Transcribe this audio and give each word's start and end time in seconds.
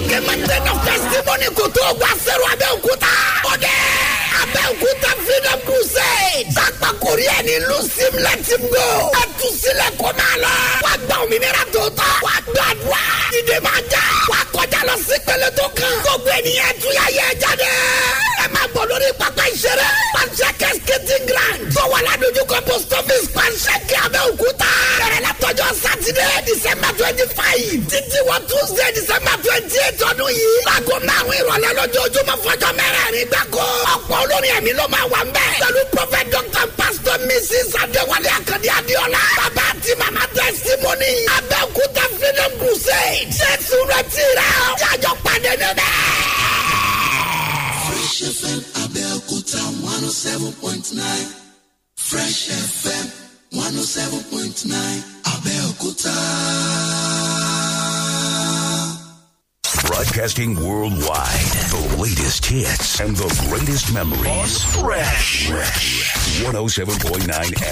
òkè 0.00 0.18
mountain 0.26 0.64
of 0.72 0.78
testimony 0.86 1.48
kò 1.58 1.64
tó 1.76 1.84
gba 1.98 2.08
sẹ́rù 2.24 2.44
abẹ́òkúta. 2.52 3.12
ó 3.50 3.52
dé 3.64 3.74
abẹ́òkúta 4.42 5.10
freedom 5.24 5.60
crusade. 5.66 6.46
sápá 6.56 6.88
korea 7.02 7.38
ní 7.46 7.54
lusim 7.68 8.14
latin 8.24 8.62
go. 8.72 8.86
a 9.20 9.22
tù 9.38 9.46
sílẹ̀ 9.62 9.90
kó 10.00 10.08
máa 10.18 10.36
lọ. 10.42 10.52
wàá 10.84 10.94
gba 11.04 11.14
òmìnira 11.24 11.62
tó 11.74 11.82
tọ́. 11.98 12.10
wàá 12.24 12.36
gbàdúrà. 12.48 13.02
ìdè 13.38 13.56
máa 13.66 13.80
já. 13.92 14.02
wàá 14.30 14.40
kọjá 14.54 14.80
lọ 14.88 14.94
sí 15.06 15.16
pẹlẹ 15.26 15.48
tó 15.58 15.66
kàn. 15.78 15.92
gbogbo 16.04 16.30
ènìyàn 16.38 16.72
tún 16.80 16.92
yà 16.98 17.06
yẹ 17.18 17.26
jáde. 17.42 17.70
Máa 18.54 18.66
bọ̀ 18.74 18.84
lórí 18.90 19.08
pápá 19.20 19.44
ìṣeré. 19.54 19.88
panṣẹ́kẹ́ 20.14 20.70
skating 20.78 21.26
ground. 21.30 21.60
tó 21.74 21.82
wà 21.92 21.98
ládojúkọ 22.06 22.58
post 22.68 22.92
office 22.98 23.26
panṣẹ́kẹ́ 23.36 23.98
abẹ́òkúta. 24.06 24.70
bẹ̀rẹ̀ 25.00 25.20
látọjọ́ 25.26 25.68
sátidé 25.82 26.26
december 26.48 26.90
twenty 26.98 27.26
five. 27.38 27.80
títí 27.90 28.18
wọ 28.28 28.36
tuesday 28.48 28.90
december 28.98 29.36
twenty 29.44 29.76
eight 29.86 30.00
ọdún 30.10 30.30
yìí. 30.38 30.58
láago 30.68 30.94
márùn-ún 31.08 31.36
ìrọ̀lẹ́ 31.40 31.70
lójoojúmọ́ 31.78 32.36
fọjọ́ 32.44 32.70
mẹ́rẹ̀ẹ̀rin 32.78 33.26
gbáko. 33.30 33.64
ọ̀pọ̀ 33.94 34.16
olórin 34.22 34.54
ẹ̀mí 34.58 34.72
ló 34.78 34.84
máa 34.94 35.06
wà 35.12 35.20
ń 35.24 35.28
bẹ̀. 35.36 35.50
pẹ̀lú 35.62 35.80
prophet 35.94 36.26
doctor 36.34 36.66
pastor 36.78 37.18
mrs 37.28 37.70
adéwálé 37.82 38.30
akadé 38.38 38.68
adéọlá. 38.78 39.22
bàbá 39.38 39.64
àti 39.72 39.92
màmá 40.00 40.22
testimony. 40.36 41.12
abẹ́òkúta 41.36 42.04
freedom 42.18 42.52
crusade. 42.60 43.26
jésù 43.38 43.76
rẹ̀ 43.92 44.04
ti 44.12 44.24
rẹ̀ 44.38 44.52
ọ́. 44.66 44.70
jájọ́ 44.82 45.14
pàdé 45.24 45.52
níbẹ̀. 45.62 46.29
Fresh 48.20 48.36
FM 48.42 48.60
Abẹ́òkúta 48.84 49.62
one 49.82 50.04
oh 50.04 50.10
seven 50.10 50.52
point 50.60 50.92
nine. 50.92 51.28
Fresh 51.96 52.50
FM 52.50 53.06
one 53.52 53.74
oh 53.78 53.82
seven 53.96 54.20
point 54.30 54.62
nine. 54.66 55.02
Abẹ́òkúta. 55.24 56.14
Broadcasting 59.86 60.54
worldwide. 60.56 61.48
The 61.72 61.96
latest 62.02 62.44
hits 62.44 63.00
and 63.00 63.16
the 63.16 63.28
greatest 63.48 63.90
memories. 63.94 64.64
Fresh. 64.64 65.48
Fresh. 65.48 66.42
107.9 66.44 67.24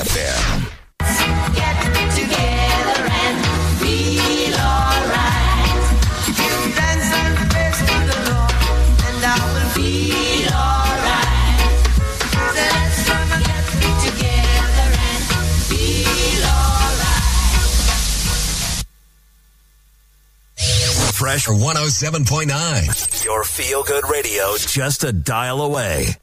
FM. 0.09 0.45
Get 1.59 1.77
together 2.17 3.05
and 3.25 3.37
feel 3.81 4.55
alright. 4.57 5.85
Dance 6.79 7.11
and 7.21 7.37
praise 7.53 7.81
to 7.89 7.97
the 8.11 8.19
Lord, 8.31 8.55
and 9.09 9.25
I 9.25 9.37
will 9.53 9.69
feel 9.77 10.28
Fresh 21.19 21.49
107.9. 21.49 23.25
Your 23.25 23.43
feel 23.43 23.83
good 23.83 24.09
radio 24.09 24.57
just 24.57 25.03
a 25.03 25.13
dial 25.13 25.61
away. 25.63 26.15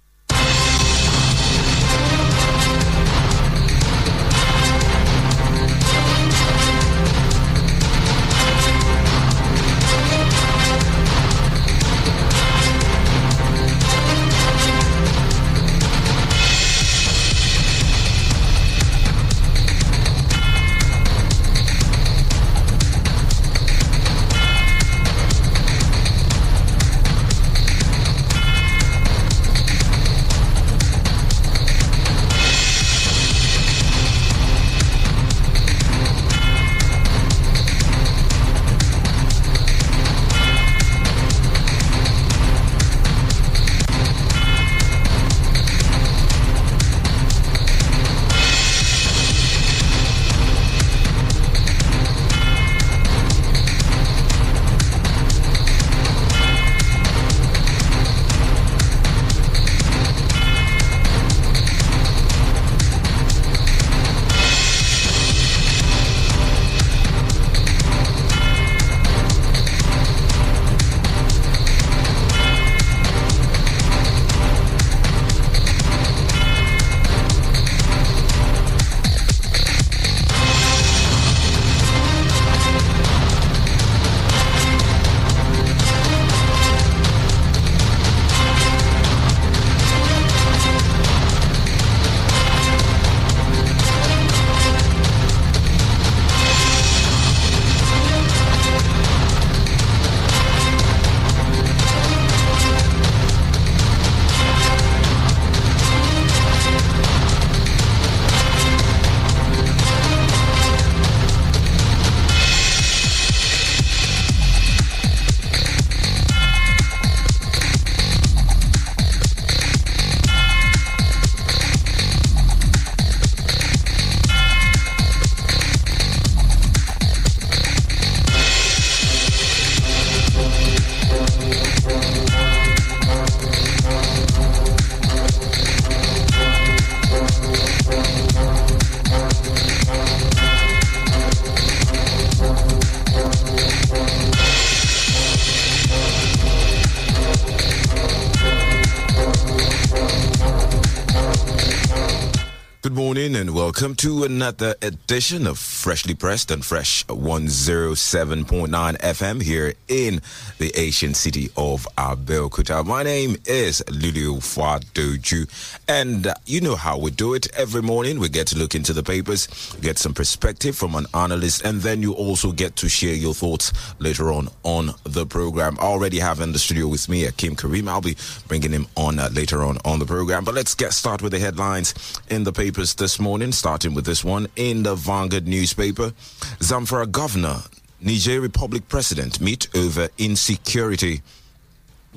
To 154.05 154.23
another 154.23 154.75
edition 154.83 155.47
of 155.47 155.57
Freshly 155.85 156.15
Pressed 156.15 156.49
and 156.49 156.65
Fresh 156.65 157.05
107.9 157.05 158.67
FM 158.97 159.43
here 159.43 159.75
in 159.87 160.19
the 160.57 160.71
Asian 160.75 161.13
city 161.13 161.51
of 161.55 161.87
Abeokuta. 161.95 162.83
My 162.83 163.03
name 163.03 163.35
is 163.45 163.83
Lulu 163.91 164.37
Fadoju 164.37 165.47
and 165.87 166.33
you 166.47 166.59
know 166.59 166.75
how 166.75 166.97
we 166.97 167.11
do 167.11 167.35
it. 167.35 167.47
Every 167.55 167.83
morning 167.83 168.19
we 168.19 168.29
get 168.29 168.47
to 168.47 168.57
look 168.57 168.73
into 168.73 168.93
the 168.93 169.03
papers, 169.03 169.45
get 169.79 169.99
some 169.99 170.15
perspective 170.15 170.75
from 170.75 170.95
an 170.95 171.05
analyst 171.13 171.63
and 171.63 171.81
then 171.81 172.01
you 172.01 172.13
also 172.13 172.51
get 172.51 172.75
to 172.77 172.89
share 172.89 173.13
your 173.13 173.35
thoughts 173.35 173.71
later 173.99 174.31
on 174.31 174.49
on 174.63 174.89
the 175.03 175.27
program. 175.27 175.77
I 175.79 175.83
already 175.83 176.17
have 176.17 176.39
in 176.39 176.51
the 176.51 176.57
studio 176.57 176.87
with 176.87 177.07
me 177.09 177.29
Kim 177.37 177.55
Karim. 177.55 177.87
I'll 177.87 178.01
be 178.01 178.17
bringing 178.47 178.71
him 178.71 178.87
on 178.97 179.19
uh, 179.19 179.29
later 179.31 179.61
on 179.61 179.77
on 179.85 179.99
the 179.99 180.07
program. 180.07 180.45
But 180.45 180.55
let's 180.55 180.73
get 180.73 180.93
started 180.93 181.23
with 181.23 181.33
the 181.33 181.39
headlines 181.39 181.93
in 182.27 182.43
the 182.43 182.51
papers 182.51 182.95
this 182.95 183.19
morning, 183.19 183.51
starting 183.51 183.93
with 183.93 184.07
this 184.07 184.23
one 184.25 184.47
in 184.55 184.81
the 184.81 184.95
Vanguard 184.95 185.47
newspaper. 185.47 185.74
Zamfara 185.75 187.11
governor, 187.11 187.61
Niger 188.01 188.41
Republic 188.41 188.87
president 188.87 189.39
meet 189.41 189.67
over 189.75 190.09
insecurity. 190.17 191.21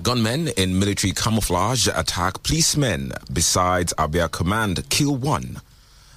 Gunmen 0.02 0.48
in 0.56 0.78
military 0.78 1.12
camouflage 1.12 1.88
attack 1.88 2.42
policemen 2.44 3.12
besides 3.32 3.92
Abia 3.98 4.30
command 4.30 4.88
kill 4.90 5.16
one. 5.16 5.60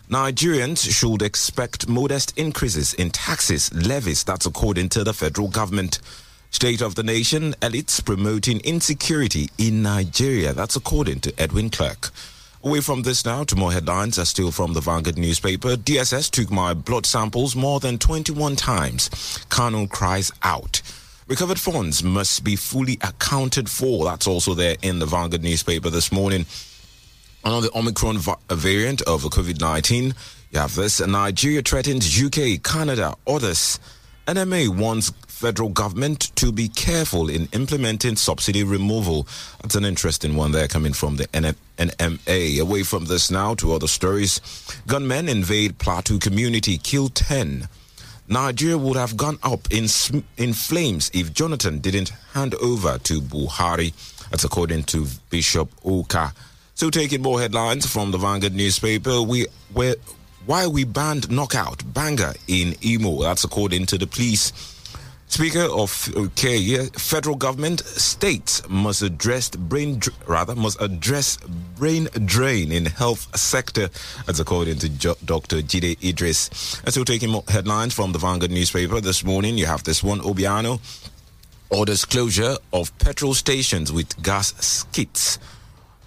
Nigerians 0.10 0.90
should 0.92 1.22
expect 1.22 1.88
modest 1.88 2.38
increases 2.38 2.94
in 2.96 3.10
taxes 3.12 3.74
levies. 3.74 4.24
That's 4.24 4.46
according 4.46 4.90
to 4.90 5.04
the 5.04 5.14
federal 5.14 5.48
government. 5.48 6.00
State 6.52 6.82
of 6.82 6.96
the 6.96 7.04
nation 7.04 7.54
elites 7.62 8.04
promoting 8.04 8.60
insecurity 8.60 9.50
in 9.58 9.82
Nigeria. 9.82 10.52
That's 10.54 10.76
according 10.76 11.22
to 11.22 11.34
Edwin 11.40 11.70
Clark. 11.70 12.10
Away 12.64 12.80
from 12.80 13.02
this 13.02 13.26
now 13.26 13.44
to 13.46 13.56
more 13.56 13.72
headlines 13.72 14.20
are 14.20 14.26
still 14.26 14.52
from 14.52 14.74
the 14.74 14.82
Vanguard 14.82 15.18
newspaper. 15.18 15.76
DSS 15.76 16.30
took 16.30 16.52
my 16.52 16.76
blood 16.76 17.08
samples 17.08 17.56
more 17.56 17.80
than 17.80 17.98
21 17.98 18.56
times. 18.56 19.10
Kanu 19.50 19.90
cries 19.90 20.32
out. 20.44 20.84
Recovered 21.28 21.60
funds 21.60 22.04
must 22.04 22.44
be 22.44 22.56
fully 22.56 23.00
accounted 23.02 23.68
for. 23.68 24.06
That's 24.06 24.28
also 24.28 24.54
there 24.54 24.76
in 24.84 25.00
the 25.00 25.08
Vanguard 25.08 25.42
newspaper 25.42 25.90
this 25.90 26.12
morning. 26.12 26.46
On 27.44 27.64
the 27.64 27.76
Omicron 27.76 28.20
va- 28.20 28.38
variant 28.52 29.02
of 29.04 29.24
COVID 29.24 29.60
19, 29.60 30.14
you 30.52 30.60
have 30.60 30.76
this 30.76 31.00
Nigeria 31.00 31.64
threatens 31.64 32.22
UK, 32.22 32.62
Canada, 32.62 33.16
others. 33.26 33.80
NMA 34.28 34.70
wants 34.70 35.10
federal 35.42 35.70
government 35.70 36.34
to 36.36 36.52
be 36.52 36.68
careful 36.68 37.28
in 37.28 37.50
implementing 37.52 38.16
subsidy 38.16 38.64
removal. 38.64 39.28
That's 39.62 39.74
an 39.74 39.86
interesting 39.86 40.36
one 40.36 40.52
there 40.52 40.68
coming 40.68 40.94
from 40.94 41.16
the 41.16 41.26
NMA. 41.30 42.60
Away 42.62 42.84
from 42.84 43.06
this 43.06 43.32
now 43.32 43.56
to 43.56 43.74
other 43.74 43.88
stories. 43.88 44.40
Gunmen 44.86 45.28
invade 45.28 45.80
Plateau 45.80 46.20
community, 46.20 46.78
kill 46.78 47.10
10. 47.10 47.68
Nigeria 48.28 48.78
would 48.78 48.96
have 48.98 49.18
gone 49.18 49.40
up 49.42 49.68
in 49.72 49.88
in 50.38 50.54
flames 50.54 51.10
if 51.14 51.34
Jonathan 51.34 51.80
didn't 51.80 52.10
hand 52.34 52.54
over 52.62 53.00
to 53.00 53.20
Buhari. 53.20 53.94
That's 54.30 54.44
according 54.44 54.84
to 54.94 55.08
Bishop 55.32 55.70
Oka. 55.84 56.34
So, 56.76 56.90
taking 56.92 57.24
more 57.24 57.42
headlines 57.42 57.86
from 57.92 58.12
the 58.12 58.18
Vanguard 58.20 58.54
newspaper, 58.54 59.22
we 59.24 59.48
where 59.74 59.96
why 60.46 60.68
we 60.68 60.84
banned 60.86 61.30
knockout 61.32 61.84
banger 61.94 62.34
in 62.48 62.76
Imo. 62.86 63.24
That's 63.24 63.44
according 63.44 63.88
to 63.88 63.98
the 63.98 64.08
police. 64.08 64.54
Speaker 65.32 65.62
of 65.62 66.14
okay, 66.14 66.88
federal 66.88 67.38
government 67.38 67.80
states 67.86 68.68
must 68.68 69.02
address 69.02 69.50
brain 69.50 70.02
rather 70.28 70.56
must 70.56 70.82
address 70.82 71.38
brain 71.78 72.10
drain 72.26 72.70
in 72.70 72.86
health 72.86 73.34
sector. 73.40 73.88
That's 74.26 74.42
according 74.42 74.80
to 74.80 74.90
Dr. 74.90 75.62
Jide 75.62 76.04
Idris. 76.04 76.82
And 76.84 76.94
so 76.94 77.06
taking 77.06 77.30
more 77.30 77.46
headlines 77.48 77.94
from 77.94 78.12
the 78.12 78.20
Vanguard 78.20 78.52
newspaper 78.52 79.00
this 79.00 79.24
morning, 79.24 79.58
you 79.58 79.68
have 79.68 79.86
this 79.86 80.04
one 80.04 80.20
Obiano 80.20 80.82
orders 81.70 82.04
closure 82.04 82.58
of 82.74 82.96
petrol 83.00 83.34
stations 83.34 83.90
with 83.90 84.22
gas 84.22 84.54
skids. 84.64 85.40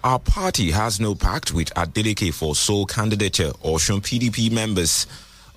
Our 0.03 0.19
party 0.19 0.69
has 0.69 0.99
no 0.99 1.15
pact 1.15 1.51
with 1.51 1.73
Adeleke 1.73 2.31
for 2.31 2.53
sole 2.53 2.85
candidature 2.85 3.53
or 3.63 3.79
PDP 3.79 4.51
members. 4.51 5.07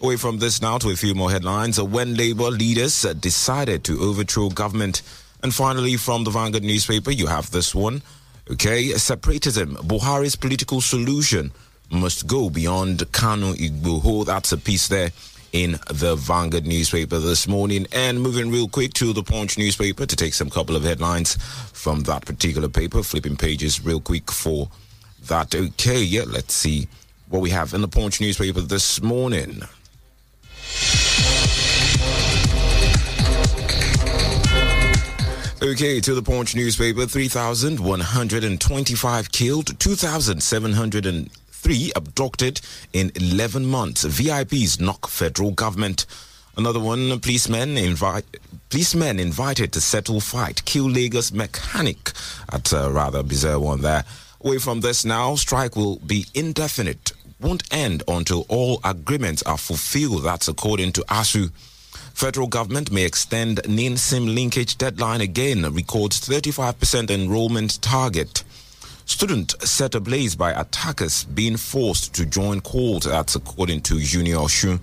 Away 0.00 0.16
from 0.16 0.38
this 0.38 0.62
now 0.62 0.78
to 0.78 0.90
a 0.90 0.96
few 0.96 1.16
more 1.16 1.28
headlines. 1.28 1.76
Uh, 1.76 1.84
When 1.84 2.14
Labour 2.14 2.50
leaders 2.50 3.04
uh, 3.04 3.14
decided 3.14 3.82
to 3.84 3.98
overthrow 3.98 4.48
government. 4.48 5.02
And 5.42 5.52
finally, 5.52 5.96
from 5.96 6.22
the 6.22 6.30
Vanguard 6.30 6.62
newspaper, 6.62 7.10
you 7.10 7.26
have 7.26 7.50
this 7.50 7.74
one. 7.74 8.02
Okay, 8.48 8.90
separatism. 8.92 9.74
Buhari's 9.76 10.36
political 10.36 10.80
solution 10.80 11.50
must 11.90 12.28
go 12.28 12.48
beyond 12.48 13.00
Kanu 13.10 13.54
Igboho. 13.56 14.24
That's 14.24 14.52
a 14.52 14.56
piece 14.56 14.86
there 14.86 15.10
in 15.52 15.80
the 15.90 16.14
Vanguard 16.14 16.64
newspaper 16.66 17.18
this 17.18 17.48
morning. 17.48 17.88
And 17.90 18.20
moving 18.22 18.52
real 18.52 18.68
quick 18.68 18.92
to 18.94 19.12
the 19.12 19.24
Punch 19.24 19.58
newspaper 19.58 20.06
to 20.06 20.16
take 20.16 20.34
some 20.34 20.48
couple 20.48 20.76
of 20.76 20.84
headlines 20.84 21.34
from 21.72 22.02
that 22.04 22.24
particular 22.24 22.68
paper. 22.68 23.02
Flipping 23.02 23.36
pages 23.36 23.84
real 23.84 24.00
quick 24.00 24.30
for 24.30 24.68
that. 25.26 25.56
Okay, 25.56 26.02
yeah, 26.02 26.22
let's 26.24 26.54
see 26.54 26.86
what 27.28 27.42
we 27.42 27.50
have 27.50 27.74
in 27.74 27.80
the 27.80 27.88
Punch 27.88 28.20
newspaper 28.20 28.60
this 28.60 29.02
morning. 29.02 29.62
Okay, 35.60 36.00
to 36.00 36.14
the 36.14 36.22
Punch 36.22 36.54
newspaper 36.54 37.04
3,125 37.04 39.32
killed, 39.32 39.78
2,703 39.78 41.92
abducted 41.96 42.60
in 42.92 43.10
11 43.14 43.66
months. 43.66 44.04
VIPs 44.04 44.80
knock 44.80 45.08
federal 45.08 45.50
government. 45.50 46.06
Another 46.56 46.80
one, 46.80 47.20
policemen 47.20 47.76
invite 47.76 48.24
policemen 48.70 49.18
invited 49.18 49.72
to 49.72 49.80
settle 49.80 50.20
fight, 50.20 50.64
kill 50.64 50.88
Lagos 50.88 51.32
mechanic. 51.32 52.12
That's 52.50 52.72
a 52.72 52.90
rather 52.90 53.22
bizarre 53.22 53.58
one 53.58 53.82
there. 53.82 54.04
Away 54.40 54.58
from 54.58 54.80
this 54.80 55.04
now, 55.04 55.34
strike 55.34 55.74
will 55.74 55.98
be 55.98 56.26
indefinite, 56.34 57.12
won't 57.40 57.62
end 57.72 58.02
until 58.08 58.46
all 58.48 58.80
agreements 58.84 59.42
are 59.44 59.58
fulfilled. 59.58 60.24
That's 60.24 60.48
according 60.48 60.92
to 60.92 61.02
ASUU. 61.02 61.50
Federal 62.14 62.48
government 62.48 62.90
may 62.90 63.04
extend 63.04 63.60
NIN 63.68 63.96
SIM 63.96 64.26
linkage 64.34 64.76
deadline 64.76 65.20
again, 65.20 65.62
records 65.72 66.20
35% 66.20 67.10
enrollment 67.10 67.80
target. 67.80 68.42
Student 69.04 69.54
set 69.62 69.94
ablaze 69.94 70.36
by 70.36 70.50
attackers 70.50 71.24
being 71.24 71.56
forced 71.56 72.14
to 72.16 72.26
join 72.26 72.60
court. 72.60 73.04
That's 73.04 73.36
according 73.36 73.82
to 73.82 74.00
Junior 74.00 74.46
Shu. 74.48 74.80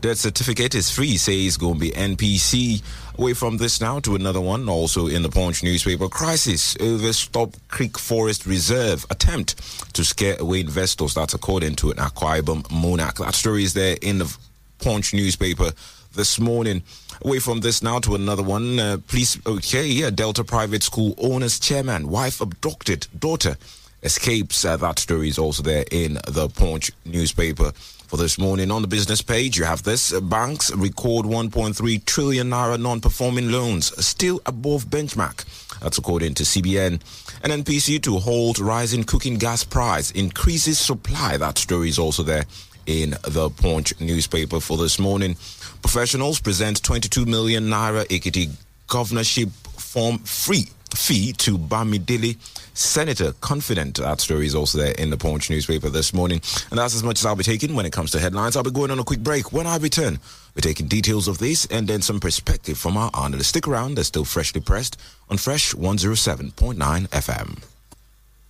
Death 0.00 0.18
certificate 0.18 0.74
is 0.74 0.90
free, 0.90 1.16
says 1.16 1.56
going 1.56 1.74
to 1.74 1.80
be 1.80 1.90
NPC. 1.90 2.82
Away 3.18 3.32
from 3.32 3.56
this 3.56 3.80
now 3.80 3.98
to 4.00 4.14
another 4.14 4.42
one, 4.42 4.68
also 4.68 5.06
in 5.06 5.22
the 5.22 5.30
Punch 5.30 5.62
newspaper. 5.62 6.06
Crisis 6.06 6.76
over 6.80 7.14
Stubbs 7.14 7.58
Creek 7.68 7.98
Forest 7.98 8.44
Reserve 8.44 9.06
attempt 9.08 9.56
to 9.94 10.04
scare 10.04 10.36
away 10.38 10.60
investors. 10.60 11.14
That's 11.14 11.32
according 11.32 11.76
to 11.76 11.90
an 11.90 11.96
Akwa 11.96 12.42
Ibom 12.42 12.70
monarch. 12.70 13.16
That 13.16 13.34
story 13.34 13.64
is 13.64 13.72
there 13.72 13.96
in 14.02 14.18
the 14.18 14.36
Punch 14.80 15.14
newspaper 15.14 15.72
this 16.14 16.38
morning. 16.38 16.82
Away 17.24 17.38
from 17.38 17.60
this 17.60 17.82
now 17.82 18.00
to 18.00 18.14
another 18.16 18.42
one. 18.42 18.78
Uh, 18.78 18.98
police, 19.08 19.38
okay, 19.46 19.86
yeah, 19.86 20.10
Delta 20.10 20.44
Private 20.44 20.82
School 20.82 21.14
owners 21.16 21.58
chairman, 21.58 22.10
wife 22.10 22.42
abducted, 22.42 23.06
daughter 23.18 23.56
escapes. 24.02 24.62
Uh, 24.62 24.76
that 24.76 24.98
story 24.98 25.30
is 25.30 25.38
also 25.38 25.62
there 25.62 25.86
in 25.90 26.18
the 26.28 26.50
Punch 26.50 26.92
newspaper. 27.06 27.72
For 28.06 28.16
this 28.16 28.38
morning 28.38 28.70
on 28.70 28.82
the 28.82 28.88
business 28.88 29.20
page, 29.20 29.58
you 29.58 29.64
have 29.64 29.82
this. 29.82 30.12
Banks 30.20 30.70
record 30.72 31.26
1.3 31.26 32.04
trillion 32.04 32.50
naira 32.50 32.80
non-performing 32.80 33.50
loans, 33.50 33.92
still 34.04 34.40
above 34.46 34.86
benchmark. 34.86 35.44
That's 35.80 35.98
according 35.98 36.34
to 36.34 36.44
CBN. 36.44 37.00
And 37.42 37.64
NPC 37.64 38.00
to 38.04 38.18
hold 38.18 38.60
rising 38.60 39.02
cooking 39.02 39.38
gas 39.38 39.64
price, 39.64 40.12
increases 40.12 40.78
supply. 40.78 41.36
That 41.36 41.58
story 41.58 41.88
is 41.88 41.98
also 41.98 42.22
there 42.22 42.44
in 42.86 43.10
the 43.24 43.50
Punch 43.50 44.00
newspaper 44.00 44.60
for 44.60 44.76
this 44.76 45.00
morning. 45.00 45.34
Professionals 45.82 46.38
present 46.38 46.84
22 46.84 47.26
million 47.26 47.64
naira 47.64 48.04
Ekiti 48.06 48.50
governorship 48.86 49.48
form 49.48 50.18
free 50.18 50.68
fee 50.94 51.32
to 51.32 51.58
Bamidele 51.58 52.36
senator 52.76 53.32
confident 53.40 53.96
that 53.96 54.20
story 54.20 54.46
is 54.46 54.54
also 54.54 54.78
there 54.78 54.92
in 54.92 55.10
the 55.10 55.16
Punch 55.16 55.50
newspaper 55.50 55.88
this 55.88 56.12
morning. 56.12 56.40
And 56.70 56.78
that's 56.78 56.94
as 56.94 57.02
much 57.02 57.18
as 57.18 57.26
I'll 57.26 57.36
be 57.36 57.44
taking 57.44 57.74
when 57.74 57.86
it 57.86 57.92
comes 57.92 58.10
to 58.12 58.18
headlines. 58.18 58.56
I'll 58.56 58.62
be 58.62 58.70
going 58.70 58.90
on 58.90 58.98
a 58.98 59.04
quick 59.04 59.20
break. 59.20 59.52
When 59.52 59.66
I 59.66 59.76
return 59.78 60.18
we're 60.56 60.62
taking 60.62 60.88
details 60.88 61.28
of 61.28 61.36
this 61.36 61.66
and 61.66 61.86
then 61.86 62.00
some 62.00 62.18
perspective 62.18 62.78
from 62.78 62.96
our 62.96 63.10
analyst 63.14 63.50
stick 63.50 63.68
around. 63.68 63.96
They're 63.96 64.04
still 64.04 64.24
freshly 64.24 64.62
pressed 64.62 64.98
on 65.28 65.36
Fresh 65.36 65.74
107.9 65.74 66.76
FM 67.08 67.62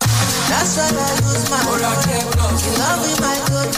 That's 0.01 0.77
why 0.77 0.87
I 0.87 1.15
use 1.27 1.51
my 1.51 1.59
me, 3.03 3.13
my 3.21 3.37
good 3.49 3.75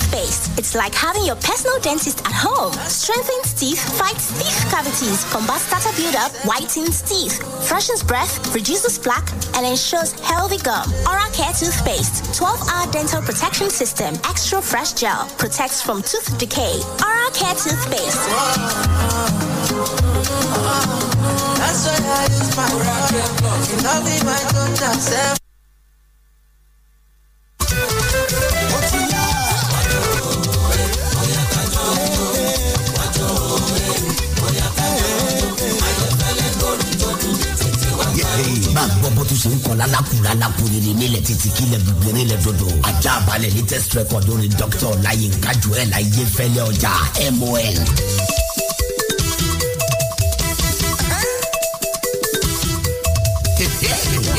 Toothpaste. 0.00 0.58
It's 0.58 0.74
like 0.74 0.94
having 0.94 1.24
your 1.24 1.36
personal 1.36 1.78
dentist 1.80 2.20
at 2.20 2.32
home. 2.32 2.72
Strengthens 2.88 3.54
teeth, 3.54 3.80
fights 3.98 4.32
teeth 4.38 4.70
cavities, 4.70 5.24
combats 5.32 5.68
tartar 5.68 5.94
buildup, 5.96 6.32
whitens 6.44 7.02
teeth, 7.02 7.40
freshens 7.68 8.02
breath, 8.02 8.54
reduces 8.54 8.98
plaque, 8.98 9.30
and 9.56 9.66
ensures 9.66 10.12
healthy 10.20 10.58
gum. 10.58 10.88
Oral 11.06 11.30
Care 11.32 11.52
Toothpaste. 11.52 12.24
12-hour 12.38 12.90
dental 12.92 13.22
protection 13.22 13.70
system. 13.70 14.14
Extra 14.28 14.60
fresh 14.62 14.92
gel. 14.92 15.28
Protects 15.38 15.82
from 15.82 16.02
tooth 16.02 16.38
decay. 16.38 16.80
Oral 17.04 17.30
Care 17.32 17.54
Toothpaste. 17.54 18.24
That's 21.60 21.86
why 21.86 21.98
I 22.04 22.24
use 22.30 22.56
my 22.56 22.68
me, 24.04 24.16
my 24.24 25.39
latest 43.70 43.94
record 43.94 44.26
orin 44.28 44.50
dr 44.58 44.86
ọláyínká 44.94 45.50
joel 45.62 45.90
ayéfẹ́lẹ́ 45.98 46.64
ọjà 46.70 46.92
mon. 47.38 47.74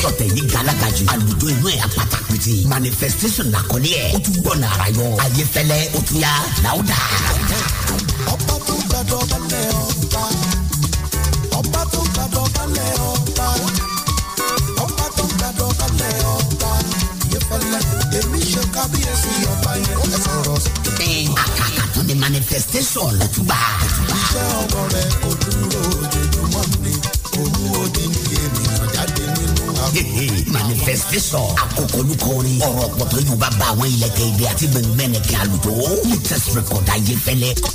ọ̀tẹ̀ 0.08 0.28
yìí 0.36 0.42
galaga 0.52 0.88
jù. 0.96 1.04
Àlùjọ 1.12 1.46
inú 1.54 1.66
ẹ̀ 1.74 1.80
apata 1.86 2.18
pété. 2.28 2.52
Manifestation 2.72 3.46
làkọ́lé 3.54 3.90
ẹ̀. 4.04 4.10
Ó 4.16 4.18
tún 4.24 4.36
gbọ́ 4.42 4.54
nàrà 4.62 4.86
yọ 4.98 5.06
ayéfẹ́lẹ́ 5.24 5.82
ó 5.96 6.00
tún 6.06 6.18
yá. 6.24 6.32
Láwùdà. 6.64 6.98
Manifestation 23.02 23.10
lẹ́tùgbà. 23.20 23.58
iṣẹ́ 24.16 24.44
ọwọ́ 24.60 24.84
rẹ̀ 24.94 25.06
kò 25.22 25.28
dúró 25.42 25.80
ojoojúmọ́ 26.02 26.64
ni. 26.84 26.92
Òun 27.38 27.54
ò 27.78 27.82
dín 27.94 28.10
ní 28.12 28.20
ènìyàn 28.44 28.86
jáde 28.94 29.24
nínú 29.36 29.62
manifestation. 30.52 31.46
Àkókò 31.62 31.98
olùkọ́ni 32.00 32.52
ọ̀rọ̀ 32.68 32.88
pọ̀tọ́ 32.98 33.20
yóò 33.26 33.36
bá 33.42 33.48
bá 33.58 33.66
àwọn 33.72 33.86
ilẹ̀kẹ̀ 33.94 34.26
èdè 34.30 34.44
àti 34.52 34.66
gbẹ̀ngbẹ̀nẹ̀kẹ̀ 34.72 35.38
àlùjọ. 35.42 35.72
Latest 36.10 36.46
record 36.56 36.86
ayé 36.94 37.14
fẹ́lẹ́. 37.26 37.52
ó 37.66 37.68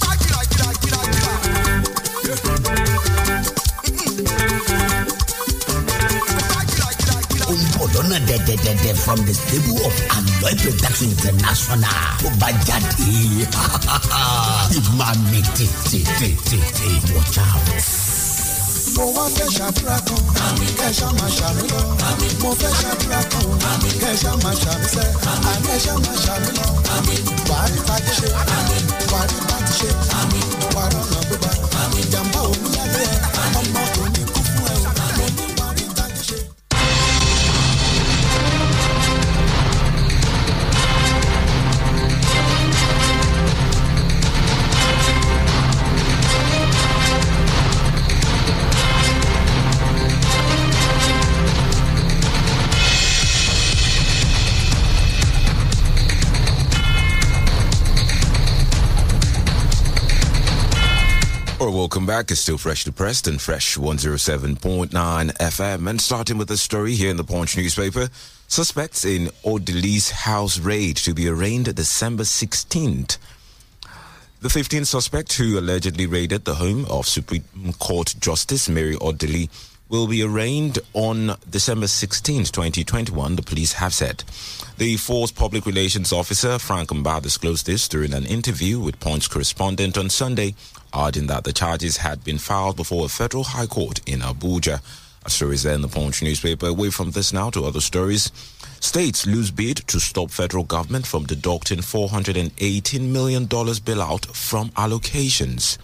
from 9.07 9.23
the 9.23 9.31
stable 9.33 9.79
of 9.87 9.95
aloe 10.19 10.51
production 10.59 11.07
international. 11.15 11.95
Tó 12.19 12.27
bá 12.41 12.49
jáde 12.67 12.91
ìmọ̀ 14.77 15.15
mi 15.31 15.39
tètè 15.55 15.99
tètè 16.19 16.89
watch 17.15 17.39
out. 17.39 17.67
mo 18.97 19.05
wá 19.15 19.25
fẹ́ 19.35 19.47
ṣàdúrà 19.57 19.97
kan. 20.07 20.21
Kẹ́ṣà 20.79 21.07
máa 21.19 21.31
ṣàmì 21.39 21.63
lọ. 21.71 21.81
Mo 22.41 22.51
fẹ́ 22.59 22.71
ṣàdúrà 22.81 23.21
kan. 23.31 23.45
Kẹ́ṣà 24.01 24.31
máa 24.43 24.55
ṣàmì 24.63 24.87
sẹ́ 24.93 25.07
àkẹ́ṣà 25.51 25.93
máa 26.03 26.17
ṣàmì 26.25 26.49
back. 62.17 62.31
It's 62.31 62.41
still 62.41 62.57
freshly 62.57 62.91
pressed 62.91 63.27
and 63.27 63.39
fresh 63.39 63.77
107.9 63.77 64.89
FM. 64.89 65.87
And 65.87 66.01
starting 66.01 66.39
with 66.39 66.47
the 66.47 66.57
story 66.57 66.95
here 66.95 67.11
in 67.11 67.17
the 67.17 67.23
Punch 67.23 67.55
newspaper. 67.55 68.09
Suspects 68.47 69.05
in 69.05 69.27
Odili's 69.45 70.09
house 70.09 70.57
raid 70.57 70.97
to 70.97 71.13
be 71.13 71.27
arraigned 71.27 71.75
December 71.75 72.23
16th. 72.23 73.19
The 74.41 74.47
15th 74.49 74.87
suspect 74.87 75.33
who 75.33 75.59
allegedly 75.59 76.07
raided 76.07 76.45
the 76.45 76.55
home 76.55 76.85
of 76.85 77.05
Supreme 77.05 77.43
Court 77.77 78.15
Justice 78.19 78.67
Mary 78.67 78.95
Odili 78.95 79.49
will 79.89 80.07
be 80.07 80.21
arraigned 80.21 80.79
on 80.93 81.35
December 81.49 81.87
16, 81.87 82.45
2021, 82.45 83.35
the 83.35 83.41
police 83.41 83.73
have 83.73 83.93
said. 83.93 84.23
The 84.77 84.97
force 84.97 85.31
public 85.31 85.65
relations 85.65 86.11
officer, 86.11 86.59
Frank 86.59 86.89
Mba, 86.89 87.21
disclosed 87.21 87.65
this 87.65 87.87
during 87.87 88.13
an 88.13 88.25
interview 88.25 88.79
with 88.79 88.99
Punch 88.99 89.29
correspondent 89.29 89.97
on 89.97 90.09
Sunday, 90.09 90.55
adding 90.93 91.27
that 91.27 91.45
the 91.45 91.53
charges 91.53 91.97
had 91.97 92.23
been 92.23 92.37
filed 92.37 92.75
before 92.75 93.05
a 93.05 93.09
federal 93.09 93.43
high 93.43 93.65
court 93.65 94.01
in 94.07 94.19
Abuja. 94.19 94.81
A 95.25 95.29
story 95.29 95.55
is 95.55 95.63
there 95.63 95.73
in 95.73 95.81
the 95.81 95.87
Punch 95.87 96.21
newspaper. 96.21 96.67
Away 96.67 96.89
from 96.89 97.11
this 97.11 97.33
now 97.33 97.49
to 97.49 97.65
other 97.65 97.81
stories. 97.81 98.31
States 98.79 99.25
lose 99.25 99.51
bid 99.51 99.77
to 99.87 99.99
stop 99.99 100.31
federal 100.31 100.63
government 100.63 101.07
from 101.07 101.25
deducting 101.25 101.79
$418 101.79 103.01
million 103.09 103.47
bailout 103.47 104.35
from 104.35 104.69
allocations. 104.71 105.77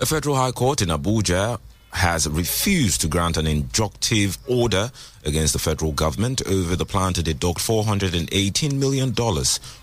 A 0.00 0.06
federal 0.06 0.36
high 0.36 0.52
court 0.52 0.82
in 0.82 0.88
Abuja 0.88 1.58
has 1.92 2.28
refused 2.28 3.00
to 3.00 3.08
grant 3.08 3.36
an 3.36 3.46
injunctive 3.46 4.38
order 4.48 4.90
against 5.24 5.52
the 5.52 5.58
federal 5.58 5.92
government 5.92 6.42
over 6.46 6.76
the 6.76 6.84
plan 6.84 7.12
to 7.14 7.22
deduct 7.22 7.58
$418 7.58 8.74
million 8.74 9.14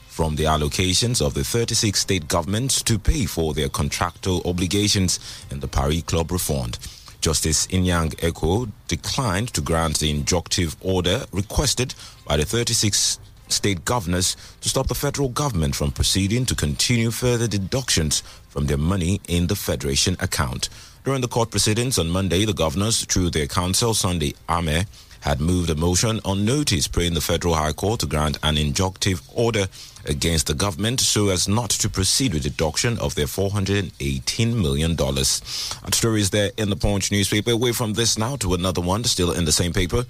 from 0.07 0.35
the 0.35 0.43
allocations 0.43 1.25
of 1.25 1.33
the 1.33 1.43
36 1.43 1.99
state 1.99 2.27
governments 2.27 2.83
to 2.83 2.99
pay 2.99 3.25
for 3.25 3.53
their 3.53 3.67
contractual 3.67 4.41
obligations 4.45 5.19
in 5.49 5.59
the 5.59 5.67
Paris 5.67 6.03
Club 6.03 6.31
refund. 6.31 6.77
Justice 7.19 7.65
Inyang 7.67 8.13
Ekwo 8.17 8.69
declined 8.87 9.53
to 9.53 9.61
grant 9.61 9.99
the 9.99 10.13
injunctive 10.13 10.75
order 10.81 11.23
requested 11.31 11.95
by 12.27 12.37
the 12.37 12.45
36 12.45 13.17
state 13.53 13.85
governors 13.85 14.35
to 14.61 14.69
stop 14.69 14.87
the 14.87 14.95
federal 14.95 15.29
government 15.29 15.75
from 15.75 15.91
proceeding 15.91 16.45
to 16.45 16.55
continue 16.55 17.11
further 17.11 17.47
deductions 17.47 18.21
from 18.49 18.65
their 18.65 18.77
money 18.77 19.21
in 19.27 19.47
the 19.47 19.55
federation 19.55 20.15
account. 20.19 20.69
During 21.03 21.21
the 21.21 21.27
court 21.27 21.51
proceedings 21.51 21.99
on 21.99 22.09
Monday, 22.09 22.45
the 22.45 22.53
governors, 22.53 23.03
through 23.05 23.29
their 23.31 23.47
counsel 23.47 23.93
Sunday 23.93 24.35
Ame, 24.49 24.85
had 25.23 25.39
moved 25.39 25.69
a 25.69 25.75
motion 25.75 26.19
on 26.25 26.43
notice 26.43 26.87
praying 26.87 27.13
the 27.13 27.21
Federal 27.21 27.55
High 27.55 27.71
Court 27.71 28.01
to 28.01 28.05
grant 28.05 28.37
an 28.43 28.55
injunctive 28.55 29.21
order 29.33 29.67
against 30.05 30.47
the 30.47 30.53
government 30.53 30.99
so 30.99 31.29
as 31.29 31.47
not 31.47 31.69
to 31.69 31.89
proceed 31.89 32.33
with 32.33 32.43
deduction 32.43 32.99
of 32.99 33.15
their 33.15 33.25
$418 33.25 34.53
million. 34.53 34.95
That 34.97 35.93
story 35.93 36.19
is 36.19 36.29
there 36.31 36.51
in 36.57 36.69
the 36.69 36.75
Punch 36.75 37.09
newspaper. 37.09 37.51
Away 37.51 37.71
from 37.71 37.93
this 37.93 38.17
now 38.17 38.35
to 38.37 38.53
another 38.53 38.81
one, 38.81 39.05
still 39.05 39.31
in 39.31 39.45
the 39.45 39.53
same 39.53 39.71
paper. 39.71 40.03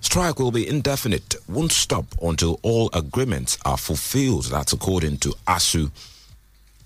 Strike 0.00 0.38
will 0.38 0.50
be 0.50 0.66
indefinite, 0.68 1.36
won't 1.48 1.72
stop 1.72 2.06
until 2.22 2.58
all 2.62 2.90
agreements 2.92 3.58
are 3.64 3.76
fulfilled. 3.76 4.46
That's 4.46 4.72
according 4.72 5.18
to 5.18 5.30
ASUU. 5.46 5.90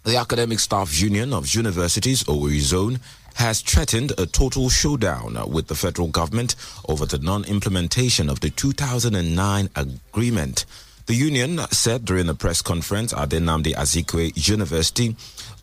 The 0.05 0.17
Academic 0.17 0.59
Staff 0.59 1.01
Union 1.01 1.33
of 1.33 1.55
Universities, 1.55 2.25
Owerri 2.25 2.61
Zone, 2.61 2.99
has 3.35 3.61
threatened 3.61 4.13
a 4.19 4.27
total 4.27 4.69
showdown 4.69 5.39
with 5.51 5.69
the 5.69 5.75
federal 5.75 6.09
government 6.09 6.55
over 6.89 7.07
the 7.07 7.19
non-implementation 7.19 8.29
of 8.29 8.41
the 8.41 8.51
2009 8.51 9.69
agreement. 9.77 10.67
The 11.07 11.15
union 11.15 11.59
said 11.71 12.05
during 12.05 12.29
a 12.29 12.35
press 12.35 12.63
conference 12.63 13.13
at 13.13 13.31
the 13.31 13.37
Nnamdi 13.39 13.75
Azikiwe 13.75 14.49
University 14.49 15.17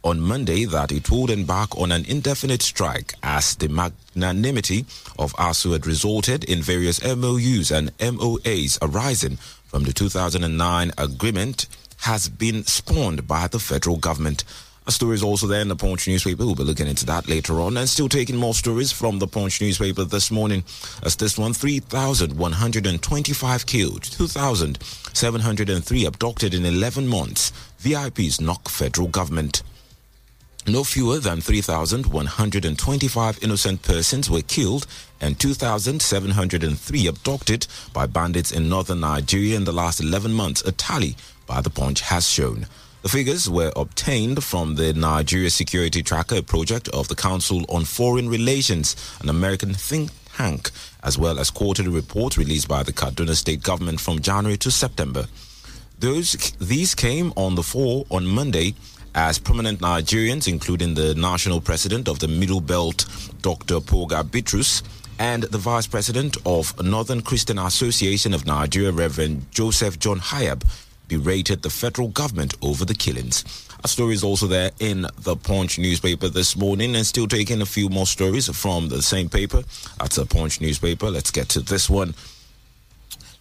on 0.03 0.19
Monday 0.19 0.65
that 0.65 0.91
it 0.91 1.09
would 1.11 1.29
embark 1.29 1.77
on 1.77 1.91
an 1.91 2.05
indefinite 2.05 2.61
strike 2.61 3.13
as 3.21 3.55
the 3.55 3.67
magnanimity 3.67 4.85
of 5.17 5.33
ASUU 5.33 5.73
had 5.73 5.85
resulted 5.85 6.43
in 6.43 6.61
various 6.61 7.03
MOUs 7.03 7.71
and 7.71 7.95
MOAs 7.97 8.77
arising 8.81 9.37
from 9.65 9.83
the 9.83 9.93
2009 9.93 10.91
agreement 10.97 11.67
has 11.97 12.29
been 12.29 12.63
spawned 12.65 13.27
by 13.27 13.47
the 13.47 13.59
federal 13.59 13.97
government. 13.97 14.43
A 14.87 14.91
story 14.91 15.13
is 15.13 15.21
also 15.21 15.45
there 15.45 15.61
in 15.61 15.67
the 15.67 15.75
Punch 15.75 16.07
newspaper. 16.07 16.43
We'll 16.43 16.55
be 16.55 16.63
looking 16.63 16.87
into 16.87 17.05
that 17.05 17.29
later 17.29 17.61
on. 17.61 17.77
And 17.77 17.87
still 17.87 18.09
taking 18.09 18.37
more 18.37 18.55
stories 18.55 18.91
from 18.91 19.19
the 19.19 19.27
Punch 19.27 19.61
newspaper 19.61 20.03
this 20.03 20.31
morning. 20.31 20.63
As 21.03 21.15
this 21.15 21.37
one, 21.37 21.53
3,125 21.53 23.65
killed, 23.67 24.01
2,703 24.01 26.05
abducted 26.05 26.55
in 26.55 26.65
11 26.65 27.07
months. 27.07 27.51
VIPs 27.79 28.41
knock 28.41 28.67
federal 28.67 29.09
government. 29.09 29.61
No 30.67 30.83
fewer 30.83 31.19
than 31.19 31.41
3,125 31.41 33.43
innocent 33.43 33.81
persons 33.81 34.29
were 34.29 34.41
killed 34.41 34.85
and 35.21 35.39
2,703 35.39 37.07
abducted 37.07 37.65
by 37.93 38.05
bandits 38.05 38.51
in 38.51 38.69
northern 38.69 38.99
Nigeria 38.99 39.55
in 39.55 39.63
the 39.63 39.71
last 39.71 39.99
11 39.99 40.33
months, 40.33 40.61
a 40.63 40.71
tally 40.71 41.15
by 41.47 41.61
the 41.61 41.69
Punch 41.69 42.01
has 42.01 42.27
shown. 42.27 42.67
The 43.01 43.09
figures 43.09 43.49
were 43.49 43.71
obtained 43.75 44.43
from 44.43 44.75
the 44.75 44.93
Nigeria 44.93 45.49
Security 45.49 46.03
Tracker 46.03 46.41
project 46.41 46.89
of 46.89 47.07
the 47.07 47.15
Council 47.15 47.63
on 47.69 47.85
Foreign 47.85 48.29
Relations, 48.29 48.95
an 49.21 49.29
American 49.29 49.73
think 49.73 50.11
tank, 50.35 50.69
as 51.01 51.17
well 51.17 51.39
as 51.39 51.49
quarterly 51.49 51.89
reports 51.89 52.37
released 52.37 52.67
by 52.67 52.83
the 52.83 52.93
Kaduna 52.93 53.35
state 53.35 53.63
government 53.63 54.01
from 54.01 54.19
January 54.19 54.57
to 54.57 54.69
September. 54.69 55.25
Those 55.99 56.33
these 56.59 56.95
came 56.95 57.33
on 57.35 57.55
the 57.55 57.63
fore 57.63 58.05
on 58.09 58.25
Monday 58.25 58.73
as 59.15 59.39
prominent 59.39 59.79
Nigerians, 59.79 60.47
including 60.47 60.93
the 60.93 61.15
national 61.15 61.61
president 61.61 62.07
of 62.07 62.19
the 62.19 62.27
Middle 62.27 62.61
Belt, 62.61 63.05
Dr. 63.41 63.79
Pogu 63.79 64.23
Bitrus, 64.23 64.83
and 65.19 65.43
the 65.43 65.57
vice 65.57 65.87
president 65.87 66.37
of 66.45 66.81
Northern 66.83 67.21
Christian 67.21 67.59
Association 67.59 68.33
of 68.33 68.45
Nigeria, 68.45 68.91
Reverend 68.91 69.51
Joseph 69.51 69.99
John 69.99 70.19
Hayab, 70.19 70.63
berated 71.07 71.61
the 71.61 71.69
federal 71.69 72.07
government 72.07 72.55
over 72.61 72.85
the 72.85 72.93
killings. 72.93 73.43
A 73.83 73.87
story 73.87 74.13
is 74.13 74.23
also 74.23 74.47
there 74.47 74.71
in 74.79 75.07
the 75.19 75.35
Punch 75.35 75.79
newspaper 75.79 76.29
this 76.29 76.55
morning, 76.55 76.95
and 76.95 77.05
still 77.05 77.27
taking 77.27 77.61
a 77.61 77.65
few 77.65 77.89
more 77.89 78.05
stories 78.05 78.47
from 78.55 78.89
the 78.89 79.01
same 79.01 79.29
paper. 79.29 79.63
That's 79.99 80.17
a 80.17 80.25
Punch 80.25 80.61
newspaper. 80.61 81.09
Let's 81.09 81.31
get 81.31 81.49
to 81.49 81.61
this 81.61 81.89
one. 81.89 82.13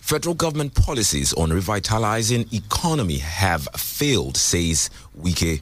Federal 0.09 0.35
government 0.35 0.75
policies 0.75 1.35
on 1.35 1.51
revitalizing 1.53 2.47
economy 2.51 3.19
have 3.19 3.69
failed, 3.77 4.39
says 4.39 4.89
Wike. 5.15 5.61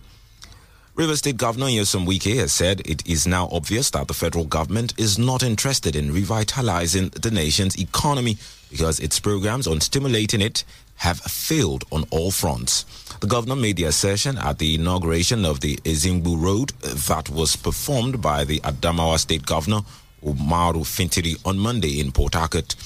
River 0.95 1.17
State 1.17 1.37
Governor 1.37 1.67
Nyesom 1.67 2.07
Wike 2.07 2.37
has 2.37 2.53
said 2.53 2.81
it 2.85 3.05
is 3.05 3.27
now 3.27 3.49
obvious 3.51 3.91
that 3.91 4.07
the 4.07 4.15
federal 4.15 4.45
government 4.45 4.95
is 4.97 5.19
not 5.19 5.43
interested 5.43 5.97
in 5.97 6.13
revitalizing 6.15 7.09
the 7.09 7.33
nation's 7.33 7.77
economy 7.77 8.39
because 8.71 9.01
its 9.01 9.19
programs 9.19 9.67
on 9.67 9.81
stimulating 9.81 10.41
it 10.41 10.63
have 10.95 11.19
failed 11.19 11.83
on 11.91 12.05
all 12.13 12.31
fronts. 12.31 12.85
The 13.19 13.27
governor 13.27 13.57
made 13.57 13.79
the 13.79 13.85
assertion 13.87 14.39
at 14.39 14.61
the 14.61 14.77
inauguration 14.77 15.45
of 15.45 15.59
the 15.59 15.75
Ezimgbu 15.79 16.41
Road 16.41 16.69
that 17.09 17.29
was 17.31 17.57
performed 17.57 18.23
by 18.23 18.45
the 18.45 18.61
Adamawa 18.61 19.19
State 19.19 19.45
Governor 19.45 19.81
Umaru 20.25 20.85
Fintiri 20.85 21.35
on 21.45 21.59
Monday 21.59 21.99
in 21.99 22.13
Port 22.13 22.35
Harcourt. 22.35 22.77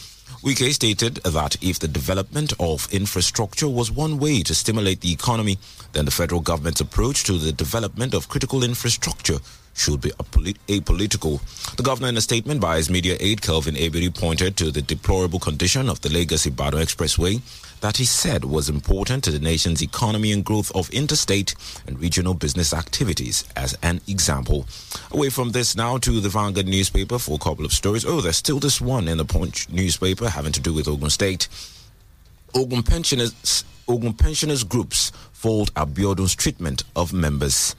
Wike 0.43 0.73
stated 0.73 1.17
that 1.17 1.57
if 1.61 1.79
the 1.81 1.87
development 1.87 2.55
of 2.59 2.89
infrastructure 2.91 3.69
was 3.69 3.91
one 3.91 4.19
way 4.19 4.43
to 4.43 4.55
stimulate 4.55 5.03
the 5.03 5.13
economy, 5.13 5.59
then 5.93 6.07
the 6.07 6.11
federal 6.11 6.41
government's 6.41 6.81
approach 6.81 7.25
to 7.25 7.35
the 7.37 7.53
development 7.53 8.15
of 8.15 8.31
critical 8.31 8.65
infrastructure 8.65 9.37
should 9.75 10.01
be 10.01 10.11
apolitical. 10.13 11.41
The 11.77 11.83
governor, 11.83 12.09
in 12.09 12.17
a 12.17 12.23
statement 12.23 12.59
by 12.59 12.79
his 12.79 12.89
media 12.89 13.19
aide, 13.21 13.43
Kelvin 13.43 13.75
Ebiri, 13.75 14.15
pointed 14.15 14.57
to 14.57 14.71
the 14.71 14.81
deplorable 14.81 15.41
condition 15.41 15.91
of 15.91 16.01
the 16.01 16.09
Lagos 16.09 16.47
Ibadan 16.47 16.81
Expressway 16.81 17.43
that 17.81 17.97
he 17.97 18.05
said 18.05 18.45
was 18.45 18.69
important 18.69 19.25
to 19.25 19.31
the 19.31 19.39
nation's 19.39 19.83
economy 19.83 20.33
and 20.33 20.45
growth 20.45 20.71
of 20.75 20.91
interstate 20.91 21.55
and 21.87 22.01
regional 22.01 22.35
business 22.35 22.73
activities 22.73 23.45
as 23.57 23.77
an 23.83 24.01
example. 24.07 24.67
Away 25.11 25.31
from 25.31 25.51
this 25.53 25.77
now 25.77 25.99
to 25.99 26.21
the 26.21 26.29
Vanguard 26.29 26.67
newspaper 26.67 27.19
for 27.19 27.37
a 27.37 27.39
couple 27.39 27.65
of 27.65 27.73
stories. 27.73 28.05
Oh, 28.05 28.21
there's 28.21 28.37
still 28.37 28.59
this 28.61 28.81
one 28.81 29.09
in 29.09 29.19
the 29.19 29.25
Punch 29.25 29.69
newspaper 29.71 30.29
having 30.29 30.53
to 30.53 30.61
do 30.61 30.73
with 30.75 30.89
Ogun 30.89 31.11
State. 31.11 31.49
Ogun 32.55 32.83
pensioners, 32.83 33.65
Ogun 33.89 34.13
pensioners 34.13 34.65
groups 34.65 35.11
fault 35.33 35.73
Abiodun's 35.75 36.35
treatment 36.35 36.83
of 36.95 37.13
members. 37.13 37.75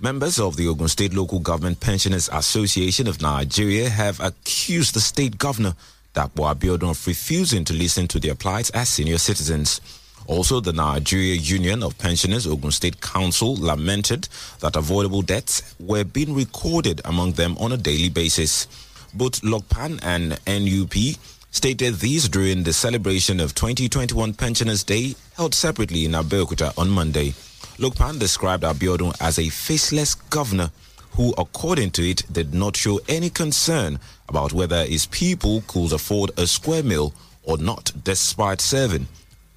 Members 0.00 0.40
of 0.40 0.56
the 0.56 0.66
Ogun 0.66 0.88
State 0.88 1.14
Local 1.14 1.38
Government 1.38 1.78
Pensioners 1.78 2.28
Association 2.32 3.06
of 3.06 3.22
Nigeria 3.22 3.88
have 3.88 4.18
accused 4.18 4.94
the 4.94 5.00
state 5.00 5.38
governor, 5.38 5.76
Dapo 6.14 6.52
Abiodun, 6.54 6.90
of 6.90 7.06
refusing 7.06 7.64
to 7.64 7.72
listen 7.72 8.06
to 8.08 8.20
their 8.20 8.34
plights 8.34 8.70
as 8.70 8.88
senior 8.88 9.18
citizens. 9.18 9.80
Also, 10.26 10.60
the 10.60 10.72
Nigeria 10.72 11.34
Union 11.34 11.82
of 11.82 11.98
Pensioners 11.98 12.46
Ogun 12.46 12.70
State 12.70 13.00
Council 13.00 13.56
lamented 13.56 14.28
that 14.60 14.76
avoidable 14.76 15.22
deaths 15.22 15.74
were 15.80 16.04
being 16.04 16.34
recorded 16.34 17.00
among 17.04 17.32
them 17.32 17.56
on 17.58 17.72
a 17.72 17.76
daily 17.76 18.08
basis. 18.08 18.66
Both 19.14 19.42
LOGPAN 19.42 19.98
and 20.02 20.38
NUP 20.46 21.16
stated 21.50 21.96
these 21.96 22.28
during 22.28 22.62
the 22.62 22.72
celebration 22.72 23.40
of 23.40 23.54
2021 23.54 24.34
Pensioners 24.34 24.84
Day 24.84 25.14
held 25.36 25.54
separately 25.54 26.04
in 26.04 26.12
Abeokuta 26.12 26.76
on 26.78 26.88
Monday. 26.88 27.34
LOGPAN 27.78 28.18
described 28.18 28.62
Abiodun 28.62 29.14
as 29.20 29.38
a 29.38 29.48
faceless 29.48 30.14
governor 30.14 30.70
who, 31.12 31.34
according 31.36 31.90
to 31.92 32.02
it, 32.08 32.22
did 32.32 32.54
not 32.54 32.76
show 32.76 33.00
any 33.08 33.30
concern 33.30 33.98
about 34.28 34.52
whether 34.52 34.84
his 34.84 35.06
people 35.06 35.62
could 35.66 35.92
afford 35.92 36.30
a 36.38 36.46
square 36.46 36.82
meal 36.82 37.12
or 37.44 37.58
not, 37.58 37.92
despite 38.04 38.60
serving 38.60 39.06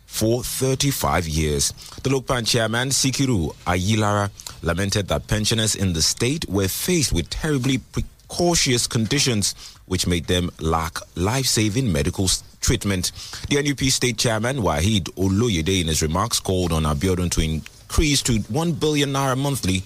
for 0.05 0.43
35 0.43 1.27
years. 1.27 1.71
The 2.03 2.09
LOGPAN 2.09 2.47
chairman, 2.47 2.89
Sikiru 2.89 3.53
Ayilara, 3.65 4.31
lamented 4.61 5.07
that 5.09 5.27
pensioners 5.27 5.75
in 5.75 5.93
the 5.93 6.01
state 6.01 6.47
were 6.49 6.67
faced 6.67 7.13
with 7.13 7.29
terribly 7.29 7.77
precocious 7.77 8.87
conditions 8.87 9.55
which 9.85 10.07
made 10.07 10.25
them 10.25 10.49
lack 10.59 10.97
life-saving 11.15 11.91
medical 11.91 12.27
treatment. 12.61 13.11
The 13.49 13.61
NUP 13.61 13.81
state 13.91 14.17
chairman, 14.17 14.57
Wahid 14.57 15.03
Oloyede, 15.15 15.81
in 15.81 15.87
his 15.87 16.01
remarks, 16.01 16.39
called 16.39 16.71
on 16.71 16.83
Abiodun 16.83 17.29
to 17.31 17.41
increase 17.41 18.21
to 18.23 18.39
1 18.39 18.71
billion 18.73 19.13
naira 19.13 19.37
monthly 19.37 19.83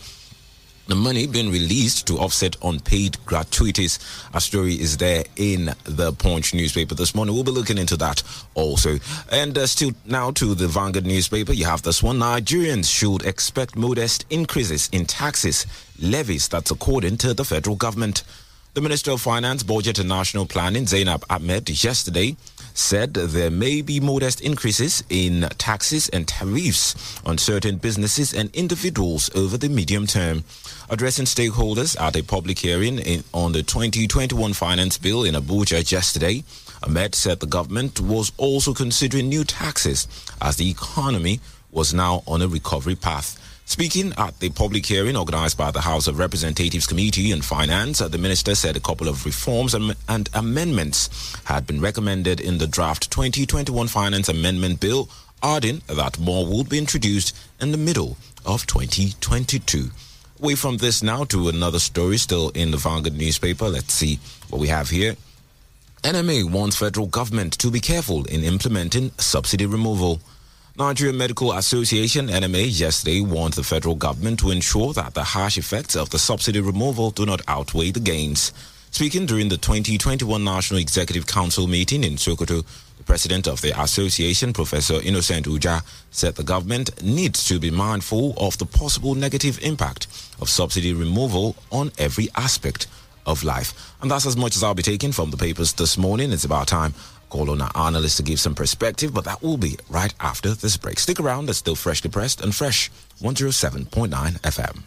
the 0.90 0.96
money 0.96 1.28
being 1.28 1.52
released 1.52 2.08
to 2.08 2.18
offset 2.18 2.58
unpaid 2.64 3.16
gratuities. 3.28 4.00
A 4.34 4.42
story 4.42 4.74
is 4.74 4.98
there 4.98 5.24
in 5.36 5.76
the 5.84 6.12
Punch 6.14 6.54
newspaper 6.54 6.96
this 6.96 7.14
morning. 7.14 7.36
We'll 7.36 7.44
be 7.44 7.52
looking 7.52 7.78
into 7.78 7.96
that 7.98 8.24
also. 8.56 8.98
And 9.32 9.56
uh, 9.56 9.68
still 9.68 9.92
now 10.06 10.32
to 10.32 10.56
the 10.56 10.68
Vanguard 10.68 11.06
newspaper, 11.06 11.54
you 11.54 11.66
have 11.66 11.84
this 11.84 12.02
one. 12.02 12.18
Nigerians 12.18 12.92
should 12.92 13.24
expect 13.24 13.76
modest 13.76 14.26
increases 14.32 14.90
in 14.92 15.06
taxes 15.06 15.68
levies. 16.00 16.48
That's 16.48 16.72
according 16.72 17.18
to 17.18 17.36
the 17.36 17.46
federal 17.46 17.76
government. 17.76 18.24
The 18.74 18.82
Minister 18.82 19.12
of 19.12 19.22
Finance, 19.22 19.62
Budget 19.62 20.00
and 20.00 20.10
National 20.10 20.48
Planning, 20.48 20.88
Zainab 20.88 21.24
Ahmed, 21.30 21.84
yesterday 21.84 22.36
said 22.74 23.14
there 23.14 23.50
may 23.52 23.82
be 23.82 24.00
modest 24.00 24.42
increases 24.42 25.04
in 25.10 25.42
taxes 25.58 26.10
and 26.10 26.28
tariffs 26.28 27.20
on 27.26 27.38
certain 27.38 27.78
businesses 27.78 28.34
and 28.34 28.54
individuals 28.56 29.30
over 29.36 29.58
the 29.58 29.70
medium 29.70 30.08
term. 30.08 30.44
Addressing 30.90 31.26
stakeholders 31.26 32.00
at 32.00 32.16
a 32.16 32.24
public 32.24 32.60
hearing 32.60 33.00
in, 33.00 33.24
on 33.34 33.52
the 33.52 33.64
2021 33.64 34.54
Finance 34.54 34.98
Bill 34.98 35.24
in 35.24 35.36
Abuja 35.36 35.90
yesterday, 35.92 36.44
Ahmed 36.84 37.14
said 37.16 37.40
the 37.40 37.46
government 37.46 38.00
was 38.00 38.32
also 38.38 38.74
considering 38.74 39.30
new 39.30 39.44
taxes 39.44 40.08
as 40.42 40.56
the 40.56 40.70
economy 40.70 41.40
was 41.72 41.94
now 41.94 42.24
on 42.26 42.42
a 42.42 42.48
recovery 42.48 42.96
path. 42.96 43.38
Speaking 43.70 44.14
at 44.18 44.40
the 44.40 44.50
public 44.50 44.84
hearing 44.84 45.16
organized 45.16 45.56
by 45.56 45.70
the 45.70 45.82
House 45.82 46.08
of 46.08 46.18
Representatives 46.18 46.88
Committee 46.88 47.32
on 47.32 47.42
Finance, 47.42 48.00
the 48.00 48.18
minister 48.18 48.56
said 48.56 48.76
a 48.76 48.80
couple 48.80 49.08
of 49.08 49.28
reforms 49.28 49.76
and, 49.76 50.30
amendments 50.34 51.38
had 51.44 51.68
been 51.68 51.80
recommended 51.80 52.42
in 52.42 52.58
the 52.58 52.66
draft 52.66 53.12
2021 53.12 53.88
Finance 53.88 54.28
Amendment 54.28 54.80
Bill, 54.80 55.08
adding 55.44 55.84
that 55.86 56.18
more 56.18 56.48
would 56.48 56.68
be 56.68 56.80
introduced 56.80 57.38
in 57.62 57.72
the 57.72 57.78
middle 57.78 58.18
of 58.44 58.66
2022. 58.66 59.92
Away 60.42 60.56
from 60.56 60.78
this 60.78 61.04
now 61.04 61.24
to 61.26 61.48
another 61.48 61.80
story 61.80 62.18
still 62.18 62.50
in 62.50 62.72
the 62.72 62.78
Vanguard 62.78 63.16
newspaper. 63.16 63.70
Let's 63.70 63.94
see 63.94 64.18
what 64.50 64.60
we 64.60 64.70
have 64.70 64.90
here. 64.90 65.16
NMA 66.02 66.50
wants 66.50 66.76
federal 66.78 67.06
government 67.06 67.54
to 67.60 67.70
be 67.70 67.80
careful 67.80 68.26
in 68.26 68.44
implementing 68.44 69.12
subsidy 69.20 69.68
removal. 69.68 70.22
Nigerian 70.80 71.18
Medical 71.18 71.52
Association 71.52 72.30
NMA 72.30 72.80
yesterday 72.80 73.20
warned 73.20 73.56
the 73.56 73.66
federal 73.66 73.96
government 73.96 74.40
to 74.40 74.50
ensure 74.50 74.94
that 74.94 75.14
the 75.14 75.26
harsh 75.26 75.58
effects 75.58 75.94
of 75.94 76.10
the 76.10 76.18
subsidy 76.18 76.62
removal 76.62 77.12
do 77.12 77.26
not 77.26 77.42
outweigh 77.50 77.92
the 77.92 78.00
gains. 78.00 78.54
Speaking 78.92 79.26
during 79.26 79.50
the 79.50 79.58
2021 79.58 80.42
National 80.42 80.80
Executive 80.80 81.28
Council 81.28 81.68
meeting 81.68 82.06
in 82.06 82.14
Sokoto, 82.14 82.64
the 82.98 83.04
president 83.04 83.46
of 83.46 83.60
the 83.60 83.78
association, 83.78 84.54
Professor 84.54 85.02
Innocent 85.04 85.48
Ujah, 85.48 85.82
said 86.12 86.36
the 86.36 86.44
government 86.44 87.04
needs 87.04 87.44
to 87.50 87.60
be 87.60 87.72
mindful 87.72 88.34
of 88.38 88.58
the 88.58 88.66
possible 88.66 89.16
negative 89.16 89.60
impact 89.62 90.08
of 90.40 90.48
subsidy 90.48 90.94
removal 90.94 91.58
on 91.74 91.92
every 91.98 92.30
aspect 92.38 92.88
of 93.26 93.44
life. 93.44 93.74
And 94.02 94.10
that's 94.10 94.26
as 94.26 94.38
much 94.38 94.56
as 94.56 94.64
I'll 94.64 94.76
be 94.76 94.82
taking 94.82 95.12
from 95.12 95.32
the 95.32 95.38
papers 95.38 95.74
this 95.74 95.98
morning. 95.98 96.32
It's 96.32 96.46
about 96.46 96.70
time 96.70 96.94
call 97.30 97.50
on 97.52 97.62
our 97.62 97.72
analyst 97.88 98.18
to 98.18 98.24
give 98.24 98.40
some 98.40 98.56
perspective, 98.56 99.14
but 99.14 99.24
that 99.26 99.42
will 99.42 99.58
be 99.58 99.78
right 99.90 100.14
after 100.20 100.54
this 100.54 100.78
break. 100.78 101.00
Stick 101.00 101.20
around, 101.20 101.50
it's 101.50 101.60
still 101.60 101.76
freshly 101.76 102.10
pressed 102.10 102.42
and 102.42 102.54
fresh 102.56 102.92
107.9 103.22 104.10
FM. 104.42 104.84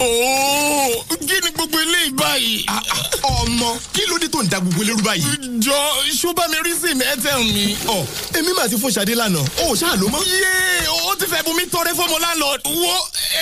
Ooo 0.00 1.04
kí 1.26 1.34
ni 1.44 1.50
gbogbo 1.54 1.78
eléyìí 1.80 2.10
báyìí. 2.12 2.64
ọmọ 3.22 3.76
kí 3.92 4.02
ló 4.08 4.18
dé 4.18 4.28
tó 4.28 4.42
ń 4.42 4.48
da 4.48 4.60
gbogbo 4.60 4.82
eléyìí 4.82 5.02
báyìí. 5.02 5.24
jọ 5.60 6.32
bá 6.36 6.48
mi 6.48 6.56
rí 6.64 6.72
sim 6.80 7.00
airtel 7.00 7.44
mi. 7.44 7.76
ọ 7.86 8.04
èmi 8.34 8.52
máa 8.56 8.68
ti 8.68 8.76
fún 8.76 8.90
Ṣadé 8.92 9.14
lánàá 9.14 9.42
o 9.68 9.74
ṣáà 9.74 9.96
ló 10.00 10.08
mọ. 10.08 10.18
yéé 10.18 10.88
o 11.10 11.14
ti 11.16 11.24
fẹ́ 11.26 11.42
bomi 11.44 11.66
tọrẹ 11.70 11.92
fọmọ 11.96 12.18
lánàá. 12.18 12.58
wo 12.64 12.92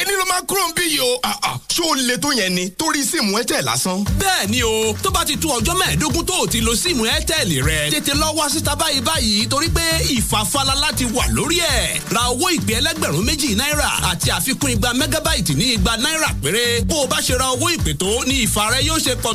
ẹni 0.00 0.12
ló 0.18 0.24
máa 0.28 0.40
kúrò 0.46 0.68
ń 0.68 0.72
bí 0.76 0.82
yìí 0.82 1.00
o. 1.00 1.20
ṣó 1.68 1.94
le 1.96 2.16
tó 2.18 2.28
yẹn 2.32 2.54
ni 2.54 2.70
torí 2.70 3.02
sim 3.04 3.34
airtel 3.34 3.64
lásán. 3.64 4.04
bẹ́ẹ̀ 4.18 4.48
ni 4.50 4.62
o 4.62 4.94
tó 5.02 5.10
bá 5.10 5.24
ti 5.24 5.36
tó 5.36 5.48
ọjọ́ 5.58 5.74
mẹ́ẹ̀ẹ́dógún 5.78 6.24
tó 6.26 6.34
o 6.42 6.46
ti 6.46 6.60
lo 6.60 6.74
sim 6.76 7.02
airtel 7.04 7.48
rẹ 7.64 7.90
tètè 7.90 8.14
lọ 8.14 8.32
wá 8.36 8.48
síta 8.50 8.74
báyìí 8.76 9.00
báyìí 9.00 9.46
torí 9.48 9.68
pé 9.68 9.82
ìfàfàlà 10.16 10.74
láti 10.80 11.04
wà 11.04 11.26
lórí 11.34 11.58
ẹ̀ 11.60 12.00
ra 12.14 12.20
owó 12.30 12.48
ìpè 12.54 12.74
ẹlẹ́gbẹ̀rún 12.80 13.24
méjì 13.26 13.54
náírà 13.56 13.88
àti 14.10 14.30
àfikún 14.30 14.70
igba 14.70 14.92
mẹ́gábáìtì 14.94 15.54
ní 15.54 15.64
igba 15.74 15.96
náírà 15.96 16.28
péré 16.44 16.84
bó 16.84 17.04
o 17.04 17.06
bá 17.08 17.18
ṣe 17.24 17.38
ra 17.40 17.46
owó 17.56 17.70
ìpè 17.72 17.92
tó 17.96 18.06
ní 18.28 18.34
ìfà 18.44 18.64
rẹ 18.72 18.80
yóò 18.88 18.98
ṣe 19.00 19.14
pọ̀ 19.24 19.32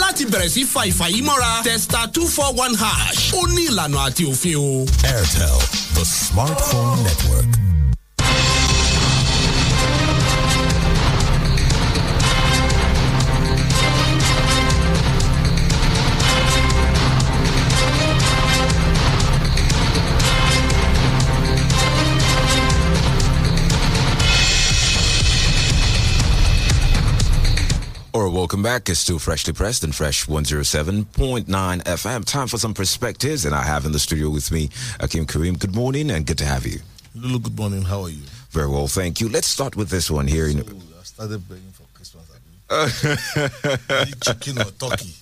láti 0.00 0.24
bẹ̀rẹ̀ 0.32 0.48
sí 0.54 0.62
fa 0.72 0.82
ìfà 0.90 1.06
yìí 1.12 1.22
mọ́ra 1.28 1.62
testa 1.64 2.00
two 2.14 2.26
four 2.26 2.50
one 2.64 2.74
hash 2.82 3.32
ó 3.36 3.40
ní 3.54 3.62
ìlànà 3.68 3.98
àti 4.08 4.24
òfin 4.32 4.56
o. 4.56 4.86
Airtel, 5.04 5.58
the 5.94 6.04
smartphone 6.04 7.02
network. 7.04 7.48
Welcome 28.30 28.62
back. 28.62 28.88
It's 28.88 29.00
still 29.00 29.18
freshly 29.18 29.52
pressed 29.52 29.84
and 29.84 29.94
fresh 29.94 30.26
107.9 30.26 31.46
FM. 31.46 32.24
Time 32.24 32.46
for 32.46 32.58
some 32.58 32.74
perspectives, 32.74 33.44
and 33.44 33.54
I 33.54 33.62
have 33.62 33.84
in 33.86 33.92
the 33.92 33.98
studio 33.98 34.30
with 34.30 34.50
me 34.50 34.68
Akim 35.00 35.26
Kareem. 35.26 35.58
Good 35.58 35.74
morning 35.74 36.10
and 36.10 36.26
good 36.26 36.38
to 36.38 36.44
have 36.44 36.66
you. 36.66 36.80
Lulu, 37.14 37.40
good 37.40 37.56
morning. 37.56 37.82
How 37.82 38.02
are 38.02 38.10
you? 38.10 38.22
Very 38.50 38.68
well, 38.68 38.86
thank 38.86 39.20
you. 39.20 39.28
Let's 39.28 39.46
start 39.46 39.76
with 39.76 39.88
this 39.88 40.10
one 40.10 40.26
here. 40.26 40.50
So, 40.50 40.58
I 40.58 41.02
started 41.02 41.48
begging 41.48 41.72
for 41.72 41.84
Christmas. 41.94 42.30
Abi. 42.70 44.12
chicken 44.22 44.58
or 44.58 44.70
turkey? 44.72 45.14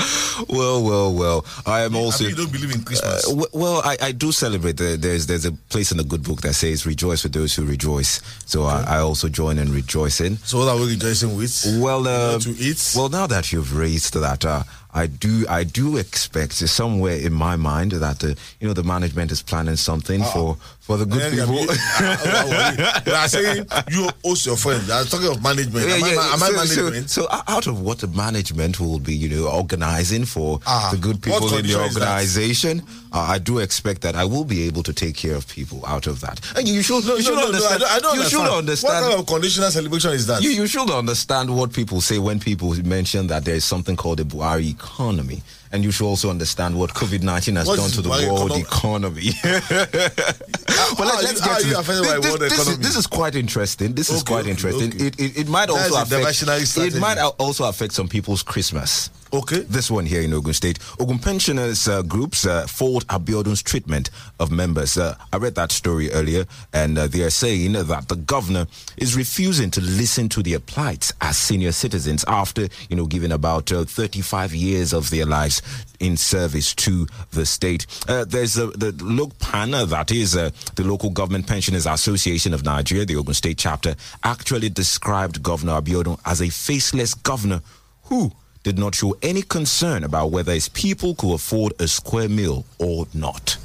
well, 0.48 0.82
well, 0.82 1.14
well. 1.14 1.44
I 1.66 1.82
am 1.82 1.94
also. 1.96 2.24
you 2.24 2.34
don't 2.34 2.52
believe 2.52 2.74
in 2.74 2.82
Christmas. 2.82 3.28
Uh, 3.28 3.44
well, 3.52 3.82
I, 3.84 3.96
I 4.00 4.12
do 4.12 4.32
celebrate. 4.32 4.76
There's 4.76 5.26
there's 5.26 5.44
a 5.44 5.52
place 5.52 5.90
in 5.92 5.98
the 5.98 6.04
good 6.04 6.22
book 6.22 6.40
that 6.42 6.54
says 6.54 6.86
"Rejoice 6.86 7.22
with 7.22 7.32
those 7.32 7.54
who 7.54 7.64
rejoice." 7.64 8.20
So 8.46 8.64
I, 8.64 8.82
I 8.82 8.98
also 8.98 9.28
join 9.28 9.58
in 9.58 9.72
rejoicing. 9.72 10.36
so 10.38 10.58
what 10.58 10.68
are 10.68 10.76
we 10.76 10.90
rejoicing 10.90 11.36
with? 11.36 11.64
Well, 11.80 12.06
uh, 12.06 12.38
to 12.38 12.50
eat. 12.58 12.92
Well, 12.96 13.08
now 13.08 13.26
that 13.26 13.52
you've 13.52 13.76
raised 13.76 14.14
that, 14.14 14.44
uh, 14.44 14.62
I 14.92 15.06
do 15.06 15.44
I 15.48 15.64
do 15.64 15.96
expect 15.98 16.54
somewhere 16.54 17.16
in 17.16 17.32
my 17.32 17.56
mind 17.56 17.92
that 17.92 18.24
uh, 18.24 18.34
you 18.60 18.66
know 18.66 18.74
the 18.74 18.82
management 18.82 19.30
is 19.30 19.42
planning 19.42 19.76
something 19.76 20.22
for 20.32 20.56
for 20.80 20.96
the 20.96 21.06
good 21.06 21.20
then, 21.20 21.46
people. 21.46 21.66
I 21.70 22.74
uh, 22.78 23.00
we 23.06 23.12
are 23.12 23.28
saying 23.28 23.66
you 23.90 24.08
host 24.24 24.46
your 24.46 24.56
friend. 24.56 24.82
I'm 24.90 25.06
talking 25.06 25.28
of 25.28 25.42
management. 25.42 25.86
Yeah, 25.86 25.94
am, 25.94 26.00
yeah, 26.00 26.06
I, 26.20 26.32
am 26.32 26.38
so, 26.40 26.46
so, 26.46 26.52
management? 26.82 27.10
so 27.10 27.26
o- 27.30 27.42
out 27.46 27.66
of 27.68 27.80
what 27.80 27.98
the 28.00 28.08
management 28.08 28.80
will 28.80 28.98
be, 28.98 29.14
you 29.14 29.28
know, 29.28 29.48
organizing 29.48 30.24
for 30.24 30.58
Ah, 30.66 30.88
the 30.92 30.98
good 30.98 31.22
people 31.22 31.38
in 31.38 31.42
the 31.44 31.56
condition 31.56 31.80
is 31.82 31.94
that? 31.94 32.02
organization, 32.08 32.82
uh, 33.12 33.20
I 33.20 33.38
do 33.38 33.58
expect 33.58 34.00
that 34.02 34.16
I 34.16 34.24
will 34.24 34.44
be 34.44 34.62
able 34.66 34.82
to 34.82 34.92
take 34.92 35.14
care 35.14 35.36
of 35.36 35.46
people 35.46 35.84
out 35.86 36.06
of 36.08 36.20
that. 36.22 36.40
And 36.56 36.66
you 36.66 36.82
should, 36.82 37.04
you 37.04 37.22
should 37.22 37.34
no, 37.34 37.40
no, 37.42 37.46
understand. 37.46 37.74
I 37.74 37.78
don't, 37.78 37.90
I 37.92 37.98
don't 38.00 38.14
you 38.14 38.20
understand. 38.22 38.46
should 38.48 38.58
understand. 38.58 39.04
What 39.04 39.10
kind 39.10 39.20
of 39.20 39.26
conditional 39.26 39.70
celebration 39.70 40.10
is 40.12 40.26
that? 40.26 40.42
You, 40.42 40.50
you 40.50 40.66
should 40.66 40.90
understand 40.90 41.54
what 41.56 41.72
people 41.72 42.00
say 42.00 42.18
when 42.18 42.40
people 42.40 42.74
mention 42.84 43.28
that 43.28 43.44
there 43.44 43.54
is 43.54 43.64
something 43.64 43.94
called 43.96 44.18
the 44.18 44.24
Buhari 44.24 44.76
economy. 44.80 45.42
And 45.72 45.84
you 45.84 45.92
should 45.92 46.06
also 46.06 46.30
understand 46.30 46.76
what 46.78 46.90
COVID 46.94 47.22
19 47.22 47.56
has 47.56 47.66
What 47.68 47.76
done 47.76 47.90
to 47.90 48.02
the 48.02 48.08
world 48.08 48.52
economy? 48.56 49.30
but 49.42 51.06
let, 51.06 51.24
us 51.24 51.40
get 51.40 51.60
to 51.60 51.66
this. 51.66 51.88
This- 52.20 52.38
this 52.38 52.68
is- 52.68 52.78
This 52.78 52.96
is 52.96 53.06
quite 53.06 53.34
interesting. 53.36 53.94
This 53.94 54.10
is 54.10 54.22
quite 54.22 54.40
okay, 54.42 54.50
interesting. 54.50 54.88
okay. 54.94 55.06
It, 55.06 55.20
it, 55.20 55.38
it 55.42 55.48
might 55.48 55.68
also 55.70 56.02
affect. 56.02 56.42
It 56.78 56.98
might 56.98 57.18
also 57.38 57.64
affect 57.68 57.92
some 57.92 58.08
people's 58.08 58.42
Christmas. 58.42 59.10
Okay. 59.32 59.60
This 59.60 59.90
one 59.90 60.06
here 60.06 60.22
in 60.22 60.34
Ogun 60.34 60.52
State. 60.54 60.80
Ogun 60.98 61.20
pensioners 61.20 61.86
uh, 61.86 62.02
groups 62.02 62.46
uh, 62.46 62.66
fault 62.66 63.06
Abiodun's 63.06 63.62
treatment 63.62 64.10
of 64.40 64.50
members. 64.50 64.98
Uh, 64.98 65.14
I 65.32 65.36
read 65.36 65.54
that 65.54 65.70
story 65.70 66.10
earlier, 66.10 66.46
and 66.72 66.98
uh, 66.98 67.06
they 67.06 67.22
are 67.22 67.30
saying 67.30 67.72
that 67.74 68.08
the 68.08 68.16
governor 68.16 68.66
is 68.96 69.16
refusing 69.16 69.70
to 69.70 69.80
listen 69.80 70.28
to 70.30 70.42
their 70.42 70.58
plights 70.58 71.12
as 71.20 71.36
senior 71.36 71.70
citizens 71.70 72.24
after, 72.26 72.68
you 72.88 72.96
know, 72.96 73.06
giving 73.06 73.30
about 73.30 73.70
uh, 73.70 73.84
35 73.84 74.52
years 74.52 74.92
of 74.92 75.10
their 75.10 75.26
lives 75.26 75.62
in 76.00 76.16
service 76.16 76.74
to 76.74 77.06
the 77.30 77.46
state. 77.46 77.86
Uh, 78.08 78.24
there's 78.24 78.54
the 78.54 78.94
LOGPAN, 78.98 79.88
that 79.90 80.10
is 80.10 80.32
the 80.32 80.52
Local 80.78 81.10
Government 81.10 81.46
Pensioners 81.46 81.86
Association 81.86 82.52
of 82.52 82.64
Nigeria, 82.64 83.04
the 83.04 83.16
Ogun 83.16 83.34
State 83.34 83.58
chapter, 83.58 83.94
actually 84.24 84.70
described 84.70 85.42
Governor 85.42 85.80
Abiodun 85.80 86.18
as 86.24 86.40
a 86.42 86.48
faceless 86.48 87.14
governor 87.14 87.60
who 88.04 88.32
did 88.62 88.78
not 88.78 88.94
show 88.94 89.16
any 89.22 89.42
concern 89.42 90.04
about 90.04 90.30
whether 90.30 90.52
his 90.52 90.68
people 90.68 91.14
could 91.14 91.34
afford 91.34 91.72
a 91.80 91.88
square 91.88 92.28
meal 92.28 92.64
or 92.78 93.06
not. 93.14 93.56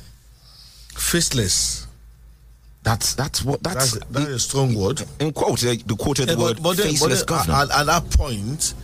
Faceless. 0.93 1.87
That's 2.83 3.15
that's 3.15 3.43
what 3.43 3.63
that's, 3.63 3.97
That's, 4.11 4.27
a 4.29 4.39
strong 4.39 4.75
word. 4.75 5.01
in 5.19 5.33
quote 5.33 5.59
the, 5.59 5.75
the 5.87 5.95
quoted 5.95 6.29
Yeah, 6.29 6.35
word 6.37 6.57
but, 6.57 6.63
but 6.63 6.77
but 6.77 6.85
faceless 6.85 7.23
then 7.23 7.25
governor. 7.25 7.53
at, 7.55 7.71
at 7.71 7.85
that 7.87 8.09
point, 8.11 8.75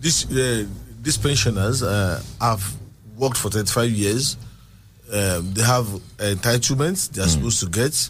this 0.00 0.24
uh, 0.30 0.66
these 1.02 1.18
pensioners 1.18 1.82
uh, 1.82 2.22
have 2.40 2.64
worked 3.16 3.36
for 3.36 3.50
35 3.50 3.90
years. 3.90 4.36
Um, 5.12 5.52
they 5.52 5.62
have 5.62 5.84
entitlements 6.18 7.10
they 7.10 7.22
are 7.22 7.28
supposed 7.28 7.60
to 7.60 7.66
get. 7.68 8.08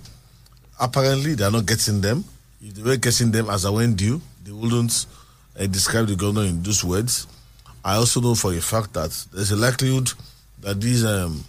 Apparently, 0.79 1.35
they 1.35 1.45
are 1.45 1.51
not 1.51 1.67
getting 1.67 2.01
them. 2.01 2.25
If 2.63 2.75
they 2.75 2.83
were 2.83 2.97
getting 2.97 3.33
them 3.33 3.51
as 3.51 3.65
I 3.67 3.71
went 3.71 3.97
due, 3.97 4.21
they 4.45 4.53
wouldn't 4.53 5.07
uh, 5.59 5.67
describe 5.67 6.07
the 6.07 6.15
governor 6.17 6.47
in 6.47 6.63
those 6.63 6.85
words. 6.85 7.27
I 7.85 7.97
also 7.97 8.21
know 8.21 8.35
for 8.35 8.53
a 8.55 8.61
fact 8.61 8.93
that 8.95 9.11
there's 9.33 9.51
a 9.53 9.57
likelihood 9.57 10.13
that 10.61 10.81
these 10.81 11.05
um, 11.05 11.45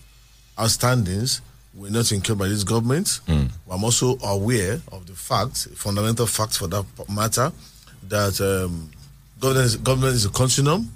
outstandings 0.57 1.41
were 1.73 1.89
not 1.89 2.11
incurred 2.11 2.37
by 2.37 2.47
this 2.47 2.63
government. 2.63 3.19
I'm 3.27 3.83
also 3.83 4.17
aware 4.23 4.79
of 4.91 5.05
the 5.05 5.13
fact, 5.13 5.67
fundamental 5.75 6.27
fact 6.27 6.57
for 6.57 6.67
that 6.67 6.85
matter, 7.09 7.51
that 8.09 8.39
um, 8.41 8.89
government, 9.39 9.65
is, 9.65 9.75
government 9.77 10.13
is 10.15 10.25
a 10.25 10.29
continuum. 10.29 10.91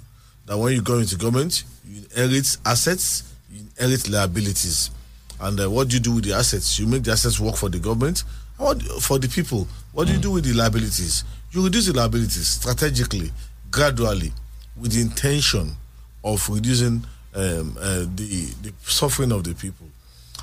That 0.46 0.56
when 0.58 0.72
you 0.74 0.82
go 0.82 0.98
into 0.98 1.16
government, 1.16 1.64
you 1.88 2.02
inherit 2.14 2.56
assets, 2.64 3.34
you 3.50 3.64
inherit 3.78 4.08
liabilities. 4.08 4.90
And 5.40 5.58
uh, 5.60 5.68
what 5.68 5.88
do 5.88 5.96
you 5.96 6.00
do 6.00 6.12
with 6.14 6.24
the 6.24 6.34
assets? 6.34 6.78
You 6.78 6.86
make 6.86 7.02
the 7.02 7.12
assets 7.12 7.40
work 7.40 7.56
for 7.56 7.68
the 7.68 7.78
government, 7.78 8.22
what, 8.56 8.80
for 9.02 9.18
the 9.18 9.28
people. 9.28 9.66
What 9.92 10.06
do 10.06 10.12
you 10.14 10.20
do 10.20 10.30
with 10.30 10.44
the 10.44 10.52
liabilities? 10.52 11.24
You 11.52 11.64
reduce 11.64 11.86
the 11.86 11.94
liabilities 11.94 12.46
strategically, 12.48 13.30
gradually, 13.70 14.32
with 14.80 14.92
the 14.92 15.00
intention 15.00 15.76
of 16.24 16.48
reducing 16.48 17.04
um, 17.34 17.76
uh, 17.80 18.04
the 18.14 18.46
the 18.62 18.72
suffering 18.82 19.32
of 19.32 19.44
the 19.44 19.54
people. 19.54 19.86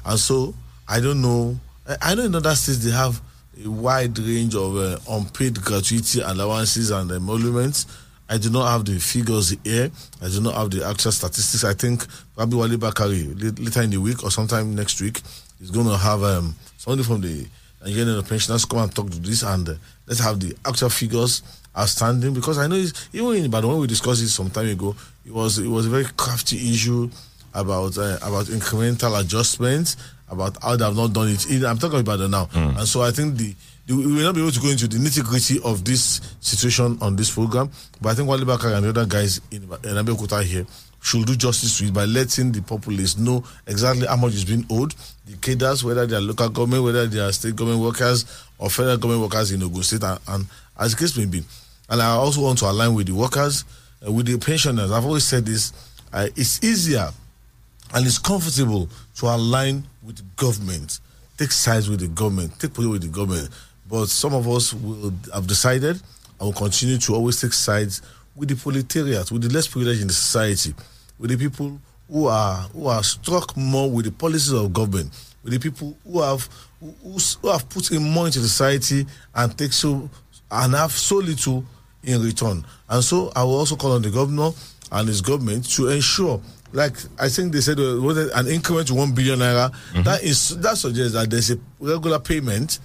And 0.06 0.20
so 0.20 0.54
I 0.88 1.00
don't 1.00 1.22
know. 1.22 1.60
I- 2.02 2.16
know 2.16 2.24
in 2.24 2.36
other 2.36 2.56
states 2.56 2.84
they 2.84 2.92
have 2.92 3.22
a 3.64 3.70
wide 3.70 4.18
range 4.20 4.56
of 4.56 4.76
uh, 4.78 4.98
unpaid 5.10 5.62
gratuity 5.62 6.22
allowances 6.22 6.92
and 6.92 7.12
emoluments. 7.12 7.86
I 8.30 8.38
do 8.38 8.50
not 8.50 8.72
have 8.72 8.86
the 8.86 9.00
figures 9.00 9.56
here. 9.64 9.92
I 10.22 10.30
do 10.30 10.42
not 10.42 10.56
have 10.56 10.72
the 10.72 10.84
actual 10.88 11.12
statistics. 11.12 11.64
I 11.64 11.74
think 11.74 12.06
probably 12.36 12.58
Wale 12.58 12.78
Bakari 12.78 13.24
later 13.36 13.82
in 13.84 13.90
the 13.92 13.98
week 13.98 14.24
or 14.24 14.32
sometime 14.32 14.74
next 14.74 15.02
week 15.02 15.22
is 15.62 15.70
going 15.72 15.88
to 15.88 15.98
have 15.98 16.24
um, 16.24 16.56
somebody 16.78 17.04
from 17.04 17.22
the 17.22 17.46
Nigerian 17.84 18.24
Pensioners 18.24 18.66
come 18.66 18.80
and 18.80 18.96
talk 18.96 19.10
to 19.12 19.20
this 19.20 19.44
and 19.44 19.68
uh, 19.70 19.74
let's 20.08 20.22
have 20.22 20.40
the 20.40 20.56
actual 20.66 20.90
figures 20.90 21.44
outstanding 21.78 22.34
because 22.34 22.58
I 22.58 22.68
know 22.68 22.76
it's, 22.76 23.10
even 23.14 23.36
in 23.36 23.46
Ibadan 23.46 23.70
when 23.70 23.80
we 23.80 23.88
discussed 23.88 24.22
it 24.22 24.30
some 24.30 24.50
time 24.50 24.68
ago, 24.70 24.96
it 25.26 25.34
was 25.34 25.58
it 25.60 25.68
was 25.68 25.86
a 25.86 25.90
very 25.90 26.06
crafty 26.18 26.58
issue 26.72 27.10
about 27.54 27.98
uh, 27.98 28.18
about 28.22 28.46
incremental 28.48 29.20
adjustments, 29.20 29.98
about 30.30 30.58
how 30.62 30.76
they 30.76 30.86
have 30.86 30.96
not 30.96 31.14
done 31.14 31.30
it. 31.30 31.64
I'm 31.64 31.78
talking 31.78 32.00
about 32.00 32.20
it 32.20 32.28
now, 32.30 32.50
and 32.54 32.88
so 32.88 33.02
I 33.02 33.12
think 33.12 33.38
the, 33.38 33.56
the 33.88 33.96
we 33.96 34.06
will 34.06 34.24
not 34.24 34.36
be 34.36 34.42
able 34.42 34.52
to 34.52 34.60
go 34.60 34.70
into 34.70 34.88
the 34.88 34.98
nitty 34.98 35.24
gritty 35.24 35.60
of 35.64 35.84
this 35.86 36.22
situation 36.42 36.98
on 37.02 37.16
this 37.16 37.32
program. 37.32 37.70
But 38.02 38.10
I 38.10 38.14
think 38.16 38.30
Wale 38.30 38.46
Bakari 38.46 38.74
and 38.74 38.86
the 38.86 38.90
other 38.90 39.06
guys 39.06 39.42
in, 39.52 39.64
in 39.64 39.70
Abeokuta 39.98 40.44
here 40.44 40.66
should 41.02 41.26
do 41.28 41.36
justice 41.36 41.78
to 41.80 41.86
it 41.86 41.94
by 41.94 42.06
letting 42.06 42.52
the 42.54 42.62
populace 42.62 43.18
know 43.18 43.44
exactly 43.68 44.08
how 44.08 44.16
much 44.16 44.34
is 44.36 44.46
being 44.46 44.66
owed. 44.70 44.94
The 45.26 45.36
cadres, 45.38 45.84
whether 45.84 46.06
they 46.06 46.16
are 46.16 46.22
local 46.22 46.48
government, 46.50 46.84
whether 46.84 47.06
they 47.08 47.20
are 47.20 47.32
state 47.34 47.56
government 47.56 47.84
workers 47.84 48.26
or 48.58 48.70
federal 48.70 48.98
government 48.98 49.22
workers 49.24 49.52
in 49.52 49.62
Ogun 49.64 49.84
State, 49.84 50.04
and, 50.04 50.20
and 50.30 50.46
as 50.80 50.92
the 50.96 50.98
case 51.00 51.18
may 51.18 51.26
be. 51.26 51.44
And 51.94 52.02
I 52.02 52.08
also 52.16 52.42
want 52.42 52.58
to 52.58 52.66
align 52.66 52.96
with 52.96 53.06
the 53.06 53.14
workers, 53.14 53.66
uh, 54.06 54.12
with 54.12 54.26
the 54.26 54.36
pensioners. 54.40 54.90
I've 54.92 55.06
always 55.06 55.26
said 55.26 55.46
this: 55.46 55.72
uh, 56.12 56.28
it's 56.36 56.64
easier 56.64 57.12
and 57.94 58.08
it's 58.08 58.18
comfortable 58.18 58.90
to 59.18 59.28
align 59.28 59.84
with 60.02 60.16
the 60.16 60.24
government, 60.36 61.00
take 61.38 61.52
sides 61.52 61.88
with 61.92 62.00
the 62.00 62.08
government, 62.08 62.60
take 62.60 62.74
position 62.74 62.92
with 62.94 63.04
the 63.04 63.10
government. 63.10 63.48
But 63.88 64.08
some 64.10 64.34
of 64.34 64.48
us 64.50 64.74
will 64.74 65.14
have 65.36 65.46
decided 65.46 65.98
and 66.40 66.40
will 66.40 66.52
continue 66.54 66.98
to 66.98 67.14
always 67.14 67.40
take 67.40 67.54
sides 67.54 68.02
with 68.36 68.50
the 68.50 68.56
proletariat, 68.56 69.30
with 69.32 69.44
the 69.44 69.50
less 69.50 69.68
privileged 69.68 70.02
in 70.02 70.08
the 70.08 70.14
society, 70.14 70.74
with 71.20 71.30
the 71.30 71.38
people 71.38 71.80
who 72.10 72.26
are 72.26 72.56
who 72.74 72.88
are 72.88 73.04
struck 73.04 73.56
more 73.56 73.88
with 73.92 74.06
the 74.06 74.12
policies 74.12 74.52
of 74.52 74.74
government, 74.74 75.12
with 75.44 75.54
the 75.54 75.60
people 75.60 75.96
who 76.04 76.24
have 76.24 76.50
who, 76.80 76.92
who- 77.04 77.20
who 77.44 77.50
have 77.50 77.70
put 77.70 77.92
in 77.92 78.02
more 78.02 78.26
into 78.26 78.40
society 78.40 79.06
and 79.36 79.56
take 79.56 79.74
so 79.74 80.10
and 80.50 80.74
have 80.74 80.92
so 80.92 81.18
little 81.18 81.64
in 82.04 82.22
return. 82.22 82.66
And 82.90 83.04
so 83.04 83.32
I 83.36 83.44
will 83.44 83.58
also 83.58 83.76
call 83.76 83.94
on 83.94 84.02
the 84.02 84.10
governor 84.10 84.52
and 84.92 85.08
his 85.08 85.22
government 85.22 85.70
to 85.72 85.88
ensure, 85.90 86.42
like 86.72 86.96
I 87.20 87.30
think 87.30 87.54
they 87.54 87.62
said, 87.62 87.80
uh, 87.80 88.00
was 88.02 88.18
an 88.18 88.48
increment 88.48 88.88
to 88.88 88.94
one 88.94 89.14
billion 89.14 89.40
naira. 89.40 89.72
That 90.04 90.24
is 90.24 90.50
that 90.62 90.78
suggests 90.78 91.14
that 91.14 91.30
there's 91.30 91.52
a 91.52 91.58
regular 91.80 92.20
payment. 92.20 92.80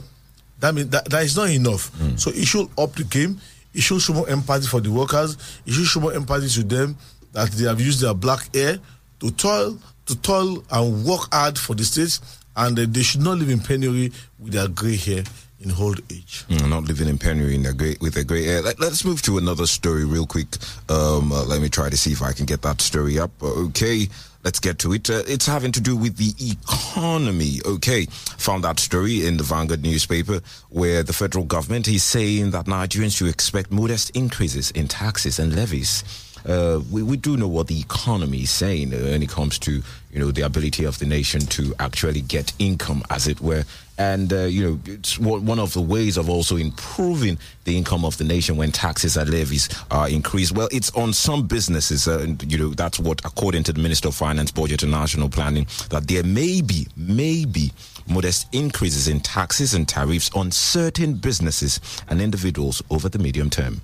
That 0.61 0.75
means 0.75 0.89
that, 0.91 1.05
that 1.11 1.23
is 1.25 1.37
not 1.37 1.51
enough. 1.51 1.91
So 2.19 2.31
it 2.31 2.47
should 2.47 2.69
up 2.79 2.95
the 2.95 3.05
game. 3.05 3.41
It 3.75 3.83
should 3.83 4.01
show 4.01 4.15
more 4.15 4.29
empathy 4.29 4.67
for 4.67 4.81
the 4.81 4.91
workers. 4.91 5.37
It 5.67 5.73
should 5.73 5.87
show 5.87 6.01
more 6.01 6.13
empathy 6.15 6.49
to 6.49 6.65
them 6.65 6.97
that 7.33 7.51
they 7.53 7.67
have 7.69 7.81
used 7.81 8.01
their 8.01 8.15
black 8.15 8.53
hair 8.55 8.79
to 9.21 9.31
toil, 9.33 9.79
to 10.07 10.17
toil 10.17 10.65
and 10.71 11.05
work 11.05 11.33
hard 11.33 11.59
for 11.59 11.75
the 11.75 11.85
state, 11.85 12.19
and 12.57 12.77
that 12.77 12.93
they 12.93 13.03
should 13.03 13.21
not 13.21 13.39
live 13.39 13.51
in 13.51 13.61
penury 13.61 14.11
with 14.39 14.53
their 14.53 14.69
grey 14.69 14.97
hair 14.97 15.23
in 15.61 15.73
old 15.73 16.01
age. 16.13 16.45
Mm, 16.49 16.69
not 16.71 16.85
living 16.85 17.09
in 17.09 17.19
penury 17.19 17.55
in 17.55 17.67
a 17.67 17.73
great 17.73 18.01
with 18.01 18.17
a 18.17 18.25
great 18.25 18.47
air. 18.47 18.63
Let, 18.63 18.81
us 18.81 19.05
move 19.05 19.23
to 19.23 19.39
another 19.39 19.67
story 19.67 20.05
real 20.05 20.27
quick. 20.27 20.47
Um, 20.89 21.33
uh, 21.33 21.45
let 21.45 21.61
me 21.61 21.69
try 21.69 21.91
to 21.91 21.97
see 21.97 22.13
if 22.13 22.23
I 22.23 22.33
can 22.33 22.47
get 22.47 22.63
that 22.63 22.81
story 22.81 23.19
up. 23.19 23.31
Uh, 23.43 23.67
okay, 23.67 24.09
let's 24.45 24.61
get 24.61 24.79
to 24.81 24.93
it. 24.93 25.11
Uh, 25.11 25.23
it's 25.27 25.47
having 25.47 25.73
to 25.73 25.81
do 25.81 25.97
with 25.97 26.17
the 26.17 26.33
economy. 26.53 27.61
Okay, 27.67 28.07
found 28.37 28.65
that 28.65 28.79
story 28.79 29.27
in 29.27 29.37
the 29.37 29.43
Vanguard 29.43 29.83
newspaper 29.83 30.41
where 30.71 31.03
the 31.03 31.13
federal 31.13 31.45
government 31.45 31.89
is 31.89 32.05
saying 32.05 32.53
that 32.53 32.67
Nigerians 32.67 33.17
should 33.17 33.29
expect 33.29 33.73
modest 33.73 34.11
increases 34.11 34.71
in 34.73 34.87
taxes 34.87 35.39
and 35.39 35.55
levies. 35.55 36.05
uh, 36.47 36.81
we, 36.91 37.03
we 37.03 37.17
do 37.17 37.37
know 37.37 37.49
what 37.49 37.67
the 37.67 37.81
economy 37.81 38.43
is 38.43 38.51
saying 38.51 38.95
uh, 38.95 38.99
when 38.99 39.23
it 39.23 39.29
comes 39.29 39.59
to 39.59 39.83
you 40.13 40.19
know 40.19 40.31
the 40.31 40.43
ability 40.43 40.85
of 40.85 40.99
the 40.99 41.07
nation 41.07 41.41
to 41.41 41.75
actually 41.79 42.21
get 42.21 42.53
income, 42.59 43.03
as 43.11 43.27
it 43.27 43.41
were. 43.41 43.65
And 43.99 44.33
uh, 44.33 44.45
you 44.45 44.63
know, 44.63 44.81
it's 44.87 45.19
one 45.19 45.59
of 45.59 45.73
the 45.75 45.81
ways 45.81 46.17
of 46.17 46.31
also 46.31 46.57
improving 46.57 47.37
the 47.65 47.77
income 47.77 48.05
of 48.05 48.17
the 48.17 48.25
nation 48.25 48.57
when 48.57 48.71
taxes 48.71 49.17
and 49.17 49.29
levies 49.29 49.69
are 49.91 50.09
increased. 50.09 50.53
Well, 50.53 50.69
it's 50.71 50.91
on 50.95 51.13
some 51.13 51.49
businesses, 51.49 52.07
uh, 52.07 52.21
and, 52.21 52.51
you 52.51 52.59
know, 52.59 52.71
that's 52.75 53.01
what, 53.01 53.21
according 53.25 53.65
to 53.65 53.73
the 53.73 53.81
Minister 53.81 54.09
of 54.09 54.15
Finance, 54.15 54.53
Budget 54.53 54.85
and 54.85 54.93
National 54.93 55.29
Planning, 55.29 55.67
that 55.91 56.07
there 56.07 56.23
may 56.23 56.63
be, 56.63 56.87
may 56.97 57.45
be 57.45 57.73
modest 58.09 58.47
increases 58.55 59.09
in 59.09 59.19
taxes 59.19 59.75
and 59.75 59.89
tariffs 59.89 60.31
on 60.33 60.53
certain 60.53 61.15
businesses 61.15 61.81
and 62.09 62.21
individuals 62.21 62.81
over 62.91 63.09
the 63.09 63.19
medium 63.19 63.51
term. 63.51 63.81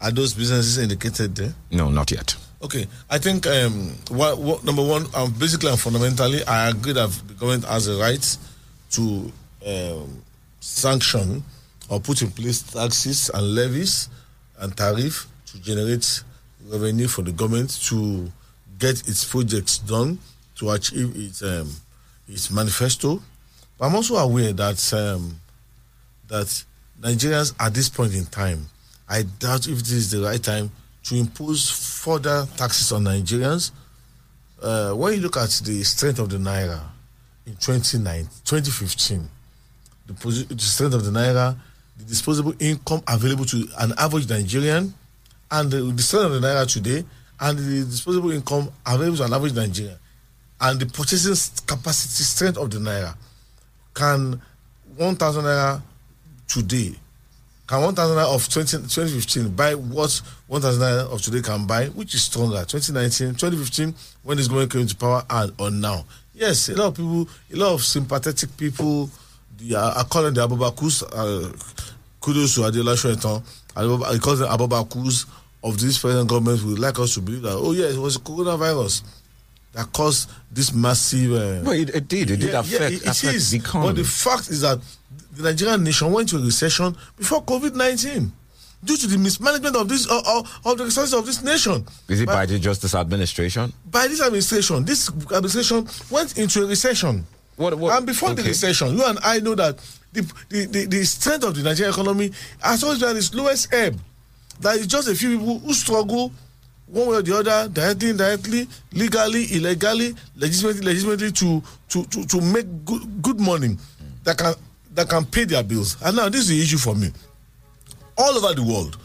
Are 0.00 0.12
those 0.12 0.32
businesses 0.32 0.78
indicated 0.78 1.34
there? 1.34 1.54
No, 1.70 1.90
not 1.90 2.10
yet. 2.10 2.36
Okay, 2.62 2.86
I 3.10 3.18
think 3.18 3.46
um, 3.46 3.94
what, 4.10 4.38
what, 4.38 4.64
number 4.64 4.82
one, 4.86 5.06
um, 5.14 5.32
basically 5.32 5.70
and 5.70 5.80
fundamentally, 5.80 6.44
I 6.44 6.68
agree 6.68 6.92
that 6.92 7.10
the 7.26 7.34
government 7.34 7.64
has 7.64 7.88
a 7.88 7.96
right 7.98 8.38
to 8.92 9.32
um, 9.66 10.22
sanction 10.60 11.42
or 11.88 12.00
put 12.00 12.22
in 12.22 12.30
place 12.30 12.62
taxes 12.62 13.30
and 13.34 13.54
levies 13.54 14.08
and 14.58 14.76
tariff 14.76 15.26
to 15.46 15.60
generate 15.60 16.22
revenue 16.66 17.08
for 17.08 17.22
the 17.22 17.32
government 17.32 17.70
to 17.82 18.30
get 18.78 19.06
its 19.08 19.24
projects 19.24 19.78
done 19.78 20.18
to 20.56 20.70
achieve 20.70 21.12
its 21.16 21.42
um, 21.42 21.68
its 22.28 22.50
manifesto. 22.50 23.20
But 23.78 23.86
I'm 23.86 23.96
also 23.96 24.16
aware 24.16 24.52
that 24.52 24.92
um, 24.92 25.40
that 26.28 26.64
Nigerians 27.00 27.54
at 27.58 27.74
this 27.74 27.88
point 27.88 28.14
in 28.14 28.26
time, 28.26 28.66
I 29.08 29.22
doubt 29.22 29.66
if 29.68 29.78
this 29.78 29.92
is 29.92 30.10
the 30.10 30.22
right 30.22 30.42
time 30.42 30.70
to 31.04 31.16
impose 31.16 31.70
further 31.70 32.46
taxes 32.56 32.92
on 32.92 33.04
Nigerians. 33.04 33.72
Uh, 34.62 34.92
when 34.92 35.14
you 35.14 35.20
look 35.20 35.38
at 35.38 35.48
the 35.64 35.82
strength 35.82 36.18
of 36.18 36.28
the 36.28 36.36
naira 36.36 36.80
in 37.46 37.54
2009, 37.56 38.28
2015, 38.44 39.26
the, 40.14 40.54
the 40.54 40.60
strength 40.60 40.94
of 40.94 41.04
the 41.04 41.10
naira, 41.10 41.56
the 41.98 42.04
disposable 42.04 42.54
income 42.58 43.02
available 43.08 43.44
to 43.46 43.66
an 43.78 43.92
average 43.98 44.28
Nigerian, 44.28 44.92
and 45.50 45.70
the, 45.70 45.80
the 45.80 46.02
strength 46.02 46.26
of 46.26 46.40
the 46.40 46.46
naira 46.46 46.70
today, 46.70 47.04
and 47.40 47.58
the 47.58 47.84
disposable 47.84 48.30
income 48.30 48.70
available 48.86 49.18
to 49.18 49.24
an 49.24 49.32
average 49.32 49.54
Nigerian, 49.54 49.96
and 50.60 50.80
the 50.80 50.86
purchasing 50.86 51.34
capacity 51.66 52.24
strength 52.24 52.58
of 52.58 52.70
the 52.70 52.78
naira, 52.78 53.14
can 53.94 54.40
1,000 54.96 55.44
naira 55.44 55.82
today, 56.48 56.94
can 57.66 57.82
1,000 57.82 58.16
naira 58.16 58.34
of 58.34 58.48
20, 58.48 58.76
2015 58.88 59.50
buy 59.54 59.74
what 59.74 60.20
1,000 60.48 60.80
naira 60.82 61.12
of 61.12 61.22
today 61.22 61.40
can 61.40 61.66
buy, 61.66 61.86
which 61.86 62.14
is 62.14 62.22
stronger? 62.22 62.64
2019, 62.64 63.34
2015, 63.34 63.94
when 64.22 64.36
this 64.36 64.48
government 64.48 64.72
came 64.72 64.82
into 64.82 64.96
power, 64.96 65.24
and 65.30 65.52
on 65.58 65.80
now. 65.80 66.04
Yes, 66.34 66.68
a 66.68 66.74
lot 66.74 66.88
of 66.88 66.94
people, 66.96 67.28
a 67.52 67.56
lot 67.56 67.74
of 67.74 67.82
sympathetic 67.84 68.56
people, 68.56 69.10
uh, 69.74 69.94
I 69.96 70.04
call 70.04 70.22
them 70.24 70.34
the 70.34 70.46
Abubakus, 70.46 71.02
uh, 71.02 71.52
kudos 72.20 72.54
to 72.56 72.64
Adela 72.64 72.94
Shoetan, 72.94 73.42
I 73.76 74.18
call 74.18 74.36
them 74.36 74.48
Abubakus 74.48 75.26
of 75.62 75.78
this 75.78 75.98
present 75.98 76.28
government 76.28 76.62
would 76.64 76.78
like 76.78 76.98
us 76.98 77.14
to 77.14 77.20
believe 77.20 77.42
that, 77.42 77.52
oh, 77.52 77.72
yeah, 77.72 77.86
it 77.86 77.98
was 77.98 78.16
coronavirus 78.18 79.02
that 79.72 79.92
caused 79.92 80.30
this 80.50 80.72
massive. 80.72 81.32
Uh, 81.32 81.62
Well, 81.64 81.72
it- 81.78 81.90
it 81.90 82.08
did. 82.08 82.30
It 82.30 82.36
did 82.38 82.54
affect- 82.54 82.92
it 82.94 83.06
affect 83.06 83.34
is. 83.34 83.50
the 83.50 83.58
economy. 83.58 83.88
But 83.92 83.96
the 83.96 84.04
fact 84.04 84.48
is 84.50 84.62
that 84.62 84.80
the 85.36 85.42
Nigerian 85.44 85.84
nation 85.84 86.10
went 86.12 86.28
to 86.30 86.38
a 86.38 86.40
recession 86.40 86.96
before 87.16 87.42
COVID 87.44 87.74
19 87.76 88.32
due 88.82 88.96
to 88.96 89.06
the 89.06 89.18
mismanagement 89.18 89.76
of 89.76 89.88
this 89.88 90.08
uh, 90.08 90.18
uh, 90.26 90.42
of 90.64 90.78
the 90.78 90.84
resources 90.86 91.14
of 91.14 91.24
this 91.26 91.42
nation. 91.44 91.86
Is 92.08 92.20
it 92.20 92.26
But- 92.26 92.32
by 92.32 92.46
the 92.46 92.58
Justice 92.58 92.94
Administration? 92.94 93.72
by 93.90 94.08
this 94.08 94.20
administration, 94.20 94.84
this 94.84 95.08
administration 95.08 95.86
went 96.10 96.36
into 96.38 96.64
a 96.64 96.66
recession. 96.66 97.24
And 97.60 98.06
before 98.06 98.34
the 98.34 98.42
recession, 98.42 98.96
you 98.96 99.04
and 99.04 99.18
I 99.22 99.40
know 99.40 99.54
that 99.54 99.76
the, 100.12 100.22
the, 100.48 100.66
the, 100.66 100.86
the 100.86 101.04
strength 101.04 101.44
of 101.44 101.54
the 101.54 101.62
Nigerian 101.62 101.92
economy 101.92 102.32
has 102.60 102.82
always 102.82 102.98
been 103.00 103.10
at 103.10 103.16
its 103.16 103.34
lowest 103.34 103.72
ebb. 103.72 103.98
That 104.60 104.76
is 104.76 104.86
just 104.86 105.08
a 105.08 105.14
few 105.14 105.38
people 105.38 105.58
who 105.60 105.72
struggle 105.74 106.32
one 106.86 107.08
way 107.08 107.16
or 107.16 107.22
the 107.22 107.36
other, 107.36 107.68
directly, 107.68 108.10
indirectly, 108.10 108.68
legally, 108.92 109.46
illegally, 109.54 110.14
legitimately, 110.36 110.82
legitimately 110.82 111.32
to 111.32 111.62
to, 111.88 112.04
to, 112.06 112.26
to 112.26 112.40
make 112.40 112.84
good, 112.84 113.22
good 113.22 113.40
money 113.40 113.76
that 114.24 114.36
can 114.38 114.54
that 114.94 115.08
can 115.08 115.24
pay 115.24 115.44
their 115.44 115.62
bills. 115.62 115.96
And 116.02 116.16
now 116.16 116.28
this 116.28 116.42
is 116.42 116.48
the 116.48 116.60
issue 116.62 116.78
for 116.78 116.94
me. 116.94 117.10
All 118.18 118.32
over 118.44 118.54
the 118.54 118.62
world, 118.62 118.98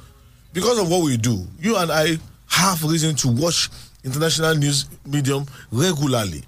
because 0.53 0.79
of 0.79 0.89
what 0.89 1.03
we 1.03 1.17
do, 1.17 1.45
you 1.59 1.77
and 1.77 1.91
I 1.91 2.17
have 2.47 2.83
reason 2.83 3.15
to 3.17 3.27
watch 3.27 3.69
international 4.03 4.55
news 4.55 4.85
medium 5.05 5.45
regularly. 5.71 6.43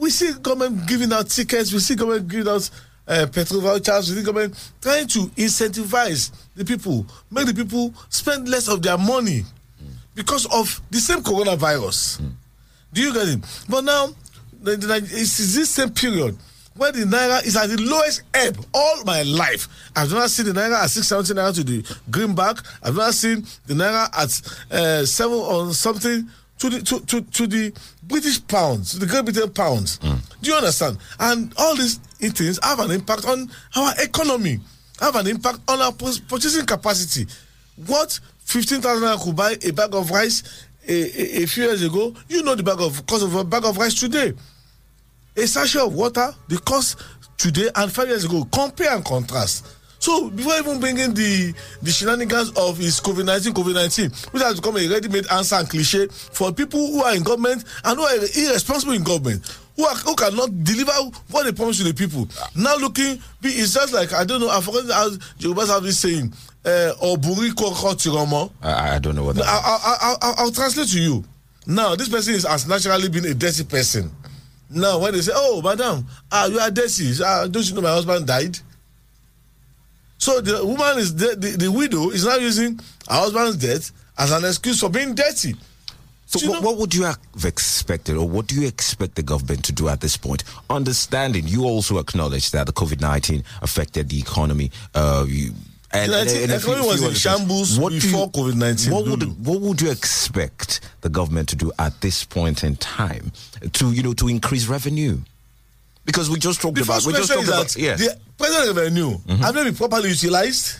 We 0.00 0.08
see 0.08 0.32
government 0.32 0.88
giving 0.88 1.12
out 1.12 1.28
tickets, 1.28 1.72
we 1.72 1.78
see 1.78 1.94
government 1.94 2.26
giving 2.26 2.48
out 2.48 2.68
uh, 3.06 3.26
petrol 3.30 3.60
vouchers, 3.60 4.08
we 4.10 4.16
see 4.16 4.22
government 4.24 4.72
trying 4.80 5.06
to 5.08 5.18
incentivize 5.36 6.30
the 6.56 6.64
people, 6.64 7.06
make 7.30 7.46
the 7.46 7.52
people 7.54 7.92
spend 8.08 8.48
less 8.48 8.66
of 8.68 8.82
their 8.82 8.96
money 8.96 9.42
because 10.14 10.46
of 10.46 10.80
the 10.90 10.98
same 10.98 11.22
coronavirus. 11.22 12.22
Do 12.92 13.02
you 13.02 13.12
get 13.12 13.28
it? 13.28 13.64
But 13.68 13.84
now, 13.84 14.08
it's 14.64 15.54
this 15.54 15.68
same 15.68 15.90
period 15.90 16.36
where 16.76 16.92
the 16.92 17.00
naira 17.00 17.44
is 17.44 17.56
at 17.56 17.68
the 17.68 17.76
lowest 17.76 18.22
ebb 18.32 18.56
all 18.72 19.04
my 19.04 19.22
life. 19.22 19.68
I've 19.94 20.10
never 20.10 20.28
seen 20.28 20.46
the 20.46 20.52
naira 20.52 20.82
at 20.82 20.88
six 20.90 21.08
seventy 21.08 21.34
naira 21.34 21.54
to 21.56 21.62
the 21.64 21.84
greenback. 22.10 22.56
I've 22.82 22.96
never 22.96 23.12
seen 23.12 23.44
the 23.66 23.74
naira 23.74 24.08
at 24.16 24.72
uh, 24.74 25.04
seven 25.04 25.36
or 25.36 25.74
something 25.74 26.26
to 26.58 26.70
the 26.70 26.80
to, 26.82 27.00
to, 27.00 27.20
to 27.20 27.46
the 27.46 27.72
British 28.10 28.46
pounds, 28.46 28.98
the 28.98 29.06
Great 29.06 29.24
Britain 29.24 29.50
pounds. 29.50 29.98
Hmm. 30.02 30.16
Do 30.42 30.50
you 30.50 30.56
understand? 30.56 30.98
And 31.18 31.54
all 31.56 31.76
these 31.76 31.96
things 32.18 32.58
have 32.62 32.80
an 32.80 32.90
impact 32.90 33.24
on 33.24 33.48
our 33.76 33.94
economy, 34.02 34.60
have 35.00 35.14
an 35.16 35.26
impact 35.28 35.60
on 35.68 35.80
our 35.80 35.92
purchasing 35.92 36.66
capacity. 36.66 37.26
What 37.86 38.18
fifteen 38.44 38.82
thousand 38.82 39.08
naira 39.08 39.22
could 39.22 39.36
buy 39.36 39.56
a 39.62 39.70
bag 39.72 39.94
of 39.94 40.10
rice 40.10 40.66
a, 40.86 40.92
a, 40.92 41.42
a 41.44 41.46
few 41.46 41.64
years 41.64 41.82
ago, 41.82 42.14
you 42.28 42.42
know 42.42 42.54
the 42.54 42.62
bag 42.62 42.80
of 42.80 43.06
cost 43.06 43.22
of 43.22 43.34
a 43.34 43.44
bag 43.44 43.64
of 43.64 43.78
rice 43.78 43.94
today. 43.94 44.34
A 45.36 45.46
sachet 45.46 45.80
of 45.80 45.94
water, 45.94 46.34
the 46.48 46.58
cost 46.58 46.98
today 47.38 47.70
and 47.76 47.90
five 47.90 48.08
years 48.08 48.24
ago, 48.24 48.44
compare 48.52 48.94
and 48.94 49.04
contrast. 49.04 49.66
So 50.00 50.30
before 50.30 50.54
even 50.54 50.80
bringing 50.80 51.12
the 51.12 51.54
the 51.82 51.90
shenanigans 51.90 52.50
of 52.56 52.78
his 52.78 52.98
COVID 53.00 53.26
nineteen, 53.26 53.52
COVID 53.52 53.74
nineteen, 53.74 54.10
which 54.32 54.42
has 54.42 54.58
become 54.58 54.78
a 54.78 54.88
ready-made 54.88 55.26
answer 55.30 55.56
and 55.56 55.68
cliche 55.68 56.06
for 56.08 56.52
people 56.52 56.80
who 56.80 57.02
are 57.04 57.14
in 57.14 57.22
government 57.22 57.64
and 57.84 57.98
who 57.98 58.02
are 58.04 58.16
irresponsible 58.16 58.94
in 58.94 59.04
government, 59.04 59.44
who 59.76 59.84
are 59.84 59.94
who 59.96 60.14
cannot 60.16 60.64
deliver 60.64 60.90
what 61.30 61.44
they 61.44 61.52
promise 61.52 61.76
to 61.78 61.84
the 61.84 61.92
people. 61.92 62.26
Now 62.56 62.76
looking, 62.76 63.20
it's 63.42 63.74
just 63.74 63.92
like 63.92 64.14
I 64.14 64.24
don't 64.24 64.40
know. 64.40 64.48
I 64.48 64.62
forgot 64.62 64.90
how 64.90 65.10
Yorubas 65.38 65.68
have 65.68 65.82
this 65.82 65.98
saying. 66.00 66.32
Uh. 66.64 66.92
I, 68.62 68.94
I 68.94 68.98
don't 68.98 69.14
know 69.14 69.24
what 69.24 69.36
that 69.36 69.44
I, 69.46 69.78
I, 70.02 70.16
I, 70.20 70.34
I'll 70.38 70.50
translate 70.50 70.88
to 70.88 71.00
you. 71.00 71.24
Now, 71.66 71.94
this 71.94 72.08
person 72.08 72.34
is, 72.34 72.44
has 72.46 72.66
naturally 72.66 73.08
been 73.08 73.24
a 73.26 73.34
dirty 73.34 73.64
person. 73.64 74.10
Now, 74.70 74.98
when 74.98 75.12
they 75.14 75.20
say, 75.20 75.32
"Oh, 75.34 75.60
madam, 75.62 76.06
ah, 76.32 76.46
you 76.46 76.58
are 76.58 76.70
dirty," 76.70 77.12
ah, 77.24 77.46
don't 77.46 77.68
you 77.68 77.74
know 77.74 77.80
my 77.82 77.90
husband 77.90 78.26
died? 78.26 78.58
So 80.20 80.40
the 80.40 80.64
woman 80.64 80.98
is 80.98 81.12
de- 81.12 81.34
the, 81.34 81.56
the 81.56 81.70
widow 81.70 82.10
is 82.10 82.24
now 82.26 82.36
using 82.36 82.76
her 83.08 83.16
husband's 83.24 83.56
death 83.56 83.90
as 84.18 84.30
an 84.32 84.44
excuse 84.44 84.78
for 84.80 84.90
being 84.90 85.14
dirty. 85.14 85.54
So 86.26 86.48
what, 86.48 86.62
what 86.62 86.76
would 86.76 86.94
you 86.94 87.04
have 87.04 87.18
expected 87.44 88.16
or 88.16 88.28
what 88.28 88.46
do 88.46 88.54
you 88.60 88.68
expect 88.68 89.16
the 89.16 89.22
government 89.22 89.64
to 89.64 89.72
do 89.72 89.88
at 89.88 90.00
this 90.00 90.16
point? 90.16 90.44
Understanding 90.68 91.46
you 91.48 91.64
also 91.64 91.98
acknowledge 91.98 92.50
that 92.52 92.66
the 92.66 92.72
COVID-19 92.72 93.42
affected 93.62 94.10
the 94.10 94.20
economy. 94.20 94.70
Uh, 94.94 95.24
you, 95.26 95.52
and, 95.92 96.12
The 96.12 96.18
and, 96.20 96.28
and 96.52 96.62
few- 96.62 96.72
economy 96.72 96.86
was 96.88 97.02
in 97.02 97.14
shambles 97.14 97.78
What 97.80 97.90
before 97.92 98.30
COVID-19, 98.30 98.92
What 98.92 99.06
would, 99.08 99.44
what 99.44 99.60
would 99.62 99.80
you 99.80 99.90
expect 99.90 100.82
the 101.00 101.08
government 101.08 101.48
to 101.48 101.56
do 101.56 101.72
at 101.80 101.98
this 102.02 102.22
point 102.24 102.62
in 102.62 102.76
time 102.76 103.32
to, 103.72 103.90
you 103.90 104.02
know, 104.04 104.12
to 104.12 104.28
increase 104.28 104.66
revenue? 104.68 105.18
Because 106.10 106.28
we 106.28 106.40
just 106.40 106.60
talked 106.60 106.74
The 106.74 106.82
about, 106.82 107.06
we 107.06 107.12
just 107.12 107.32
talked 107.32 107.46
about, 107.46 107.76
yes. 107.76 108.00
the 108.00 108.18
present 108.36 108.76
revenue 108.76 109.16
have 109.38 109.54
they 109.54 109.62
been 109.62 109.76
properly 109.76 110.08
utilized? 110.08 110.76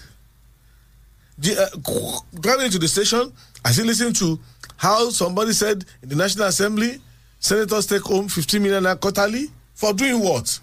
The, 1.39 1.71
uh, 1.73 2.41
driving 2.41 2.67
into 2.67 2.81
the 2.81 2.89
station, 2.89 3.33
I 3.65 3.71
still 3.71 3.87
listen 3.87 4.13
to 4.15 4.41
how 4.77 5.11
somebody 5.11 5.53
said 5.53 5.85
in 6.03 6.09
the 6.09 6.17
National 6.17 6.49
Assembly, 6.49 7.01
senators 7.39 7.87
take 7.87 8.03
home 8.03 8.27
15 8.29 8.61
million 8.61 8.97
quarterly 8.99 9.47
for 9.73 9.93
doing 9.93 10.19
what? 10.19 10.59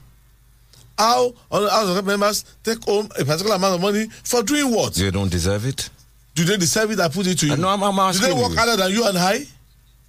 How 0.97 1.31
other 1.49 1.69
House 1.69 1.97
of 1.97 2.05
members 2.05 2.43
take 2.61 2.83
home 2.83 3.05
a 3.17 3.23
particular 3.23 3.55
amount 3.55 3.75
of 3.75 3.81
money 3.81 4.07
for 4.25 4.43
doing 4.43 4.69
what? 4.69 4.95
They 4.95 5.11
don't 5.11 5.31
deserve 5.31 5.65
it. 5.65 5.89
Do 6.35 6.43
they 6.43 6.57
deserve 6.57 6.91
it? 6.91 6.99
I 6.99 7.07
put 7.07 7.25
it 7.25 7.39
to 7.39 7.47
you. 7.47 7.55
no, 7.55 7.69
I'm, 7.69 7.81
I'm 7.81 8.11
do 8.11 8.19
they 8.19 8.33
work 8.33 8.51
you. 8.51 8.57
harder 8.57 8.75
than 8.75 8.91
you 8.91 9.07
and 9.07 9.17
I? 9.17 9.45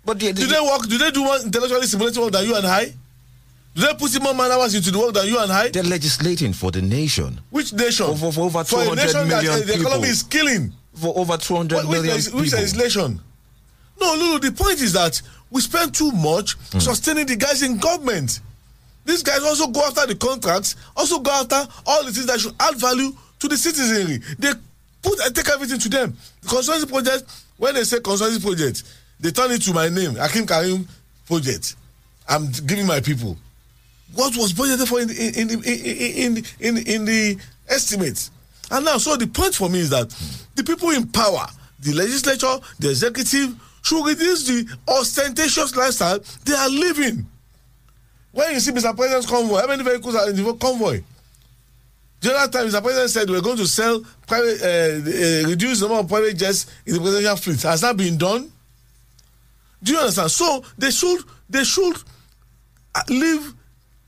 But 0.04 0.18
do 0.18 0.32
they 0.32 0.60
work? 0.60 0.88
Do 0.88 0.98
they 0.98 1.12
do 1.12 1.22
more 1.22 1.36
intellectually 1.44 1.86
stimulating 1.86 2.22
work 2.22 2.32
than 2.32 2.44
you 2.44 2.56
and 2.56 2.66
I? 2.66 2.92
They 3.78 3.94
put 3.94 4.20
more 4.22 4.34
man 4.34 4.50
hours 4.50 4.74
into 4.74 4.90
the 4.90 4.98
work 4.98 5.14
than 5.14 5.26
you 5.28 5.38
and 5.38 5.52
I? 5.52 5.68
They're 5.68 5.84
legislating 5.84 6.52
for 6.52 6.70
the 6.72 6.82
nation. 6.82 7.40
Which 7.50 7.72
nation? 7.72 8.16
For, 8.16 8.32
for 8.32 8.40
over 8.46 8.64
For 8.64 8.80
a 8.80 8.84
200 8.86 8.96
nation 9.04 9.28
that 9.28 9.46
uh, 9.46 9.56
the 9.58 9.64
people. 9.66 9.80
economy 9.86 10.08
is 10.08 10.22
killing. 10.24 10.72
For 10.94 11.16
over 11.16 11.36
200 11.36 11.76
What- 11.76 11.86
which, 11.86 11.92
million 12.02 12.14
which 12.16 12.24
people. 12.26 12.58
legislation? 12.58 13.20
No, 14.00 14.14
Lulu, 14.14 14.40
the 14.40 14.52
point 14.52 14.80
is 14.80 14.92
that 14.94 15.20
we 15.50 15.60
spend 15.60 15.94
too 15.94 16.10
much 16.12 16.56
sustaining 16.80 17.26
the 17.26 17.36
guys 17.36 17.62
in 17.62 17.78
government. 17.78 18.40
These 19.04 19.22
guys 19.22 19.42
also 19.42 19.68
go 19.68 19.80
after 19.86 20.06
the 20.06 20.14
contracts, 20.16 20.74
also 20.96 21.20
go 21.20 21.30
after 21.30 21.66
all 21.86 22.04
the 22.04 22.12
things 22.12 22.26
that 22.26 22.40
should 22.40 22.54
add 22.60 22.76
value 22.76 23.12
to 23.38 23.48
the 23.48 23.56
citizenry. 23.56 24.18
They 24.38 24.52
put 25.02 25.18
and 25.20 25.34
take 25.34 25.48
everything 25.48 25.78
to 25.78 25.88
them. 25.88 26.16
The 26.42 26.48
constituency 26.48 26.86
project, 26.92 27.24
when 27.56 27.74
they 27.74 27.84
say 27.84 28.00
constituency 28.00 28.44
project, 28.44 28.82
they 29.20 29.30
turn 29.30 29.50
it 29.52 29.62
to 29.62 29.72
my 29.72 29.88
name, 29.88 30.16
Akim 30.18 30.46
Karim 30.46 30.86
project. 31.26 31.76
I'm 32.28 32.50
giving 32.66 32.86
my 32.86 33.00
people. 33.00 33.36
What 34.14 34.36
was 34.36 34.52
budgeted 34.52 34.88
for 34.88 35.00
in 35.00 35.08
the, 35.08 35.40
in, 35.40 35.50
in, 35.50 35.64
in, 35.64 36.44
in, 36.60 36.86
in, 36.86 37.04
the 37.04 37.38
estimates? 37.68 38.30
And 38.70 38.84
now, 38.84 38.98
so 38.98 39.16
the 39.16 39.26
point 39.26 39.54
for 39.54 39.68
me 39.68 39.80
is 39.80 39.90
that 39.90 40.08
the 40.54 40.64
people 40.64 40.90
in 40.90 41.06
power, 41.08 41.46
the 41.80 41.92
legislature, 41.92 42.58
the 42.78 42.90
executive, 42.90 43.54
should 43.82 44.04
reduce 44.04 44.46
the 44.46 44.66
ostentatious 44.88 45.74
lifestyle 45.76 46.18
they 46.44 46.54
are 46.54 46.68
living. 46.68 47.26
When 48.32 48.52
you 48.52 48.60
see 48.60 48.72
Mr. 48.72 48.94
President's 48.94 49.26
convoy, 49.28 49.60
how 49.60 49.66
many 49.66 49.82
vehicles 49.82 50.14
are 50.14 50.28
in 50.30 50.36
the 50.36 50.54
convoy? 50.54 51.02
The 52.20 52.34
other 52.34 52.50
time, 52.52 52.66
Mr. 52.68 52.82
President 52.82 53.10
said 53.10 53.30
we're 53.30 53.40
going 53.40 53.56
to 53.58 53.66
sell 53.66 54.02
private, 54.26 54.60
uh, 54.60 54.66
uh, 54.66 55.48
reduce 55.48 55.80
the 55.80 55.86
number 55.88 56.00
of 56.00 56.08
private 56.08 56.36
jets 56.36 56.66
in 56.84 56.94
the 56.94 57.00
presidential 57.00 57.36
fleet. 57.36 57.62
Has 57.62 57.80
that 57.82 57.96
been 57.96 58.18
done? 58.18 58.50
Do 59.82 59.92
you 59.92 59.98
understand? 59.98 60.30
So 60.30 60.64
they 60.76 60.90
should 60.90 61.22
they 61.48 61.62
should 61.62 61.96
uh, 62.94 63.02
live 63.08 63.54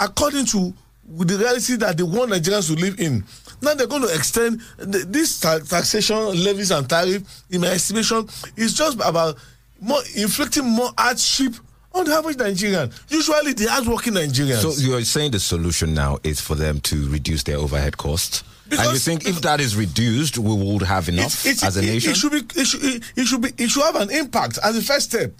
according 0.01 0.47
to 0.47 0.73
the 1.09 1.37
reality 1.39 1.77
that 1.77 1.97
they 1.97 2.03
want 2.03 2.31
Nigerians 2.31 2.69
to 2.75 2.81
live 2.81 2.99
in. 3.01 3.25
Now 3.63 3.75
they're 3.75 3.87
going 3.87 4.03
to 4.03 4.15
extend 4.15 4.61
the, 4.79 4.99
this 5.07 5.41
ta- 5.41 5.59
taxation 5.59 6.17
levies 6.43 6.71
and 6.71 6.89
tariff. 6.89 7.23
In 7.51 7.61
my 7.61 7.69
estimation, 7.69 8.29
is 8.57 8.75
just 8.75 8.97
about 9.05 9.37
more 9.81 10.01
inflicting 10.17 10.65
more 10.65 10.91
hardship 10.97 11.55
on 11.93 12.05
the 12.05 12.13
average 12.15 12.39
Nigerian. 12.39 12.91
Usually, 13.09 13.53
the 13.53 13.67
hardworking 13.69 14.15
Nigerians. 14.15 14.63
So 14.63 14.73
you're 14.81 15.03
saying 15.05 15.33
the 15.33 15.41
solution 15.41 15.93
now 15.95 16.19
is 16.23 16.41
for 16.41 16.55
them 16.55 16.81
to 16.83 17.09
reduce 17.11 17.43
their 17.43 17.57
overhead 17.59 17.97
costs? 17.97 18.45
and 18.71 18.93
you 18.93 18.99
think 19.01 19.27
if 19.27 19.39
uh, 19.39 19.41
that 19.41 19.61
is 19.61 19.75
reduced, 19.75 20.39
we 20.39 20.55
would 20.55 20.83
have 20.83 21.09
enough 21.09 21.45
It's- 21.45 21.47
it's- 21.47 21.65
as 21.65 21.77
a 21.77 21.81
it- 21.83 21.87
nation? 21.87 22.13
It 22.13 22.17
should 22.17 22.31
be. 22.33 22.61
It 22.61 22.65
should, 22.67 22.85
it, 22.85 23.03
it 23.17 23.25
should 23.27 23.41
be. 23.43 23.49
It 23.59 23.69
should 23.69 23.83
have 23.83 23.97
an 23.97 24.11
impact 24.11 24.59
as 24.63 24.77
a 24.77 24.81
first 24.83 25.11
step. 25.11 25.33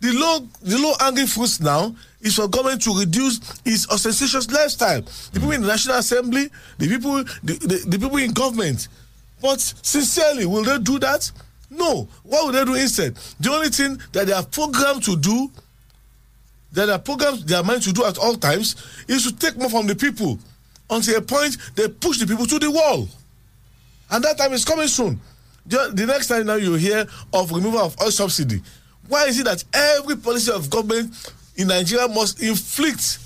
The 0.00 0.12
low, 0.12 0.48
the 0.62 0.78
low 0.78 0.94
hanging 0.98 1.26
fruits 1.26 1.60
now 1.60 1.94
is 2.24 2.34
for 2.36 2.48
government 2.48 2.82
to 2.82 2.98
reduce 2.98 3.38
its 3.64 3.88
ostentatious 3.90 4.50
lifestyle. 4.50 5.02
The 5.02 5.40
people 5.40 5.52
in 5.52 5.60
the 5.60 5.68
National 5.68 5.98
Assembly, 5.98 6.48
the 6.78 6.88
people, 6.88 7.22
the, 7.44 7.52
the, 7.52 7.84
the 7.86 7.98
people 7.98 8.16
in 8.16 8.32
government. 8.32 8.88
But 9.40 9.60
sincerely, 9.60 10.46
will 10.46 10.64
they 10.64 10.78
do 10.78 10.98
that? 11.00 11.30
No. 11.70 12.08
What 12.22 12.46
will 12.46 12.52
they 12.52 12.64
do 12.64 12.74
instead? 12.74 13.16
The 13.38 13.52
only 13.52 13.68
thing 13.68 13.98
that 14.12 14.26
they 14.26 14.32
are 14.32 14.44
programmed 14.44 15.04
to 15.04 15.16
do, 15.16 15.50
that 16.72 16.86
they 16.86 16.92
are 16.92 16.98
programmed, 16.98 17.40
they 17.40 17.54
are 17.54 17.62
meant 17.62 17.82
to 17.82 17.92
do 17.92 18.04
at 18.06 18.16
all 18.16 18.36
times, 18.36 18.74
is 19.06 19.24
to 19.24 19.36
take 19.36 19.58
more 19.58 19.68
from 19.68 19.86
the 19.86 19.94
people 19.94 20.38
until 20.88 21.18
a 21.18 21.20
point 21.20 21.58
they 21.76 21.88
push 21.88 22.18
the 22.18 22.26
people 22.26 22.46
to 22.46 22.58
the 22.58 22.70
wall. 22.70 23.06
And 24.10 24.24
that 24.24 24.38
time 24.38 24.52
is 24.54 24.64
coming 24.64 24.88
soon. 24.88 25.20
The, 25.66 25.90
the 25.92 26.06
next 26.06 26.28
time 26.28 26.46
now 26.46 26.54
you 26.54 26.74
hear 26.74 27.06
of 27.32 27.52
removal 27.52 27.80
of 27.80 28.00
oil 28.00 28.10
subsidy. 28.10 28.62
Why 29.08 29.26
is 29.26 29.38
it 29.38 29.44
that 29.44 29.62
every 29.74 30.16
policy 30.16 30.50
of 30.52 30.70
government 30.70 31.14
in 31.56 31.68
Nigeria 31.68 32.08
must 32.08 32.42
inflict 32.42 33.18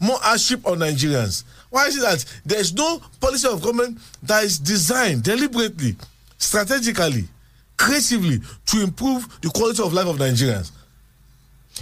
more 0.00 0.18
hardship 0.20 0.66
on 0.66 0.78
Nigerians? 0.78 1.44
Why 1.70 1.86
is 1.86 1.96
it 1.96 2.02
that 2.02 2.24
there 2.44 2.58
is 2.60 2.74
no 2.74 3.00
policy 3.20 3.48
of 3.48 3.62
government 3.62 3.98
that 4.22 4.44
is 4.44 4.58
designed 4.58 5.22
deliberately, 5.22 5.96
strategically, 6.38 7.24
creatively 7.76 8.40
to 8.66 8.82
improve 8.82 9.26
the 9.40 9.48
quality 9.50 9.82
of 9.82 9.92
life 9.92 10.06
of 10.06 10.16
Nigerians? 10.16 10.70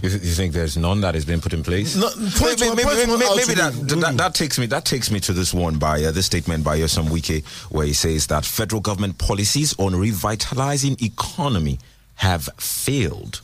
You, 0.02 0.08
th- 0.08 0.22
you 0.22 0.30
think 0.30 0.52
there's 0.52 0.76
none 0.76 1.00
that 1.00 1.14
has 1.16 1.24
been 1.24 1.40
put 1.40 1.52
in 1.52 1.64
place? 1.64 1.96
No, 1.96 2.08
point 2.10 2.60
maybe 2.60 2.68
one- 2.68 2.76
maybe, 2.76 3.06
point 3.06 3.08
maybe, 3.08 3.36
maybe 3.36 3.54
that, 3.54 3.72
that 4.00 4.16
that 4.18 4.34
takes 4.34 4.56
me 4.56 4.66
that 4.66 4.84
takes 4.84 5.10
me 5.10 5.18
to 5.18 5.32
this 5.32 5.52
one 5.52 5.78
by 5.80 6.04
uh, 6.04 6.12
this 6.12 6.26
statement 6.26 6.62
by 6.62 6.78
Nyesom 6.78 7.08
Wike 7.08 7.44
where 7.72 7.86
he 7.86 7.92
says 7.92 8.28
that 8.28 8.44
federal 8.44 8.80
government 8.80 9.18
policies 9.18 9.74
on 9.80 9.96
revitalizing 9.96 10.96
economy 11.00 11.80
have 12.14 12.48
failed. 12.56 13.40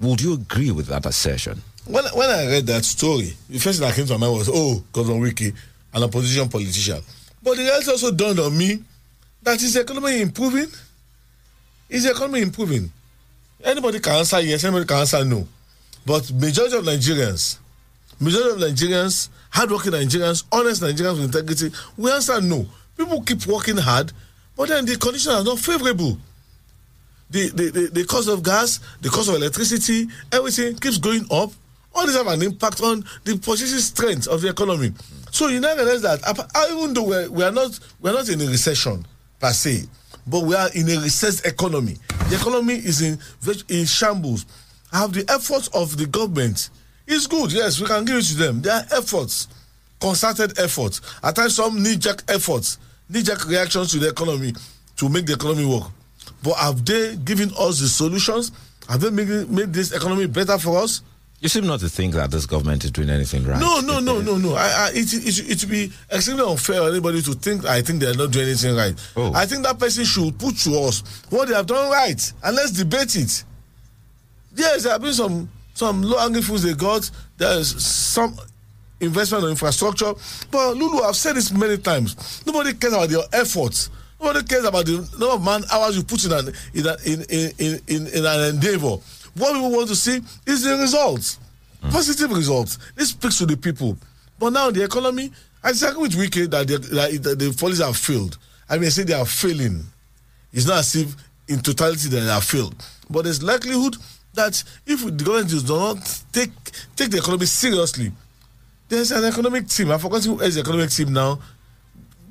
Would 0.00 0.20
you 0.20 0.34
agree 0.34 0.70
with 0.70 0.86
that 0.88 1.06
assertion? 1.06 1.62
when 1.86 2.04
when 2.14 2.28
I 2.30 2.46
read 2.46 2.66
that 2.66 2.84
story, 2.84 3.32
the 3.48 3.58
first 3.58 3.78
thing 3.78 3.88
that 3.88 3.94
came 3.94 4.06
to 4.06 4.18
my 4.18 4.26
mind 4.26 4.38
was, 4.38 4.50
oh, 4.52 4.82
Governor 4.92 5.20
Wike, 5.24 5.54
an 5.94 6.02
opposition 6.02 6.48
politician. 6.48 7.00
But 7.42 7.56
reality 7.58 7.90
also 7.90 8.10
dawned 8.12 8.40
on 8.40 8.56
me 8.56 8.82
that 9.42 9.62
is 9.62 9.74
the 9.74 9.82
economy 9.82 10.20
improving? 10.20 10.66
Is 11.88 12.02
the 12.02 12.10
economy 12.10 12.42
improving? 12.42 12.90
Anybody 13.62 14.00
can 14.00 14.14
answer 14.16 14.40
yes, 14.40 14.64
anybody 14.64 14.84
can 14.86 14.98
answer 14.98 15.24
no. 15.24 15.46
But 16.04 16.30
majority 16.32 16.76
of 16.76 16.84
Nigerians, 16.84 17.58
majority 18.20 18.50
of 18.64 18.70
Nigerians, 18.70 19.28
hardworking 19.50 19.92
Nigerians, 19.92 20.44
honest 20.50 20.82
Nigerians 20.82 21.14
with 21.20 21.34
integrity, 21.36 21.70
we 21.96 22.10
answer 22.10 22.40
no. 22.40 22.66
People 22.96 23.22
keep 23.22 23.46
working 23.46 23.76
hard, 23.76 24.12
but 24.56 24.68
then 24.68 24.84
the 24.84 24.96
conditions 24.96 25.34
are 25.34 25.44
not 25.44 25.58
favorable 25.60 26.18
the, 27.30 27.48
the, 27.50 27.90
the, 27.92 28.04
cost 28.04 28.28
of 28.28 28.42
gas, 28.42 28.80
the 29.00 29.08
cost 29.08 29.28
of 29.28 29.34
electricity, 29.34 30.08
everything 30.32 30.76
keeps 30.76 30.98
going 30.98 31.24
up. 31.30 31.50
All 31.94 32.06
this 32.06 32.16
have 32.16 32.26
an 32.28 32.42
impact 32.42 32.80
on 32.82 33.04
the 33.24 33.38
purchasing 33.38 33.78
strength 33.78 34.28
of 34.28 34.42
the 34.42 34.50
economy. 34.50 34.92
So 35.32 35.48
you 35.48 35.60
now 35.60 35.74
realize 35.74 36.02
that 36.02 36.20
ah, 36.26 36.66
even 36.72 36.94
though 36.94 37.04
we're, 37.04 37.30
we 37.30 37.42
are 37.42 37.50
not 37.50 37.78
we 38.00 38.10
are 38.10 38.12
not 38.12 38.28
in 38.28 38.40
a 38.40 38.46
recession 38.46 39.04
per 39.40 39.52
se, 39.52 39.84
but 40.26 40.44
we 40.44 40.54
are 40.54 40.68
in 40.74 40.88
a 40.88 41.00
recessed 41.00 41.46
economy. 41.46 41.96
The 42.28 42.36
economy 42.36 42.74
is 42.74 43.00
in 43.02 43.18
in 43.68 43.86
shambles. 43.86 44.46
Have 44.92 45.12
the 45.12 45.24
efforts 45.28 45.68
of 45.68 45.96
the 45.96 46.06
government 46.06 46.70
is 47.06 47.26
good. 47.26 47.52
Yes, 47.52 47.80
we 47.80 47.86
can 47.86 48.04
give 48.04 48.16
it 48.16 48.24
to 48.24 48.34
them. 48.34 48.62
There 48.62 48.72
are 48.74 48.84
efforts, 48.92 49.48
concerted 50.00 50.58
efforts. 50.58 51.00
At 51.22 51.36
times, 51.36 51.56
some 51.56 51.82
knee-jerk 51.82 52.22
efforts, 52.28 52.78
knee-jerk 53.08 53.46
reactions 53.48 53.90
to 53.92 53.98
the 53.98 54.08
economy 54.08 54.54
to 54.96 55.08
make 55.08 55.26
the 55.26 55.34
economy 55.34 55.66
work. 55.66 55.90
But 56.42 56.54
have 56.54 56.84
they 56.84 57.16
given 57.16 57.50
us 57.58 57.80
the 57.80 57.88
solutions? 57.88 58.52
Have 58.88 59.00
they 59.00 59.10
made, 59.10 59.50
made 59.50 59.72
this 59.72 59.92
economy 59.92 60.26
better 60.26 60.58
for 60.58 60.78
us? 60.78 61.02
You 61.40 61.48
seem 61.50 61.66
not 61.66 61.80
to 61.80 61.88
think 61.88 62.14
that 62.14 62.30
this 62.30 62.46
government 62.46 62.84
is 62.84 62.90
doing 62.90 63.10
anything 63.10 63.44
right. 63.44 63.60
No, 63.60 63.80
no, 63.80 64.00
no, 64.00 64.20
no, 64.22 64.38
no. 64.38 64.54
I, 64.54 64.68
I, 64.68 64.90
it, 64.94 65.12
it, 65.12 65.50
it 65.50 65.62
would 65.62 65.70
be 65.70 65.92
extremely 66.10 66.44
unfair 66.44 66.76
for 66.80 66.88
anybody 66.88 67.20
to 67.22 67.32
think 67.34 67.66
I 67.66 67.82
think 67.82 68.00
they 68.00 68.06
are 68.06 68.14
not 68.14 68.30
doing 68.30 68.46
anything 68.46 68.74
right. 68.74 68.94
Oh. 69.16 69.32
I 69.34 69.44
think 69.44 69.62
that 69.64 69.78
person 69.78 70.04
should 70.04 70.38
put 70.38 70.56
to 70.60 70.78
us 70.80 71.02
what 71.28 71.48
they 71.48 71.54
have 71.54 71.66
done 71.66 71.90
right 71.90 72.32
and 72.42 72.56
let's 72.56 72.72
debate 72.72 73.16
it. 73.16 73.44
Yes, 74.54 74.84
there 74.84 74.92
have 74.92 75.02
been 75.02 75.12
some 75.12 75.50
some 75.74 76.00
low 76.02 76.18
hanging 76.18 76.40
fruits 76.40 76.62
they 76.62 76.72
got. 76.72 77.10
There's 77.36 77.84
some 77.84 78.38
investment 79.00 79.44
in 79.44 79.50
infrastructure. 79.50 80.14
But 80.50 80.74
Lulu, 80.74 81.02
I've 81.02 81.16
said 81.16 81.36
this 81.36 81.52
many 81.52 81.76
times. 81.76 82.42
Nobody 82.46 82.72
cares 82.72 82.94
about 82.94 83.10
your 83.10 83.24
efforts. 83.32 83.90
Nobody 84.26 84.44
cares 84.44 84.64
about 84.64 84.84
the 84.86 85.08
number 85.20 85.34
of 85.36 85.44
man 85.44 85.62
hours 85.72 85.96
you 85.96 86.02
put 86.02 86.24
in 86.24 86.32
an 86.32 86.48
in, 86.74 86.86
an- 86.86 86.96
in, 87.06 87.20
in, 87.60 87.80
in, 87.86 88.06
in, 88.08 88.26
an 88.26 88.54
endeavor. 88.56 88.96
What 89.36 89.54
we 89.54 89.60
want 89.60 89.86
to 89.88 89.94
see 89.94 90.20
is 90.44 90.62
the 90.64 90.76
results, 90.76 91.38
hmm. 91.80 91.90
positive 91.90 92.32
results. 92.32 92.78
This 92.96 93.10
speaks 93.10 93.38
to 93.38 93.46
the 93.46 93.56
people. 93.56 93.96
But 94.36 94.50
now 94.50 94.72
the 94.72 94.82
economy, 94.82 95.30
I 95.62 95.70
disagree 95.70 96.02
with 96.02 96.12
Wike 96.14 96.50
that 96.50 96.66
the, 96.66 96.78
that 96.78 97.22
the, 97.22 97.34
the 97.36 97.56
policies 97.56 97.84
have 97.84 97.96
failed. 97.96 98.36
I 98.68 98.78
mean, 98.78 98.86
I 98.86 98.88
say 98.88 99.04
they 99.04 99.14
are 99.14 99.24
failing. 99.24 99.84
It's 100.52 100.66
not 100.66 100.78
as 100.80 100.96
if 100.96 101.14
in 101.46 101.60
totality 101.60 102.08
that 102.08 102.18
they 102.18 102.26
have 102.26 102.42
failed. 102.42 102.74
But 103.08 103.22
there's 103.22 103.44
likelihood 103.44 103.94
that 104.34 104.60
if 104.86 105.04
the 105.04 105.12
government 105.24 105.50
does 105.50 105.68
not 105.68 105.98
take 106.32 106.50
take 106.96 107.10
the 107.12 107.18
economy 107.18 107.46
seriously, 107.46 108.10
there's 108.88 109.12
an 109.12 109.24
economic 109.24 109.68
team. 109.68 109.92
I 109.92 109.98
forgot 109.98 110.24
who 110.24 110.40
is 110.40 110.56
the 110.56 110.62
economic 110.62 110.90
team 110.90 111.12
now. 111.12 111.38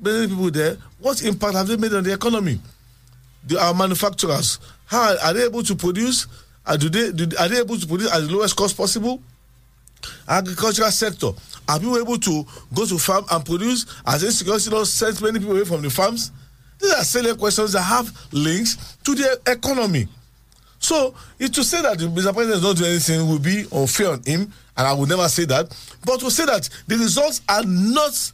Many 0.06 0.28
people 0.28 0.50
there. 0.52 0.76
What 1.00 1.20
impact 1.24 1.54
have 1.54 1.66
they 1.66 1.76
made 1.76 1.92
on 1.92 2.04
the 2.04 2.12
economy? 2.12 2.60
The, 3.44 3.60
our 3.60 3.74
manufacturers, 3.74 4.60
how 4.86 5.16
are, 5.20 5.34
they 5.34 5.44
able 5.44 5.64
to 5.64 5.74
produce? 5.74 6.28
Are, 6.64 6.76
do 6.78 6.88
they, 6.88 7.10
do, 7.10 7.36
are 7.38 7.48
they 7.48 7.58
able 7.58 7.76
to 7.76 7.86
produce 7.86 8.12
at 8.12 8.20
the 8.22 8.28
lowest 8.32 8.54
cost 8.56 8.76
possible? 8.76 9.20
Agricultural 10.28 10.90
sector, 10.92 11.30
are 11.68 11.80
people 11.80 11.98
able 11.98 12.18
to 12.18 12.44
go 12.72 12.86
to 12.86 12.98
farm 12.98 13.24
and 13.32 13.44
produce? 13.44 13.84
Has 14.06 14.22
insecurity 14.22 14.70
not 14.70 14.86
sent 14.86 15.20
many 15.20 15.40
people 15.40 15.56
away 15.56 15.64
from 15.64 15.82
the 15.82 15.90
farms? 15.90 16.30
These 16.80 16.92
are 16.92 17.02
salient 17.02 17.38
questions 17.40 17.72
that 17.72 17.82
have 17.82 18.12
links 18.32 18.96
to 19.04 19.14
the 19.16 19.40
economy. 19.46 20.06
So, 20.78 21.14
it 21.40 21.52
to 21.54 21.64
say 21.64 21.82
that 21.82 21.98
the 21.98 22.04
Mr. 22.04 22.32
President 22.32 22.58
is 22.58 22.62
not 22.62 22.76
doing 22.76 22.90
anything 22.90 23.28
will 23.28 23.40
be 23.40 23.64
unfair 23.72 24.10
on 24.12 24.22
him, 24.22 24.52
and 24.76 24.86
I 24.86 24.92
would 24.92 25.08
never 25.08 25.28
say 25.28 25.46
that. 25.46 25.76
But 26.04 26.20
to 26.20 26.30
say 26.30 26.44
that 26.46 26.68
the 26.86 26.96
results 26.96 27.40
are 27.48 27.64
not 27.64 28.32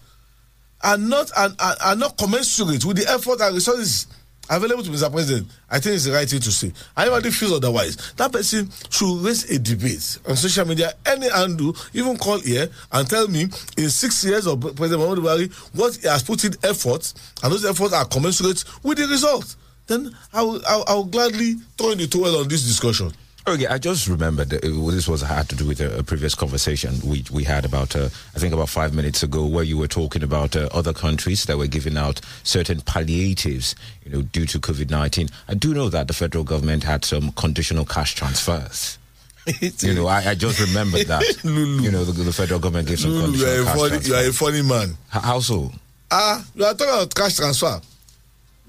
are 0.83 0.99
not 0.99 1.31
are, 1.37 1.51
are, 1.81 1.97
not 1.97 2.17
commensurate 2.19 2.85
with 2.85 2.97
the 2.97 3.09
effort 3.11 3.41
and 3.41 3.55
resources 3.55 4.07
available 4.51 4.83
to 4.83 4.91
Mr. 4.91 5.11
President, 5.11 5.47
I 5.71 5.79
think 5.79 5.95
it's 5.95 6.05
the 6.05 6.13
right 6.13 6.29
thing 6.29 6.41
to 6.41 6.53
say. 6.53 6.73
I 6.97 7.03
Anybody 7.03 7.31
feels 7.31 7.53
otherwise, 7.53 7.97
that 8.17 8.33
person 8.33 8.69
should 8.91 9.19
raise 9.25 9.51
a 9.51 9.59
debate 9.59 10.19
on 10.29 10.37
social 10.37 10.67
media, 10.67 10.93
any 11.07 11.31
handle, 11.31 11.77
even 11.95 12.17
call 12.19 12.41
here 12.41 12.69
and 12.93 13.09
tell 13.09 13.29
me 13.29 13.43
in 13.77 13.91
six 13.91 14.25
years 14.25 14.47
of 14.47 14.61
President 14.61 15.01
Muhammadu 15.01 15.23
Buhari 15.23 15.53
what 15.75 15.95
he 15.97 16.09
has 16.09 16.23
put 16.23 16.45
in 16.45 16.53
efforts, 16.65 17.15
and 17.43 17.53
those 17.53 17.65
efforts 17.65 17.93
are 17.95 18.05
commensurate 18.05 18.65
with 18.83 18.99
the 18.99 19.07
results. 19.07 19.57
then 19.87 20.15
I 20.33 20.43
will, 20.43 20.61
I 20.67 20.77
will, 20.77 20.85
I 20.89 20.95
will 20.95 21.05
gladly 21.05 21.55
throw 21.79 21.91
in 21.91 21.99
the 21.99 22.07
towel 22.07 22.37
on 22.37 22.49
this 22.49 22.63
discussion. 22.63 23.13
Okay, 23.45 23.67
I 23.67 23.79
just 23.79 24.07
remembered 24.07 24.51
that 24.51 24.65
it, 24.65 24.71
this 24.71 25.09
was 25.09 25.21
had 25.23 25.49
to 25.49 25.57
do 25.57 25.67
with 25.67 25.81
a, 25.81 25.99
a 25.99 26.03
previous 26.05 26.35
conversation 26.35 26.95
we 27.05 27.25
we 27.33 27.43
had 27.43 27.65
about 27.65 27.97
uh, 27.97 28.09
I 28.37 28.39
think 28.39 28.55
about 28.55 28.69
five 28.69 28.95
minutes 28.95 29.25
ago, 29.25 29.45
where 29.47 29.65
you 29.65 29.77
were 29.77 29.89
talking 29.89 30.23
about 30.23 30.55
uh, 30.55 30.69
other 30.73 30.93
countries 30.93 31.45
that 31.45 31.59
were 31.59 31.67
giving 31.67 31.97
out 31.97 32.21
certain 32.45 32.81
palliatives, 32.83 33.75
you 34.05 34.13
know, 34.13 34.23
due 34.23 34.47
to 34.47 34.61
COVID 34.61 34.91
nineteen. 34.91 35.29
I 35.49 35.55
do 35.55 35.75
know 35.75 35.89
that 35.89 36.07
the 36.07 36.15
federal 36.15 36.45
government 36.45 36.85
had 36.85 37.05
some 37.05 37.33
conditional 37.33 37.85
cash 37.85 38.15
transfers. 38.15 38.99
you 39.61 39.93
know, 39.95 40.07
I, 40.07 40.31
I 40.31 40.35
just 40.37 40.61
remembered 40.61 41.09
that. 41.09 41.23
you 41.43 41.91
know, 41.91 42.05
the, 42.05 42.13
the 42.13 42.33
federal 42.33 42.61
government 42.61 42.87
gave 42.87 43.01
some 43.01 43.11
Lulu, 43.11 43.33
you 43.39 43.45
conditional 43.45 43.61
are, 43.61 43.65
cash 43.65 43.77
funny, 43.77 43.89
transfers. 43.89 44.09
you 44.09 44.15
are 44.15 44.29
a 44.29 44.33
funny 44.33 44.63
man. 44.63 44.97
How 45.09 45.41
so? 45.41 45.73
Ah, 46.13 46.47
you 46.55 46.65
are 46.65 46.75
talking 46.75 46.95
about 46.95 47.13
cash 47.13 47.35
transfer. 47.37 47.81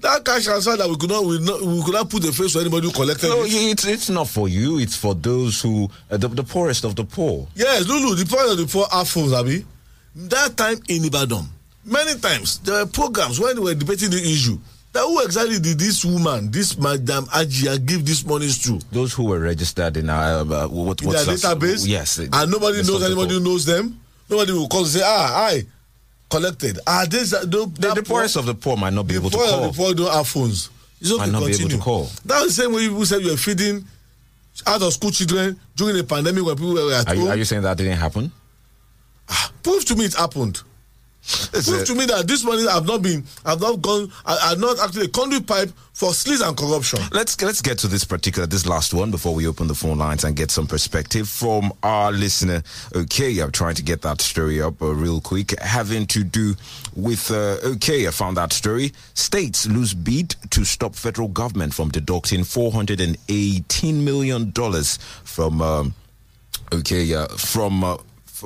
That 0.04 0.22
cash 0.22 0.44
transfer 0.44 0.76
that 0.76 0.86
we 0.86 0.96
could 0.96 1.08
not 1.08 1.24
we, 1.24 1.38
not, 1.40 1.62
we 1.62 1.82
could 1.82 1.94
not 1.94 2.10
put 2.10 2.22
the 2.22 2.30
face 2.30 2.52
for 2.52 2.60
anybody 2.60 2.88
who 2.88 2.92
collected 2.92 3.26
No, 3.26 3.42
it. 3.42 3.48
it's 3.50 3.86
it's 3.86 4.10
not 4.10 4.28
for 4.28 4.48
you. 4.50 4.78
It's 4.78 4.94
for 4.94 5.14
those 5.14 5.62
who 5.62 5.88
uh, 6.10 6.18
the, 6.18 6.28
the 6.28 6.42
poorest 6.44 6.84
of 6.84 6.94
the 6.94 7.04
poor. 7.04 7.48
Yes, 7.54 7.88
Lulu, 7.88 8.14
the 8.14 8.26
poorest 8.26 8.52
of 8.52 8.58
the 8.58 8.66
poor 8.66 8.86
are 8.92 9.06
fools, 9.06 9.32
Abi. 9.32 9.64
That 10.14 10.58
time 10.58 10.76
in 10.88 11.06
Ibadan, 11.06 11.46
many 11.86 12.18
times 12.20 12.58
there 12.58 12.84
were 12.84 12.90
programs 12.90 13.40
when 13.40 13.56
they 13.56 13.62
were 13.62 13.74
debating 13.74 14.10
the 14.10 14.18
issue. 14.20 14.58
That 14.92 15.04
who 15.04 15.24
exactly 15.24 15.58
did 15.58 15.78
this 15.78 16.04
woman, 16.04 16.50
this 16.50 16.76
Madam 16.76 17.24
Ajia, 17.32 17.82
give 17.84 18.04
these 18.04 18.26
monies 18.26 18.58
to? 18.64 18.78
Those 18.92 19.14
who 19.14 19.24
were 19.24 19.40
registered 19.40 19.96
in 19.96 20.10
our 20.10 20.40
uh, 20.40 20.68
what 20.68 21.00
In 21.00 21.08
what's 21.08 21.24
their 21.24 21.34
database? 21.36 21.88
Yes, 21.88 22.18
And 22.18 22.50
nobody 22.50 22.82
knows 22.82 23.02
anybody 23.02 23.34
who 23.34 23.40
knows 23.40 23.64
them. 23.64 23.98
Nobody 24.28 24.52
will 24.52 24.68
call 24.68 24.80
and 24.82 24.88
say, 24.88 25.00
ah, 25.02 25.46
I 25.48 25.64
collected. 26.30 26.78
Are 26.86 27.06
these 27.06 27.32
uh, 27.34 27.40
the, 27.40 27.66
The, 27.78 27.94
the 27.94 28.02
poorest 28.02 28.36
of 28.36 28.46
the 28.46 28.54
poor 28.54 28.76
might 28.76 28.92
not 28.92 29.06
be 29.06 29.14
able 29.16 29.30
to 29.30 29.36
call. 29.36 29.64
of 29.64 29.72
the 29.76 29.82
poor 29.82 29.94
don't 29.94 30.12
have 30.12 30.26
phones. 30.28 30.70
It's 31.00 31.10
okay, 31.12 31.18
Might 31.20 31.32
not 31.32 31.46
be 31.46 31.54
able 31.54 31.68
to 31.70 31.78
call. 31.78 32.04
That's 32.24 32.46
the 32.46 32.52
same 32.62 32.72
way 32.72 32.88
people 32.88 33.04
said 33.06 33.22
you 33.22 33.30
were 33.30 33.36
feeding 33.36 33.84
out 34.66 34.80
of 34.82 34.92
school 34.92 35.10
children 35.10 35.58
during 35.76 35.96
the 35.96 36.04
pandemic 36.04 36.44
when 36.44 36.54
people 36.56 36.74
were 36.74 36.92
at 36.94 37.08
Are 37.08 37.14
you, 37.14 37.20
home. 37.22 37.30
are 37.30 37.36
you 37.36 37.44
saying 37.44 37.62
that 37.62 37.76
didn't 37.76 37.98
happen? 37.98 38.32
Prove 39.62 39.84
to 39.86 39.96
me 39.96 40.04
it 40.06 40.14
happened. 40.14 40.60
Prove 41.24 41.86
to 41.86 41.94
me 41.94 42.04
that 42.06 42.28
this 42.28 42.44
money 42.44 42.66
have 42.68 42.86
not 42.86 43.00
been, 43.00 43.24
have 43.46 43.60
not 43.60 43.80
gone, 43.80 44.12
are 44.26 44.36
are 44.44 44.56
not 44.56 44.78
actually 44.80 45.06
a 45.06 45.08
conduit 45.08 45.46
pipe 45.46 45.70
for 45.94 46.10
sleaze 46.10 46.46
and 46.46 46.54
corruption. 46.56 47.00
Let's 47.12 47.40
let's 47.40 47.62
get 47.62 47.78
to 47.78 47.88
this 47.88 48.04
particular 48.04 48.46
this 48.46 48.66
last 48.66 48.92
one 48.92 49.10
before 49.10 49.34
we 49.34 49.46
open 49.46 49.66
the 49.66 49.74
phone 49.74 49.96
lines 49.96 50.24
and 50.24 50.36
get 50.36 50.50
some 50.50 50.66
perspective 50.66 51.26
from 51.26 51.72
our 51.82 52.12
listener. 52.12 52.62
Okay, 52.94 53.38
I'm 53.38 53.52
trying 53.52 53.74
to 53.76 53.82
get 53.82 54.02
that 54.02 54.20
story 54.20 54.60
up 54.60 54.82
uh, 54.82 54.94
real 54.94 55.20
quick, 55.20 55.58
having 55.60 56.06
to 56.08 56.24
do 56.24 56.54
with. 56.94 57.30
Uh, 57.30 57.56
okay, 57.64 58.06
I 58.06 58.10
found 58.10 58.36
that 58.36 58.52
story. 58.52 58.92
States 59.14 59.66
lose 59.66 59.94
bid 59.94 60.36
to 60.50 60.64
stop 60.64 60.94
federal 60.94 61.28
government 61.28 61.72
from 61.72 61.88
deducting 61.90 62.44
418 62.44 64.04
million 64.04 64.50
dollars 64.50 64.98
from. 65.24 65.62
Um, 65.62 65.94
okay, 66.70 67.14
uh, 67.14 67.28
from. 67.28 67.98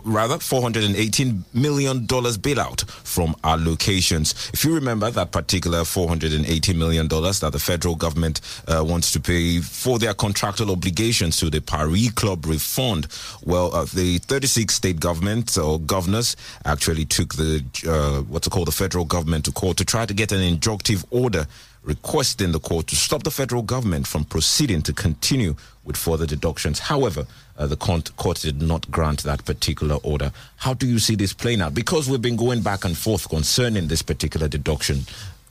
Rather, 0.05 0.37
$418 0.37 1.43
million 1.55 2.07
bailout 2.07 2.89
from 2.91 3.35
our 3.45 3.57
locations. 3.57 4.51
If 4.53 4.65
you 4.65 4.75
remember 4.75 5.11
that 5.11 5.33
particular 5.33 5.81
$480 5.81 6.77
million 6.77 7.09
that 7.09 7.51
the 7.53 7.59
federal 7.59 7.95
government 7.95 8.41
uh, 8.67 8.85
wants 8.85 9.13
to 9.13 9.21
pay 9.21 9.61
for 9.61 9.99
their 9.99 10.15
contractual 10.15 10.71
obligations 10.71 11.37
to 11.39 11.51
the 11.51 11.61
Paris 11.61 12.11
Club 12.13 12.47
refund, 12.47 13.07
well, 13.45 13.75
uh, 13.75 13.85
the 13.95 14.19
36 14.19 14.75
state 14.75 15.01
governments 15.01 15.57
or 15.59 15.79
governors 15.81 16.37
actually 16.65 17.05
took 17.05 17.35
the, 17.35 17.65
uh, 17.87 18.23
what's 18.23 18.47
it 18.47 18.51
called, 18.51 18.69
the 18.69 18.73
federal 18.73 19.05
government 19.05 19.45
to 19.45 19.53
court 19.53 19.77
to 19.77 19.85
try 19.85 20.07
to 20.07 20.15
get 20.15 20.33
an 20.33 20.41
injunctive 20.41 21.05
order 21.11 21.47
requesting 21.83 22.53
the 22.53 22.61
court 22.61 22.87
to 22.89 22.97
stop 22.97 23.23
the 23.23 23.31
federal 23.31 23.63
government 23.63 24.07
from 24.07 24.25
proceeding 24.25 24.83
to 24.83 24.93
continue 24.93 25.55
with 25.85 25.97
further 25.97 26.27
deductions. 26.27 26.79
However, 26.79 27.27
uh, 27.57 27.67
the 27.67 27.77
court, 27.77 28.13
did 28.41 28.63
not 28.63 28.89
grant 28.91 29.23
that 29.25 29.45
particular 29.45 29.97
order. 30.03 30.31
How 30.57 30.75
do 30.75 30.87
you 30.87 30.99
see 30.99 31.17
this 31.17 31.33
playing 31.33 31.61
out? 31.61 31.75
Because 31.75 32.09
we've 32.09 32.23
been 32.23 32.37
going 32.37 32.63
back 32.63 32.85
and 32.85 32.97
forth 32.97 33.29
concerning 33.29 33.89
this 33.89 34.03
particular 34.03 34.49
deduction. 34.49 35.01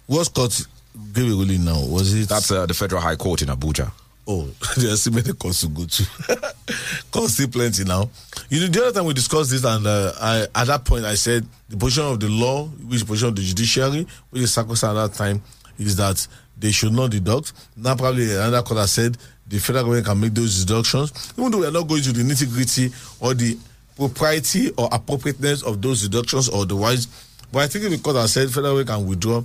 What 0.06 0.34
court 0.34 0.66
gave 1.14 1.26
a 1.26 1.30
ruling 1.30 1.66
now? 1.66 1.86
Was 1.86 2.14
it? 2.14 2.30
That's 2.30 2.50
uh, 2.52 2.66
the 2.66 2.74
Federal 2.74 3.02
High 3.02 3.16
Court 3.16 3.42
in 3.42 3.50
Abuja. 3.50 3.92
Oh, 4.30 4.44
there 4.78 4.92
are 4.94 4.98
still 4.98 5.14
many 5.14 5.34
courts 5.34 5.62
to 5.62 5.68
go 5.70 5.86
to. 5.86 6.54
courts 7.12 7.34
still 7.34 7.48
plenty 7.48 7.84
now. 7.86 8.10
You 8.50 8.62
know, 8.62 8.68
the 8.68 8.82
other 8.84 8.92
time 9.00 9.06
we 9.06 9.14
discussed 9.14 9.52
this, 9.52 9.64
and 9.64 9.88
uh, 9.88 10.12
I, 10.20 10.48
at 10.54 10.68
that 10.68 10.86
point 10.86 11.06
I 11.06 11.16
said 11.16 11.46
the 11.70 11.78
position 11.78 12.04
of 12.04 12.20
the 12.20 12.30
law, 12.30 12.66
which 12.68 12.96
is 12.96 13.02
the 13.02 13.08
position 13.08 13.30
of 13.30 13.36
the 13.36 13.42
judiciary, 13.42 14.08
which 14.30 14.44
is 14.44 14.54
sacrosanct 14.54 14.98
at 14.98 15.12
that 15.12 15.18
time, 15.18 15.42
is 15.80 15.96
that 15.98 16.28
they 16.58 16.72
should 16.72 16.94
not 16.94 17.12
deduct. 17.12 17.54
Now, 17.76 17.96
probably 17.96 18.32
another 18.34 18.62
court 18.64 18.80
has 18.80 18.92
said 18.92 19.18
the 19.48 19.60
federal 19.60 19.86
government 19.86 20.06
can 20.08 20.20
make 20.20 20.34
those 20.34 20.64
deductions, 20.66 21.34
even 21.38 21.52
though 21.52 21.60
we 21.60 21.68
are 21.68 21.72
not 21.72 21.88
going 21.88 22.02
to 22.04 22.12
the 22.12 22.24
nitty 22.24 22.52
gritty 22.54 22.92
or 23.20 23.34
the 23.34 23.58
propriety 23.96 24.72
or 24.78 24.90
appropriateness 24.92 25.64
of 25.64 25.82
those 25.82 26.02
deductions 26.08 26.50
or 26.50 26.64
otherwise. 26.64 27.08
But 27.52 27.60
I 27.64 27.68
think 27.68 27.86
if 27.86 27.92
the 27.92 27.98
court 28.00 28.16
has 28.18 28.34
said 28.34 28.50
federal 28.50 28.84
government 28.84 28.90
can 28.90 29.08
withdraw, 29.08 29.44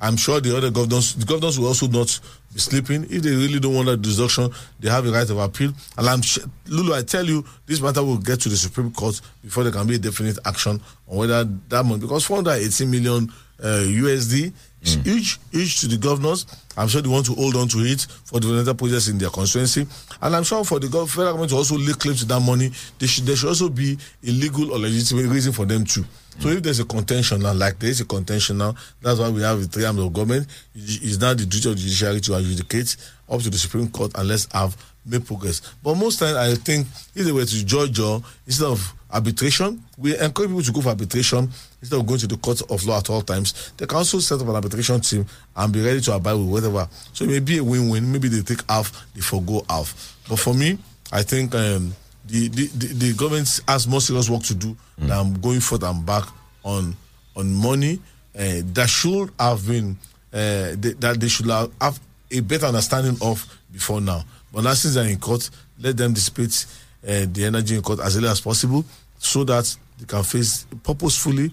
I'm 0.00 0.16
sure 0.16 0.40
the 0.40 0.56
other 0.56 0.70
governors, 0.70 1.14
the 1.14 1.24
governors 1.24 1.58
will 1.58 1.68
also 1.68 1.86
not 1.86 2.18
be 2.52 2.58
sleeping. 2.58 3.04
If 3.04 3.22
they 3.22 3.30
really 3.30 3.60
don't 3.60 3.74
want 3.74 3.86
that 3.86 4.02
deduction, 4.02 4.50
they 4.80 4.90
have 4.90 5.06
a 5.06 5.10
right 5.10 5.28
of 5.30 5.38
appeal. 5.38 5.72
And 5.96 6.08
I'm 6.08 6.20
sure, 6.20 6.44
Lulu, 6.66 6.94
I 6.94 7.02
tell 7.02 7.24
you, 7.24 7.44
this 7.64 7.80
matter 7.80 8.02
will 8.02 8.18
get 8.18 8.40
to 8.40 8.48
the 8.48 8.56
Supreme 8.56 8.92
Court 8.92 9.20
before 9.42 9.62
there 9.62 9.72
can 9.72 9.86
be 9.86 9.94
a 9.94 9.98
definite 9.98 10.38
action 10.44 10.80
on 11.08 11.16
whether 11.16 11.44
that 11.44 11.84
money, 11.84 12.00
because 12.00 12.24
418 12.26 12.90
million 12.90 13.32
uh, 13.62 13.84
USD 13.86 14.52
Mm. 14.84 15.02
huge, 15.06 15.40
huge 15.50 15.80
to 15.80 15.88
the 15.88 15.96
governors. 15.96 16.46
I'm 16.76 16.88
sure 16.88 17.00
they 17.00 17.08
want 17.08 17.24
to 17.26 17.34
hold 17.34 17.56
on 17.56 17.68
to 17.68 17.78
it 17.78 18.06
for 18.24 18.38
developmental 18.40 18.74
projects 18.74 19.08
in 19.08 19.16
their 19.18 19.30
constituency. 19.30 19.86
And 20.20 20.36
I'm 20.36 20.44
sure 20.44 20.62
for 20.64 20.78
the 20.78 20.88
gov- 20.88 21.08
federal 21.08 21.32
government 21.32 21.50
to 21.50 21.56
also 21.56 21.78
lay 21.78 21.92
claim 21.94 22.14
to 22.16 22.24
that 22.26 22.40
money, 22.40 22.70
there 22.98 23.08
should, 23.08 23.24
there 23.24 23.36
should 23.36 23.48
also 23.48 23.68
be 23.70 23.96
a 24.26 24.30
legal 24.30 24.72
or 24.72 24.78
legitimate 24.78 25.26
reason 25.28 25.52
for 25.52 25.64
them 25.64 25.84
to. 25.86 26.04
So 26.40 26.48
if 26.48 26.62
there's 26.62 26.80
a 26.80 26.84
contention 26.84 27.40
now, 27.42 27.52
like 27.54 27.78
there 27.78 27.90
is 27.90 28.00
a 28.00 28.04
contention 28.04 28.58
now, 28.58 28.74
that's 29.00 29.20
why 29.20 29.30
we 29.30 29.40
have 29.42 29.60
the 29.60 29.68
three 29.68 29.84
arms 29.86 30.00
of 30.00 30.12
government. 30.12 30.48
It 30.74 31.02
is 31.02 31.20
now 31.20 31.32
the 31.32 31.46
duty 31.46 31.70
of 31.70 31.76
the 31.76 31.80
judiciary 31.80 32.20
to 32.22 32.34
adjudicate 32.34 32.96
up 33.30 33.40
to 33.40 33.50
the 33.50 33.56
Supreme 33.58 33.88
Court 33.88 34.12
and 34.16 34.28
let's 34.28 34.48
have 34.52 34.76
make 35.06 35.24
progress. 35.24 35.60
But 35.82 35.94
most 35.96 36.18
times, 36.18 36.36
I 36.36 36.54
think 36.56 36.86
if 37.14 37.24
they 37.24 37.32
were 37.32 37.44
to 37.44 37.64
judge 37.64 38.00
or 38.00 38.22
instead 38.46 38.66
of 38.66 38.80
arbitration, 39.14 39.80
we 39.96 40.18
encourage 40.18 40.50
people 40.50 40.62
to 40.62 40.72
go 40.72 40.80
for 40.80 40.88
arbitration 40.90 41.48
instead 41.80 41.98
of 41.98 42.06
going 42.06 42.18
to 42.20 42.26
the 42.26 42.36
court 42.36 42.60
of 42.68 42.84
law 42.84 42.98
at 42.98 43.08
all 43.10 43.22
times. 43.22 43.72
They 43.76 43.86
can 43.86 43.98
also 43.98 44.18
set 44.18 44.40
up 44.40 44.48
an 44.48 44.54
arbitration 44.56 45.00
team 45.00 45.24
and 45.56 45.72
be 45.72 45.80
ready 45.84 46.00
to 46.02 46.12
abide 46.14 46.34
with 46.34 46.48
whatever. 46.48 46.88
So 47.12 47.24
it 47.24 47.28
may 47.28 47.38
be 47.38 47.58
a 47.58 47.64
win-win. 47.64 48.10
Maybe 48.10 48.28
they 48.28 48.42
take 48.42 48.68
half, 48.68 49.06
they 49.14 49.20
forego 49.20 49.64
half. 49.70 50.16
But 50.28 50.38
for 50.38 50.52
me, 50.54 50.78
I 51.12 51.22
think 51.22 51.54
um, 51.54 51.94
the, 52.26 52.48
the, 52.48 52.66
the, 52.66 52.86
the 52.86 53.12
government 53.14 53.60
has 53.68 53.86
more 53.86 54.00
serious 54.00 54.28
work 54.28 54.42
to 54.44 54.54
do 54.54 54.76
than 54.98 55.34
going 55.34 55.60
forth 55.60 55.82
and 55.84 56.04
back 56.04 56.24
on 56.64 56.96
on 57.36 57.52
money 57.52 57.98
uh, 58.38 58.62
that 58.72 58.88
should 58.88 59.28
have 59.38 59.66
been 59.66 59.96
uh, 60.32 60.74
they, 60.78 60.92
that 60.98 61.18
they 61.20 61.28
should 61.28 61.46
have, 61.46 61.70
have 61.80 61.98
a 62.30 62.40
better 62.40 62.66
understanding 62.66 63.16
of 63.20 63.44
before 63.72 64.00
now. 64.00 64.24
But 64.52 64.64
now 64.64 64.74
since 64.74 64.94
they're 64.94 65.08
in 65.08 65.18
court, 65.18 65.50
let 65.80 65.96
them 65.96 66.12
dissipate 66.14 66.66
uh, 67.06 67.26
the 67.32 67.44
energy 67.44 67.74
in 67.76 67.82
court 67.82 68.00
as 68.00 68.16
early 68.16 68.28
as 68.28 68.40
possible 68.40 68.84
so 69.18 69.44
that 69.44 69.76
they 69.98 70.06
can 70.06 70.22
face 70.22 70.66
purposefully 70.82 71.50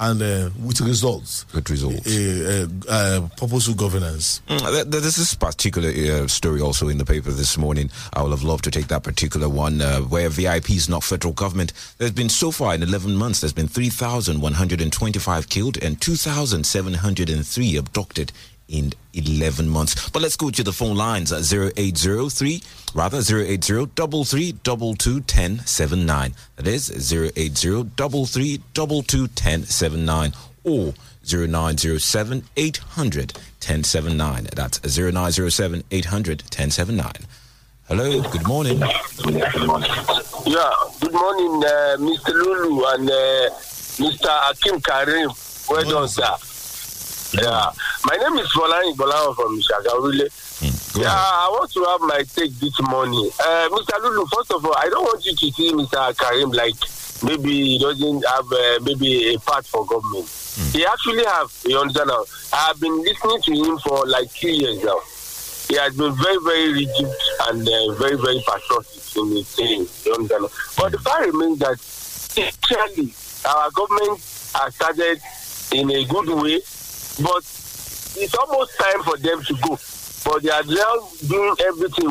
and 0.00 0.20
uh, 0.20 0.50
with 0.66 0.80
results. 0.80 1.44
Good 1.52 1.70
results. 1.70 2.04
A, 2.12 2.64
a, 2.64 2.68
a 2.88 3.30
purposeful 3.36 3.76
governance. 3.76 4.42
Mm, 4.48 4.58
th- 4.58 4.72
th- 4.72 4.86
There's 4.86 5.14
this 5.16 5.34
particular 5.36 5.88
uh, 5.90 6.26
story 6.26 6.60
also 6.60 6.88
in 6.88 6.98
the 6.98 7.04
paper 7.04 7.30
this 7.30 7.56
morning. 7.56 7.90
I 8.12 8.22
would 8.22 8.32
have 8.32 8.42
loved 8.42 8.64
to 8.64 8.72
take 8.72 8.88
that 8.88 9.04
particular 9.04 9.48
one 9.48 9.80
uh, 9.80 10.00
where 10.00 10.28
VIP 10.28 10.70
is 10.72 10.88
not 10.88 11.04
federal 11.04 11.32
government. 11.32 11.72
There's 11.98 12.10
been 12.10 12.28
so 12.28 12.50
far 12.50 12.74
in 12.74 12.82
11 12.82 13.14
months, 13.14 13.40
there's 13.40 13.52
been 13.52 13.68
3,125 13.68 15.48
killed 15.48 15.80
and 15.80 16.00
2,703 16.00 17.76
abducted 17.76 18.32
in 18.74 18.92
11 19.14 19.68
months. 19.68 20.10
But 20.10 20.22
let's 20.22 20.36
go 20.36 20.50
to 20.50 20.62
the 20.64 20.72
phone 20.72 20.96
lines 20.96 21.32
at 21.32 21.50
0803, 21.52 22.62
rather 22.94 23.18
080 23.18 23.72
1079. 23.72 26.34
That 26.56 26.66
is 26.66 27.12
080 27.12 27.70
1079 28.74 30.32
or 30.64 30.94
0907 31.24 32.42
800 32.56 33.32
1079. 33.34 34.48
That's 34.54 34.80
0907 34.82 35.84
800 35.90 36.42
1079. 36.42 37.12
Hello, 37.86 38.22
good 38.30 38.46
morning. 38.48 38.78
Yeah, 38.80 38.88
good 41.00 41.12
morning, 41.12 41.64
uh, 41.64 41.96
Mr. 42.00 42.32
Lulu 42.32 42.82
and 42.88 43.10
uh, 43.10 43.50
Mr. 44.00 44.30
Akim 44.50 44.80
Karim. 44.80 45.30
Well 45.68 45.84
done, 45.84 46.08
sir. 46.08 46.34
Yeah, 47.34 47.70
my 48.06 48.16
name 48.16 48.38
is 48.38 48.48
Folani 48.52 48.94
Bolawo 48.94 49.34
from 49.34 49.58
Shagarile. 49.60 50.28
yeah, 50.96 51.10
I 51.12 51.48
want 51.50 51.70
to 51.72 51.84
have 51.84 52.00
my 52.02 52.22
take 52.34 52.52
this 52.60 52.80
morning. 52.82 53.28
Uh, 53.40 53.68
Mr. 53.70 54.00
Lulu, 54.02 54.24
first 54.26 54.52
of 54.52 54.64
all, 54.64 54.74
I 54.76 54.88
don't 54.88 55.02
want 55.04 55.24
you 55.26 55.34
to 55.34 55.50
see 55.52 55.72
Mr. 55.72 56.16
Karim 56.16 56.50
like 56.50 56.74
maybe 57.24 57.50
he 57.70 57.78
doesn't 57.78 58.24
have 58.26 58.46
uh, 58.52 58.78
maybe 58.82 59.34
a 59.34 59.38
part 59.40 59.66
for 59.66 59.84
government. 59.86 60.28
He 60.72 60.86
actually 60.86 61.24
have, 61.24 61.50
you 61.66 61.76
understand 61.78 62.08
now. 62.08 62.24
I 62.52 62.66
have 62.68 62.80
been 62.80 62.96
listening 63.02 63.42
to 63.42 63.52
him 63.52 63.78
for 63.78 64.06
like 64.06 64.32
two 64.32 64.50
years 64.52 64.84
now. 64.84 65.00
he 65.68 65.74
has 65.76 65.96
been 65.96 66.14
very, 66.14 66.38
very 66.44 66.72
rigid 66.72 67.10
and 67.48 67.66
uh, 67.68 67.92
very, 67.94 68.16
very 68.16 68.38
patriotic 68.46 69.16
in 69.16 69.30
his 69.36 69.48
saying. 69.48 69.86
You 70.04 70.14
understand? 70.14 70.46
But 70.78 70.92
the 70.92 70.98
fact 70.98 71.26
remains 71.26 71.58
that 71.58 71.78
actually 72.38 73.12
our 73.48 73.70
government 73.72 74.20
has 74.54 74.74
started 74.76 75.18
in 75.72 75.90
a 75.90 76.04
good 76.04 76.28
way, 76.28 76.60
but 77.22 77.42
it's 78.16 78.34
almost 78.34 78.78
time 78.78 79.02
for 79.02 79.16
them 79.18 79.42
to 79.42 79.54
go. 79.62 79.78
But 80.24 80.42
they 80.42 80.50
are 80.50 80.62
just 80.62 81.28
doing 81.28 81.54
everything. 81.66 82.08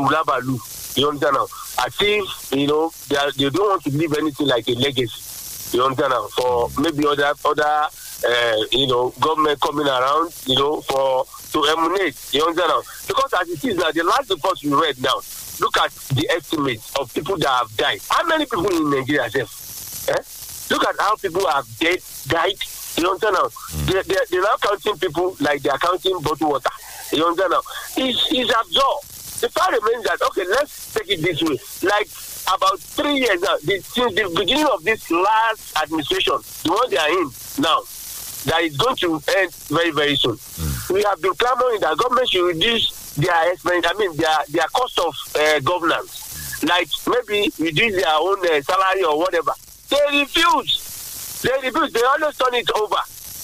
You 0.96 1.10
understand 1.10 1.36
now? 1.36 1.48
As 1.86 1.96
if, 2.00 2.52
you 2.52 2.68
know, 2.68 2.92
they, 3.10 3.16
are, 3.18 3.32
they 3.32 3.50
don't 3.50 3.70
want 3.70 3.84
to 3.84 3.90
leave 3.90 4.14
anything 4.18 4.48
like 4.48 4.68
a 4.68 4.74
legacy. 4.74 5.78
You 5.78 5.84
understand 5.84 6.12
now? 6.12 6.28
For 6.28 6.70
maybe 6.80 7.06
other, 7.08 7.34
other 7.44 7.88
uh, 8.28 8.56
you 8.72 8.88
know, 8.88 9.10
government 9.20 9.60
coming 9.62 9.88
around, 9.88 10.34
you 10.46 10.56
know, 10.56 10.82
for 10.82 11.26
to 11.52 11.64
emanate. 11.66 12.16
You 12.34 12.44
understand 12.46 12.70
now? 12.70 12.82
Because 13.08 13.34
as 13.42 13.50
it 13.50 13.64
is 13.66 13.76
now, 13.78 13.92
the 13.92 14.04
last 14.04 14.30
report 14.30 14.58
we 14.64 14.74
read 14.74 15.02
now, 15.02 15.22
look 15.60 15.78
at 15.78 15.92
the 16.14 16.30
estimates 16.30 16.94
of 17.00 17.14
people 17.14 17.38
that 17.38 17.48
have 17.48 17.76
died. 17.76 18.02
How 18.10 18.26
many 18.28 18.46
people 18.46 18.68
in 18.70 18.90
Nigeria, 18.90 19.30
Sef? 19.30 20.10
Eh? 20.10 20.74
Look 20.74 20.86
at 20.88 20.96
how 21.00 21.16
people 21.16 21.48
have 21.48 21.66
dead, 21.80 22.00
died. 22.28 22.58
You 22.98 23.10
understand 23.10 23.36
now? 23.36 23.50
They, 23.86 24.02
they, 24.04 24.18
they're 24.30 24.42
now 24.42 24.56
counting 24.62 24.98
people 24.98 25.36
like 25.40 25.62
they're 25.62 25.78
counting 25.78 26.20
bottled 26.22 26.52
water. 26.52 26.70
You 27.12 27.26
understand 27.26 27.52
now? 27.52 27.62
It's, 27.98 28.28
it's 28.32 28.52
absurd. 28.52 29.00
The 29.42 29.50
fact 29.50 29.72
remains 29.72 30.04
that, 30.06 30.22
okay, 30.30 30.46
let's 30.48 30.94
take 30.94 31.10
it 31.10 31.22
this 31.22 31.42
way. 31.42 31.60
Like 31.90 32.08
about 32.48 32.80
three 32.80 33.16
years 33.20 33.42
now, 33.42 33.58
since 33.58 34.14
the 34.16 34.32
beginning 34.36 34.68
of 34.72 34.84
this 34.84 35.10
last 35.12 35.78
administration, 35.82 36.36
the 36.64 36.72
one 36.72 36.90
they 36.90 36.98
are 36.98 37.10
in 37.10 37.30
now, 37.60 37.82
that 38.46 38.62
is 38.62 38.78
going 38.78 38.96
to 38.98 39.22
end 39.38 39.54
very, 39.68 39.92
very 39.92 40.16
soon. 40.16 40.38
We 40.90 41.04
have 41.04 41.22
been 41.22 41.34
clamoring 41.36 41.80
that 41.82 41.98
government 41.98 42.30
should 42.30 42.46
reduce 42.46 43.16
their 43.16 43.54
expense, 43.54 43.86
I 43.88 43.94
mean, 43.94 44.16
their, 44.18 44.38
their 44.50 44.68
cost 44.74 45.00
of 45.00 45.14
uh, 45.40 45.60
governance. 45.60 46.64
Like 46.64 46.88
maybe 47.08 47.52
reduce 47.60 47.96
their 48.02 48.14
own 48.16 48.40
uh, 48.48 48.62
salary 48.62 49.04
or 49.04 49.18
whatever. 49.18 49.52
They 49.90 50.20
refuse. 50.20 50.93
They 51.44 51.52
refuse. 51.62 51.92
They 51.94 52.02
always 52.04 52.38
turn 52.38 52.56
it 52.56 52.70
over. 52.76 52.96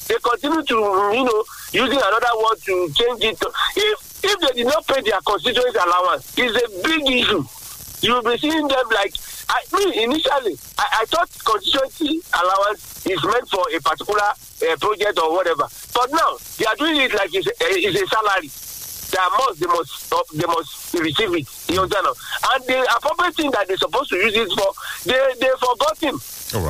They 0.08 0.16
continue 0.24 0.64
to, 0.64 0.76
you 1.14 1.24
know, 1.24 1.43
using 1.72 2.00
another 2.00 2.34
word 2.39 2.58
to 2.66 2.89
change 2.95 3.24
it. 3.24 3.38
If 3.76 4.24
if 4.24 4.39
they 4.39 4.64
did 4.64 4.68
not 4.68 4.88
pay 4.88 5.02
their 5.02 5.20
constituency 5.22 5.78
allowance, 5.78 6.34
it's 6.38 6.56
a 6.56 6.68
big 6.88 7.04
issue. 7.10 7.43
You 8.02 8.14
will 8.16 8.24
be 8.24 8.38
seeing 8.38 8.68
them 8.68 8.86
like 8.91 9.14
I 9.50 9.60
me 9.74 10.04
initially 10.04 10.58
I, 10.78 11.02
I 11.02 11.06
thought 11.06 11.30
constituency 11.43 12.22
allowance 12.34 13.06
is 13.06 13.24
meant 13.24 13.50
for 13.50 13.64
a 13.76 13.80
particular 13.82 14.22
uh, 14.32 14.76
project 14.80 15.20
or 15.20 15.32
whatever. 15.34 15.68
But 15.93 16.12
now 16.12 16.38
they 16.58 16.66
are 16.66 16.76
doing 16.76 17.02
it 17.02 17.14
like 17.14 17.30
it's 17.34 17.47
a, 17.47 17.52
it's 17.60 18.02
a 18.02 18.08
salary. 18.08 18.50
They 19.12 19.18
must 19.38 19.60
they 19.60 19.68
must 19.68 20.14
uh, 20.14 20.24
they 20.34 20.45
must 20.47 20.93
receive 20.93 21.34
it. 21.36 21.47
You 21.74 21.82
understand? 21.82 22.08
And 22.08 22.64
the 22.66 22.95
appropriate 22.95 23.36
thing 23.36 23.52
that 23.52 23.68
they're 23.68 23.78
supposed 23.78 24.10
to 24.12 24.16
use 24.18 24.36
it 24.36 24.50
for, 24.58 24.72
they 25.06 25.34
they 25.39 25.52
forgotten. 25.60 26.16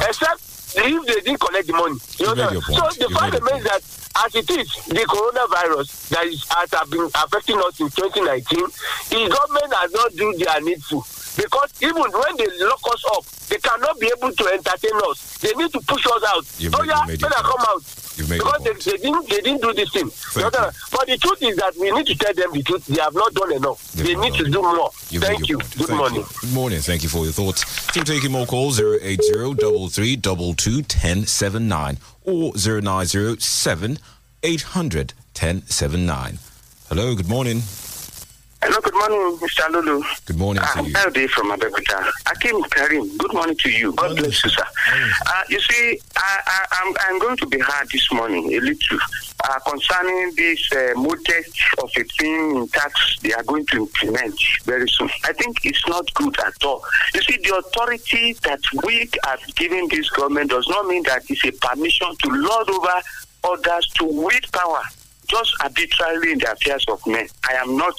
Except 0.08 0.42
if 0.76 1.06
they 1.06 1.22
didn't 1.22 1.40
collect 1.40 1.68
the 1.68 1.74
money. 1.74 1.98
You 2.18 2.28
You? 2.28 2.62
So 2.62 2.84
the 2.98 3.08
You 3.10 3.16
fact 3.16 3.34
remains 3.40 3.64
that 3.64 3.82
as 4.26 4.36
it 4.36 4.50
is, 4.50 4.68
the 4.88 5.06
coronavirus 5.08 6.10
that 6.10 6.26
is 6.28 6.44
has 6.50 6.90
been 6.90 7.10
affecting 7.16 7.58
us 7.60 7.80
in 7.80 7.90
2019, 7.90 8.60
the 9.10 9.30
government 9.30 9.74
has 9.74 9.92
not 9.94 10.12
do 10.16 10.34
their 10.38 10.62
needful. 10.62 11.06
Because 11.38 11.72
even 11.82 12.04
when 12.04 12.34
they 12.38 12.48
lock 12.66 12.82
us 12.92 13.04
up, 13.16 13.24
they 13.48 13.58
cannot 13.58 14.00
be 14.00 14.12
able 14.18 14.32
to 14.34 14.44
entertain 14.52 14.98
us. 15.10 15.38
They 15.38 15.54
need 15.54 15.72
to 15.72 15.80
push 15.82 16.06
us 16.06 16.24
out. 16.28 16.44
Oh 16.74 16.82
made- 16.82 16.90
yeah, 16.90 17.06
when 17.06 17.34
I 17.34 17.42
come 17.42 17.64
out. 17.70 17.84
You've 18.20 18.30
made 18.30 18.40
because 18.40 18.64
they, 18.64 18.74
they 18.92 18.98
didn't 18.98 19.30
they 19.30 19.42
didn't 19.42 19.62
do 19.62 19.74
this 19.74 19.92
thing. 19.92 20.10
Thank? 20.10 20.52
But 20.52 21.08
the 21.08 21.18
truth 21.18 21.42
is 21.42 21.56
that 21.56 21.74
we 21.78 21.90
need 21.92 22.06
to 22.08 22.16
tell 22.16 22.34
them 22.34 22.52
the 22.52 22.64
truth. 22.64 22.86
They 22.88 23.02
have 23.02 23.14
not 23.14 23.34
done 23.34 23.54
enough. 23.54 23.92
they 23.94 24.14
need 24.16 24.34
to 24.34 24.44
do 24.44 24.62
more. 24.62 24.92
You've 25.10 25.24
Thank 25.24 25.48
you. 25.48 25.58
Good 25.58 25.88
Thank 25.88 25.92
morning. 25.92 26.20
you. 26.22 26.28
Good 26.42 26.54
morning. 26.54 26.80
Thank 26.82 27.04
you 27.04 27.10
for 27.10 27.24
your 27.24 27.32
thoughts. 27.32 27.70
Still 27.70 28.04
taking 28.04 28.34
more 28.34 28.46
calls 28.46 28.80
080 28.82 29.16
3322 29.18 30.72
1079 30.80 31.98
or 32.26 32.52
0907 32.56 33.98
800 34.44 35.14
1079. 35.34 36.40
Hello, 36.90 37.16
good 37.16 37.30
morning. 37.30 37.62
Hello, 38.62 38.78
good 38.82 38.94
morning, 38.94 39.38
Mr. 39.38 39.70
Lulu. 39.72 40.04
Good 40.26 40.38
morning 40.38 40.62
to 40.62 40.70
I'm 40.78 40.86
you. 40.88 40.94
Elday 40.94 41.30
from 41.30 41.50
Abeokuta. 41.50 42.12
Akim 42.30 42.62
Karim, 42.64 43.18
good 43.18 43.34
morning 43.34 43.56
to 43.56 43.70
you. 43.70 43.94
God 43.94 44.18
bless 44.18 44.44
you, 44.44 44.50
sir. 44.50 44.66
Uh, 45.28 45.44
you 45.48 45.62
see, 45.62 45.98
I, 46.18 46.40
I, 46.46 46.66
I'm, 46.72 46.94
I'm 47.08 47.20
going 47.20 47.38
to 47.38 47.46
be 47.46 47.58
hard 47.60 47.88
this 47.90 48.12
morning, 48.12 48.54
a 48.54 48.60
little, 48.60 49.00
uh, 49.46 49.60
concerning 49.66 50.34
this 50.36 50.70
uh, 50.74 50.92
modest 50.98 51.58
of 51.82 51.90
a 51.96 52.04
thing 52.04 52.58
in 52.58 52.68
tax 52.68 53.20
they 53.22 53.32
are 53.32 53.44
going 53.44 53.66
to 53.68 53.78
implement 53.78 54.38
very 54.66 54.90
soon. 54.90 55.10
I 55.24 55.32
think 55.32 55.64
it's 55.64 55.88
not 55.88 56.14
good 56.16 56.38
at 56.42 56.62
all. 56.66 56.84
You 57.16 57.22
see, 57.22 57.38
the 57.38 57.56
authority 57.60 58.34
that 58.44 58.60
we 58.86 59.10
have 59.26 59.40
given 59.56 59.88
this 59.90 60.10
government 60.10 60.50
does 60.50 60.68
not 60.68 60.86
mean 60.86 61.04
that 61.04 61.24
it's 61.30 61.46
a 61.46 61.52
permission 61.54 62.08
to 62.24 62.30
lord 62.30 62.70
over 62.70 63.02
others 63.46 63.88
to 63.96 64.04
wield 64.04 64.52
power 64.52 64.82
just 65.30 65.54
arbitrarily 65.64 66.34
in 66.34 66.40
the 66.40 66.52
affairs 66.52 66.84
of 66.90 67.06
men. 67.08 67.28
I 67.48 67.54
am 67.54 67.78
not 67.78 67.94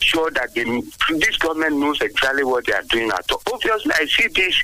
sure 0.00 0.30
that 0.30 0.54
this 0.54 1.36
government 1.38 1.78
knows 1.78 2.00
exactly 2.00 2.44
what 2.44 2.66
they 2.66 2.72
are 2.72 2.82
doing 2.82 3.10
at 3.10 3.30
all. 3.30 3.42
Obviously, 3.52 3.92
I 3.92 4.06
see 4.06 4.28
this 4.28 4.54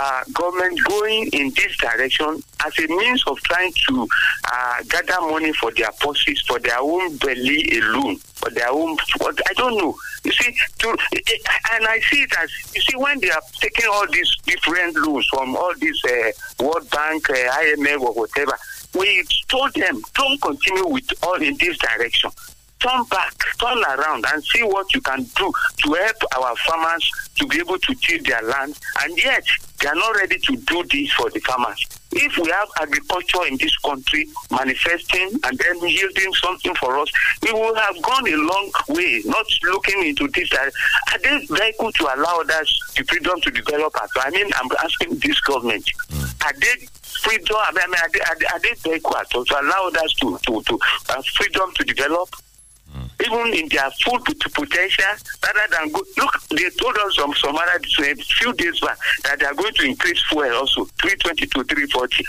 uh, 0.00 0.22
government 0.32 0.78
going 0.88 1.28
in 1.32 1.50
this 1.50 1.76
direction 1.76 2.42
as 2.64 2.78
a 2.78 2.86
means 2.88 3.22
of 3.26 3.38
trying 3.42 3.72
to 3.88 4.08
uh, 4.52 4.82
gather 4.88 5.20
money 5.26 5.52
for 5.54 5.70
their 5.72 5.90
purses, 6.00 6.40
for 6.46 6.58
their 6.58 6.78
own 6.78 7.16
belly 7.16 7.78
alone, 7.78 8.16
for 8.34 8.50
their 8.50 8.70
own. 8.70 8.96
I 9.20 9.52
don't 9.56 9.76
know. 9.76 9.94
You 10.24 10.32
see, 10.32 10.56
to, 10.78 10.88
and 10.88 11.86
I 11.86 12.00
see 12.10 12.22
it 12.22 12.32
as 12.38 12.50
you 12.74 12.80
see 12.80 12.96
when 12.96 13.20
they 13.20 13.30
are 13.30 13.42
taking 13.60 13.86
all 13.92 14.06
these 14.10 14.34
different 14.46 14.96
loans 14.96 15.26
from 15.26 15.54
all 15.56 15.72
these 15.78 16.00
uh, 16.04 16.30
World 16.64 16.88
Bank, 16.90 17.28
uh, 17.28 17.34
IMF, 17.34 18.00
or 18.00 18.14
whatever 18.14 18.56
we 18.94 19.24
told 19.48 19.72
them 19.74 20.00
don't 20.14 20.40
continue 20.40 20.86
with 20.86 21.08
all 21.22 21.40
in 21.40 21.56
this 21.58 21.78
direction. 21.78 22.30
Turn 22.80 23.04
back 23.04 23.34
turn 23.58 23.78
around 23.84 24.24
and 24.32 24.44
see 24.44 24.62
what 24.62 24.92
you 24.94 25.00
can 25.00 25.22
do 25.36 25.52
to 25.78 25.92
help 25.92 26.16
our 26.36 26.54
farmers 26.56 27.10
to 27.36 27.46
be 27.46 27.58
able 27.58 27.78
to 27.78 27.94
till 27.94 28.22
their 28.24 28.42
land. 28.42 28.78
And 29.02 29.16
yet 29.22 29.44
they 29.80 29.88
are 29.88 29.94
not 29.94 30.16
ready 30.16 30.38
to 30.38 30.56
do 30.56 30.84
this 30.90 31.12
for 31.12 31.30
the 31.30 31.40
farmers. 31.40 31.86
If 32.12 32.36
we 32.38 32.48
have 32.50 32.68
agriculture 32.80 33.46
in 33.48 33.56
this 33.56 33.76
country 33.78 34.26
manifesting 34.50 35.30
and 35.44 35.58
then 35.58 35.88
yielding 35.88 36.32
something 36.34 36.74
for 36.76 36.96
us 36.98 37.10
we 37.42 37.52
will 37.52 37.74
have 37.74 38.00
gone 38.02 38.28
a 38.28 38.36
long 38.36 38.70
way 38.90 39.20
not 39.24 39.46
looking 39.64 40.06
into 40.06 40.28
this 40.28 40.52
are 40.52 40.70
they 41.18 41.74
good 41.78 41.94
to 41.96 42.04
allow 42.04 42.40
us 42.40 42.94
the 42.96 43.04
freedom 43.08 43.40
to 43.40 43.50
develop 43.50 43.92
i 44.20 44.30
mean 44.30 44.48
i'm 44.54 44.70
asking 44.84 45.16
this 45.18 45.40
government. 45.40 45.84
Mm. 46.10 46.46
Are 46.46 46.52
they 46.60 46.86
freedom 47.24 47.56
i 47.58 47.72
mean 47.72 47.94
are 48.02 48.08
they, 48.12 48.20
are 48.20 48.38
they, 48.38 48.46
are 48.46 48.60
they 48.60 48.74
very 48.82 49.00
good 49.00 49.16
at 49.16 49.34
all 49.34 49.44
to 49.44 49.60
allow 49.60 49.88
us 49.88 50.12
to 50.14 50.38
to 50.46 50.62
to 50.62 50.78
uh, 51.08 51.22
freedom 51.34 51.72
to 51.74 51.84
develop 51.84 52.28
even 53.24 53.54
in 53.54 53.68
their 53.68 53.90
full 54.02 54.18
pot- 54.20 54.52
potential 54.52 55.04
rather 55.42 55.66
than 55.70 55.90
go 55.90 56.02
look 56.18 56.40
they 56.50 56.68
told 56.70 56.96
us 56.98 57.16
some 57.16 57.34
some 57.34 57.56
other 57.56 57.80
a 58.00 58.14
few 58.14 58.52
days 58.52 58.78
back 58.80 58.98
that 59.24 59.38
they 59.40 59.46
are 59.46 59.54
going 59.54 59.72
to 59.74 59.86
increase 59.86 60.22
fuel 60.28 60.52
also 60.54 60.84
320 61.00 61.46
to 61.46 61.64
340 61.64 62.24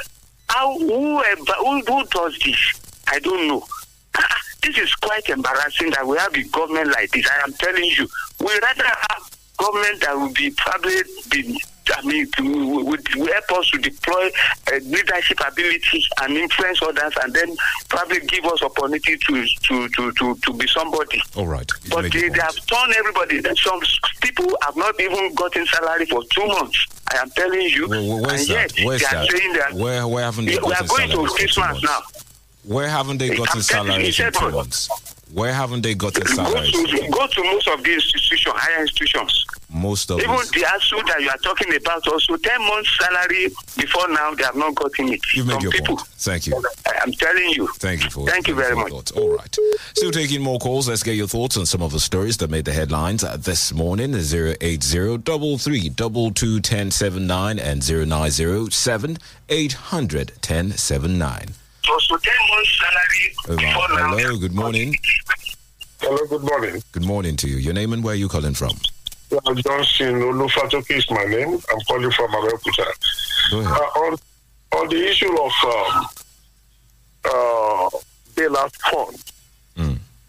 how 0.48 0.78
whoever 0.78 1.54
who, 1.60 1.82
who 1.82 2.06
does 2.08 2.38
this? 2.40 3.02
I 3.08 3.20
don't 3.20 3.48
know. 3.48 3.66
Ah, 4.18 4.38
this 4.62 4.78
is 4.78 4.94
quite 4.96 5.28
embarrassing 5.30 5.92
that 5.92 6.08
we 6.08 6.18
have 6.18 6.34
a 6.34 6.44
government 6.44 6.88
like 6.90 7.12
this. 7.12 7.28
I 7.30 7.44
am 7.44 7.54
telling 7.54 7.84
you 7.84 8.08
we 8.40 8.60
rather 8.62 8.86
have 8.86 9.30
government 9.58 10.02
that 10.02 10.16
will 10.18 10.34
be 10.34 10.52
probably 10.52 11.02
be 11.30 11.62
I 11.96 12.02
mean, 12.06 12.28
to, 12.38 12.84
would, 12.84 13.08
would 13.16 13.32
help 13.32 13.52
us 13.60 13.70
to 13.72 13.78
deploy 13.78 14.30
uh, 14.72 14.78
leadership 14.84 15.40
abilities 15.48 16.08
and 16.22 16.36
influence 16.38 16.82
others, 16.82 17.14
and 17.24 17.34
then 17.34 17.56
probably 17.90 18.20
give 18.22 18.46
us 18.46 18.62
opportunity 18.64 19.18
to 19.18 19.46
to 19.46 19.90
to 19.90 20.12
to, 20.14 20.36
to 20.36 20.54
be 20.54 20.68
somebody. 20.68 21.22
All 21.36 21.48
right. 21.48 21.70
You 21.84 21.90
But 21.92 22.12
they, 22.12 22.30
they 22.30 22.40
have 22.40 22.56
turned 22.66 22.94
everybody. 22.98 23.42
Some 23.56 23.80
people 24.22 24.58
have 24.64 24.76
not 24.76 25.00
even 25.00 25.34
gotten 25.36 25.66
salary 25.68 26.06
for 26.06 26.24
two 26.32 26.46
months. 26.48 26.86
I 27.14 27.18
am 27.18 27.30
telling 27.32 27.62
you. 27.62 27.88
Where- 27.88 28.22
Where's 28.22 28.50
and 28.50 28.58
that? 28.58 28.78
yet 28.78 28.86
Where's 28.86 29.02
they 29.02 29.08
are 29.08 29.12
that? 29.26 29.32
saying 29.32 29.54
that 29.54 29.74
Where 29.74 30.08
where 30.08 30.24
haven't 30.24 30.46
they 30.46 30.52
we 30.54 30.58
are 30.58 30.62
gotten 30.62 30.88
going 30.88 31.10
to 31.10 31.16
for 31.18 31.28
two 31.28 31.34
Christmas 31.36 31.84
now. 31.84 32.00
Where 32.64 32.90
haven't 32.90 33.20
they 33.20 33.36
gotten 33.36 33.62
salaries 33.62 34.20
in 34.20 34.32
two 34.32 34.46
what? 34.46 34.54
months? 34.54 34.90
Where 35.34 35.54
haven't 35.54 35.82
they 35.82 35.96
gotten 35.96 36.24
Go 36.24 36.34
salaries? 36.34 36.72
to, 36.72 37.10
go 37.12 37.28
to 37.28 37.44
most 37.44 37.68
of 37.68 37.84
the 37.84 37.94
institutions, 37.94 38.56
higher 38.56 38.82
institutions. 38.82 39.46
Most 39.70 40.10
of 40.12 40.20
Even 40.22 40.36
these. 40.38 40.52
the 40.52 40.60
ASUU 40.62 41.06
that 41.08 41.22
you 41.22 41.30
are 41.30 41.38
talking 41.40 41.76
about, 41.76 42.08
also 42.08 42.38
10 42.38 42.62
months' 42.62 42.98
salary 42.98 43.48
before 43.78 44.08
now, 44.10 44.34
they 44.36 44.44
have 44.44 44.56
not 44.56 44.74
gotten 44.76 45.10
it. 45.12 45.20
You've 45.34 45.48
made 45.48 45.62
your 45.62 45.72
people. 45.72 45.98
point. 45.98 46.08
Thank 46.18 46.48
you. 46.48 46.64
I'm 47.02 47.12
telling 47.12 47.50
you. 47.50 47.68
Thank 47.76 48.04
you 48.06 48.10
for 48.12 48.28
it. 48.28 48.32
Thank 48.32 48.48
you 48.48 48.56
very 48.56 48.76
much. 48.76 48.90
Thoughts. 48.92 49.12
All 49.12 49.36
right. 49.36 49.58
Still 49.96 50.12
taking 50.12 50.42
more 50.42 50.60
calls. 50.60 50.88
Let's 50.88 51.04
get 51.04 51.16
your 51.16 51.28
thoughts 51.28 51.58
on 51.58 51.66
some 51.66 51.82
of 51.82 51.92
the 51.92 52.00
stories 52.00 52.38
that 52.38 52.50
made 52.50 52.64
the 52.66 52.74
headlines 52.74 53.24
uh, 53.24 53.36
this 53.38 53.74
morning. 53.74 54.14
080 54.16 55.18
33 55.18 55.90
1079 55.90 57.60
and 57.60 57.82
0907 57.84 59.18
800 59.50 60.32
1079. 61.88 61.94
Also 61.94 62.18
10 62.18 62.34
months' 62.52 62.80
salary 62.80 63.34
Hello, 63.46 63.58
before 63.58 63.90
now. 63.98 64.18
Hello, 64.18 64.38
good 64.38 64.54
morning. 64.54 64.96
Hello, 66.00 66.28
good 66.28 66.44
morning. 66.44 66.84
Good 66.92 67.06
morning 67.06 67.36
to 67.38 67.48
you. 67.48 67.58
Your 67.58 67.74
name 67.74 67.94
and 67.94 68.04
where 68.04 68.14
are 68.14 68.18
you 68.18 68.28
calling 68.30 68.54
from? 68.54 68.72
Uh, 69.32 69.54
Johnson 69.56 70.22
Olufatoke 70.22 70.92
is 70.92 71.10
my 71.10 71.24
name. 71.26 71.54
I'm 71.54 71.80
calling 71.88 72.12
from 72.12 72.32
Abeokuta. 72.32 72.86
Go 73.52 73.60
ahead. 73.60 73.72
Uh, 73.72 74.00
on, 74.00 74.18
on 74.78 74.90
the 74.90 75.08
issue 75.10 75.32
of 75.42 75.52
um, 75.66 76.06
uh, 77.26 77.90
bailout 78.36 78.76
fund, 78.92 79.18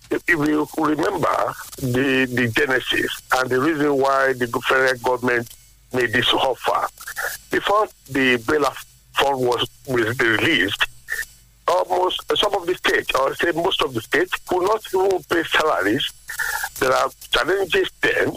if 0.09 0.23
if 0.29 0.49
you 0.49 0.67
remember 0.79 1.53
the, 1.79 2.27
the 2.33 2.49
genesis 2.57 3.23
and 3.37 3.51
the 3.51 3.61
reason 3.61 3.97
why 3.99 4.33
the 4.35 4.47
federal 4.69 4.95
government 4.99 5.49
made 5.93 6.13
this 6.13 6.33
offer, 6.33 6.87
before 7.51 7.89
the 8.11 8.37
bailout 8.39 8.77
fund 9.15 9.41
was, 9.41 9.69
was 9.89 10.19
released, 10.21 10.87
almost 11.69 12.23
some 12.37 12.55
of 12.55 12.67
the 12.67 12.75
states, 12.75 13.11
or 13.19 13.35
say 13.35 13.53
most 13.53 13.83
of 13.83 13.95
the 13.95 14.01
states, 14.01 14.35
could 14.47 14.63
not 14.63 14.83
even 14.95 15.23
pay 15.25 15.43
salaries. 15.45 16.11
There 16.79 16.93
are 16.93 17.11
challenges 17.31 17.91
then, 18.01 18.37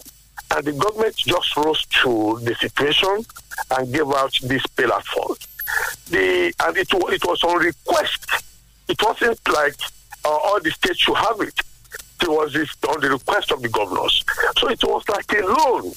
and 0.52 0.66
the 0.66 0.72
government 0.74 1.16
just 1.18 1.56
rose 1.56 1.86
to 2.04 2.40
the 2.42 2.56
situation 2.56 3.26
and 3.72 3.94
gave 3.94 4.08
out 4.14 4.34
this 4.44 4.66
bailout 4.76 5.04
fund. 5.04 5.38
The 6.10 6.54
and 6.62 6.78
it, 6.78 6.88
it 6.92 7.26
was 7.26 7.44
on 7.44 7.60
request. 7.60 8.44
It 8.88 9.02
wasn't 9.04 9.40
like 9.54 9.76
uh, 10.26 10.30
all 10.30 10.60
the 10.60 10.72
states 10.72 11.00
should 11.00 11.18
have 11.18 11.40
it. 11.42 11.60
It 12.22 12.28
was 12.30 12.56
on 12.88 13.00
the 13.00 13.12
request 13.12 13.52
of 13.52 13.62
the 13.62 13.70
governors. 13.70 14.24
So 14.58 14.70
it 14.70 14.84
was 14.84 15.08
like 15.08 15.32
a 15.34 15.46
loan. 15.46 15.94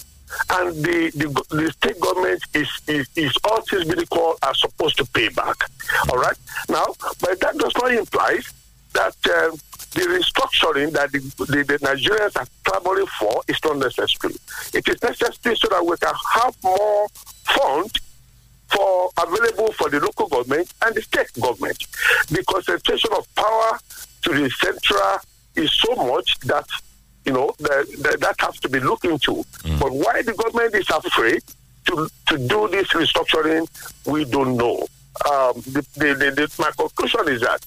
And 0.51 0.76
the, 0.85 1.11
the, 1.14 1.57
the 1.57 1.72
state 1.72 2.01
government 2.01 2.43
is, 2.55 2.68
is, 2.87 3.09
is 3.16 3.37
all 3.45 3.61
things 3.62 3.85
being 3.85 4.01
equal 4.01 4.37
are 4.43 4.55
supposed 4.55 4.97
to 4.99 5.07
pay 5.07 5.28
back. 5.28 5.57
All 6.11 6.18
right? 6.18 6.37
Now, 6.68 6.87
but 7.20 7.41
that 7.41 7.57
does 7.59 7.72
not 7.80 7.93
imply 7.93 8.39
that 8.95 9.14
uh, 9.26 9.57
the 9.95 10.01
restructuring 10.01 10.93
that 10.93 11.12
the, 11.12 11.18
the, 11.39 11.62
the 11.64 11.78
Nigerians 11.78 12.37
are 12.37 12.47
clamoring 12.64 13.07
for 13.18 13.43
is 13.49 13.59
not 13.64 13.78
necessary. 13.78 14.35
It 14.74 14.89
is 14.89 15.03
necessary 15.03 15.57
so 15.57 15.68
that 15.68 15.85
we 15.85 15.97
can 15.97 16.14
have 16.35 16.57
more 16.62 17.09
funds 17.45 17.93
for 18.68 19.11
available 19.18 19.72
for 19.72 19.91
the 19.91 20.01
local 20.01 20.28
government 20.28 20.72
and 20.83 20.95
the 20.95 21.03
state 21.03 21.33
government. 21.41 21.78
The 22.28 22.43
concentration 22.45 23.11
of 23.16 23.33
power 23.35 23.78
to 24.22 24.30
the 24.30 24.51
central 24.51 25.18
is 25.57 25.72
so 25.72 25.95
much 25.97 26.39
that 26.41 26.66
you 27.25 27.33
know 27.33 27.55
that 27.59 27.87
that, 28.03 28.20
that 28.20 28.41
has 28.41 28.59
to 28.61 28.68
be 28.68 28.81
looked 28.81 29.05
into. 29.05 29.45
But 29.79 29.93
why 29.93 30.23
the 30.23 30.35
government 30.35 30.75
is 30.75 30.89
afraid 30.91 31.43
to 31.87 32.09
to 32.29 32.39
do 32.39 32.68
this 32.68 32.89
restructuring, 32.89 33.66
we 34.07 34.25
don't 34.25 34.57
know. 34.57 34.87
Um, 35.31 35.53
the, 35.66 35.87
the, 35.97 36.14
the, 36.14 36.31
the, 36.31 36.55
my 36.59 36.70
conclusion 36.70 37.29
is 37.29 37.43
that 37.43 37.61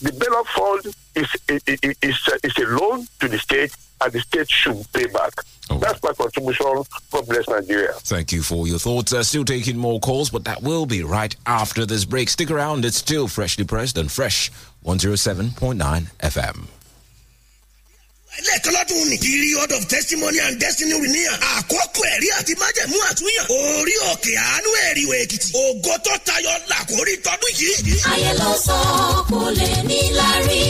the 0.00 0.10
bailout 0.12 0.46
fund 0.46 0.94
is 1.14 1.28
is, 1.48 1.62
is, 2.02 2.28
is, 2.42 2.58
a, 2.58 2.66
loan 2.66 3.06
to 3.20 3.28
the 3.28 3.38
state, 3.38 3.76
and 4.00 4.12
the 4.12 4.20
state 4.20 4.50
should 4.50 4.90
pay 4.92 5.06
back. 5.06 5.32
That's 5.78 6.02
my 6.02 6.12
contribution. 6.12 6.82
God 7.10 7.26
bless 7.28 7.48
Nigeria. 7.48 7.92
Thank 7.98 8.32
you 8.32 8.42
for 8.42 8.66
your 8.66 8.78
thoughts. 8.78 9.12
Uh, 9.12 9.22
still 9.22 9.44
taking 9.44 9.76
more 9.76 10.00
calls, 10.00 10.30
but 10.30 10.44
that 10.44 10.62
will 10.62 10.86
be 10.86 11.04
right 11.04 11.36
after 11.46 11.84
this 11.86 12.04
break. 12.04 12.28
Stick 12.28 12.50
around. 12.50 12.84
It's 12.84 12.96
still 12.96 13.28
freshly 13.28 13.64
pressed 13.64 13.98
and 13.98 14.10
fresh 14.10 14.50
107.9 14.84 16.10
FM. 16.20 16.79
Lẹ́ẹ̀kan 18.46 18.72
lọ́dún 18.76 19.08
ní 19.10 19.16
period 19.18 19.70
of 19.72 19.82
testimony 19.88 20.38
and 20.46 20.58
destiny 20.60 20.92
renewal 21.02 21.38
àkókò 21.56 22.00
ẹ̀rí 22.14 22.28
àti 22.38 22.52
májẹ̀mú 22.60 22.96
àtúnyàn. 23.10 23.46
Orí 23.58 23.94
òkè 24.12 24.32
àánú 24.50 24.70
ẹ̀ríwẹ̀ 24.88 25.20
èkìtì. 25.24 25.48
Ògo 25.64 25.94
tó 26.04 26.12
tayọ 26.26 26.52
làkórí 26.70 27.14
tọdún 27.26 27.52
yìí. 27.60 27.94
ayé 28.12 28.30
ló 28.40 28.50
sọ 28.66 28.78
kò 29.30 29.40
lè 29.58 29.70
ní 29.88 30.00
lárí 30.18 30.62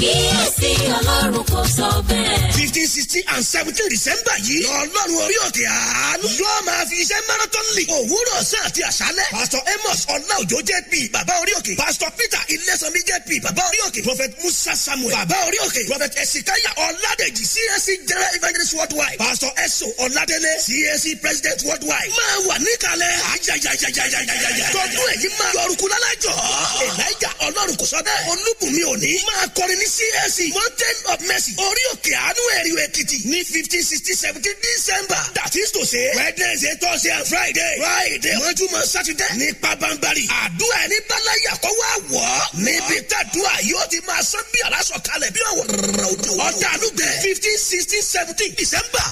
kíyèsí 0.00 0.70
ọlọ́run 0.98 1.44
kò 1.52 1.60
sọ 1.76 1.88
bẹ́ẹ̀. 2.08 2.52
fifteen 2.56 2.88
sixteen 2.94 3.24
and 3.34 3.44
seventeen 3.44 3.88
december 3.94 4.36
yìí 4.46 4.64
ọlọ́run 4.80 5.16
orí 5.24 5.36
òkè 5.46 5.64
àánú. 5.66 6.26
Yóò 6.40 6.58
máa 6.66 6.84
fi 6.88 6.96
iṣẹ́ 7.02 7.20
marathon 7.28 7.66
league 7.76 7.94
òwúrọ̀ 8.00 8.34
ọ̀sán 8.40 8.62
àti 8.68 8.80
àṣálẹ̀. 8.90 9.26
Pastor 9.36 9.62
amos 9.74 10.00
ọláòjò 10.14 10.58
jp 10.68 10.92
bàbá 11.14 11.34
orí 11.42 11.52
òkè. 11.58 11.72
Pastor 11.76 12.10
peter 12.18 12.42
ilẹ̀sánmi 12.54 13.00
jp 13.08 13.28
bàbá 13.44 13.62
orí 13.70 13.78
òkè. 13.88 14.00
Prophet 14.02 14.32
musa 14.42 14.74
samuel 14.76 15.14
bàbá 15.16 15.36
orí 15.48 15.58
òkè. 15.66 15.80
Prophet 15.90 16.12
esikaya 16.22 16.70
ọ̀làdẹ̀jì 16.86 17.42
csc 17.52 17.86
general 18.08 18.34
evangelist 18.38 18.74
worldwide. 18.78 19.16
Pastor 19.18 19.52
eso 19.64 19.86
ọ̀làdẹ̀lẹ̀ 20.04 20.56
csc 20.66 21.04
president 21.22 21.58
worldwide. 21.66 22.10
Máa 22.18 22.36
wà 22.48 22.56
níkàlẹ̀. 22.66 23.14
Ajajajajajajaja 23.34 24.66
tọdún 24.74 25.06
èyí 25.14 25.28
máa 25.38 25.52
yọrùkú 25.58 25.86
lálájọ 25.92 26.32
elijah 26.86 27.34
ọlọ́run 27.46 27.76
kò 27.80 27.86
sọ 27.92 27.98
bẹ́ẹ̀ 28.06 28.26
olúbùnmi 28.32 28.82
òní 28.92 29.10
máa 29.28 29.46
kọrin 29.56 29.78
ní 29.78 29.86
csc 29.96 30.38
mountain 30.56 30.96
of 31.12 31.18
mercy. 31.28 31.52
Orí 31.68 31.82
òkè 31.92 32.12
àánú 32.26 32.42
ẹ̀ríwẹ̀ 32.58 32.86
èkìtì. 32.88 33.16
Ní 33.32 33.38
fifteen 33.52 33.84
sixteen 33.90 34.16
seventeen 34.24 34.56
december. 34.62 35.20
That 35.34 35.54
is 35.56 35.70
to 35.72 35.84
say 35.86 36.06
wednesday 36.16 36.74
thursday 36.82 37.12
and 37.18 37.26
friday. 37.26 37.72
Friday 37.84 38.34
mọ́júmọ́ 38.42 38.82
saturday 38.92 39.32
ní 39.40 39.48
pabambari 39.62 40.24
àdúrà 40.42 40.78
ẹni 40.84 40.98
bálayà 41.10 41.52
kọ́wọ́ 41.64 41.86
àwọ̀ 41.96 42.26
níbi 42.64 42.96
tàdúrà 43.10 43.54
yóò 43.70 43.82
ti 43.90 43.98
máa 44.06 44.22
sán 44.30 44.44
bí 44.52 44.58
aláṣọ 44.68 44.96
kalẹ̀ 45.08 45.30
bí 45.34 45.40
ọ̀wọ̀ 45.50 45.64
rẹ̀ 45.98 46.06
òjò 46.12 46.32
ọ̀dà 46.48 46.68
àlùgbẹ̀ 46.74 47.10
fifteen 47.24 47.58
sixteen 47.70 48.02
seventeen 48.14 48.52
december. 48.60 49.04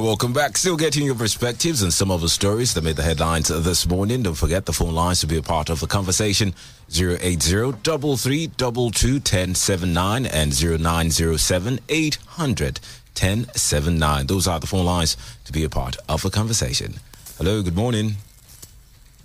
Welcome 0.00 0.32
back. 0.32 0.56
Still 0.56 0.76
getting 0.76 1.04
your 1.04 1.16
perspectives 1.16 1.82
and 1.82 1.92
some 1.92 2.10
of 2.12 2.20
the 2.20 2.28
stories 2.28 2.72
that 2.74 2.84
made 2.84 2.94
the 2.96 3.02
headlines 3.02 3.48
this 3.48 3.86
morning. 3.88 4.22
Don't 4.22 4.34
forget 4.34 4.64
the 4.64 4.72
phone 4.72 4.94
lines 4.94 5.18
to 5.20 5.26
be 5.26 5.36
a 5.36 5.42
part 5.42 5.70
of 5.70 5.80
the 5.80 5.88
conversation 5.88 6.54
080 6.90 7.66
1079 7.66 10.26
and 10.26 10.52
0907 10.52 11.80
800 11.88 12.80
1079. 13.12 14.26
Those 14.28 14.46
are 14.46 14.60
the 14.60 14.68
phone 14.68 14.86
lines 14.86 15.16
to 15.44 15.52
be 15.52 15.64
a 15.64 15.68
part 15.68 15.96
of 16.08 16.22
the 16.22 16.30
conversation. 16.30 16.94
Hello, 17.36 17.60
good 17.62 17.74
morning. 17.76 18.14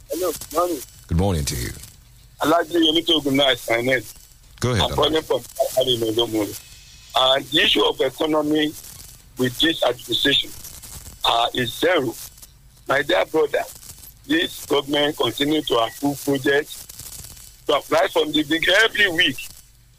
Hello, 0.09 0.31
morning. 0.53 0.79
Good 1.07 1.17
morning 1.17 1.45
to 1.45 1.55
you. 1.55 1.69
Alhaji 2.41 2.81
Yomito 2.81 3.23
Gunnar 3.23 3.53
my 3.69 3.81
name. 3.81 4.01
Go 4.59 4.71
ahead. 4.71 4.89
I'm 4.89 4.95
calling 4.95 5.21
from. 5.21 5.41
And 7.15 7.45
the 7.45 7.61
issue 7.63 7.85
of 7.85 8.01
economy 8.01 8.73
with 9.37 9.59
this 9.59 9.83
administration 9.83 10.49
uh, 11.25 11.47
is 11.53 11.73
zero. 11.79 12.13
My 12.87 13.01
dear 13.01 13.25
brother, 13.25 13.63
this 14.27 14.65
government 14.65 15.17
continue 15.17 15.61
to 15.63 15.75
approve 15.77 16.23
projects 16.23 16.85
to 17.67 17.73
apply 17.75 18.07
from 18.11 18.31
the 18.31 18.43
big 18.43 18.67
every 18.83 19.09
week, 19.11 19.37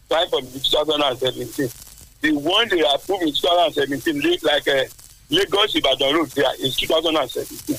starting 0.06 0.30
from 0.30 0.46
2017. 0.60 1.68
The 2.20 2.32
one 2.38 2.68
they 2.68 2.80
approved 2.80 3.22
in 3.22 3.28
2017, 3.34 4.20
li- 4.20 4.38
like 4.42 4.66
uh, 4.68 4.84
Lagos 5.30 5.74
Ibadan 5.76 6.14
Road, 6.14 6.28
there 6.30 6.54
is 6.60 6.76
2017. 6.76 7.76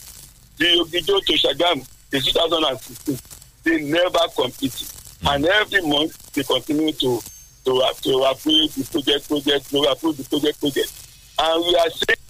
The 0.57 0.65
Yogijo 0.65 1.19
to 1.25 1.33
Shagam 1.33 1.87
is 2.11 2.25
2016. 2.25 3.17
They 3.63 3.83
never 3.83 4.19
competed. 4.35 4.87
And 5.27 5.45
every 5.45 5.81
month 5.81 6.33
they 6.33 6.43
continue 6.43 6.91
to 6.93 7.21
to, 7.65 7.81
to 8.03 8.23
approve 8.23 8.75
the 8.75 8.87
project, 8.91 9.27
project, 9.27 9.69
to 9.71 9.79
approve 9.89 10.17
the 10.17 10.23
project, 10.23 10.59
project. 10.59 10.91
And 11.39 11.65
we 11.65 11.75
are 11.75 11.89
saying 11.89 12.24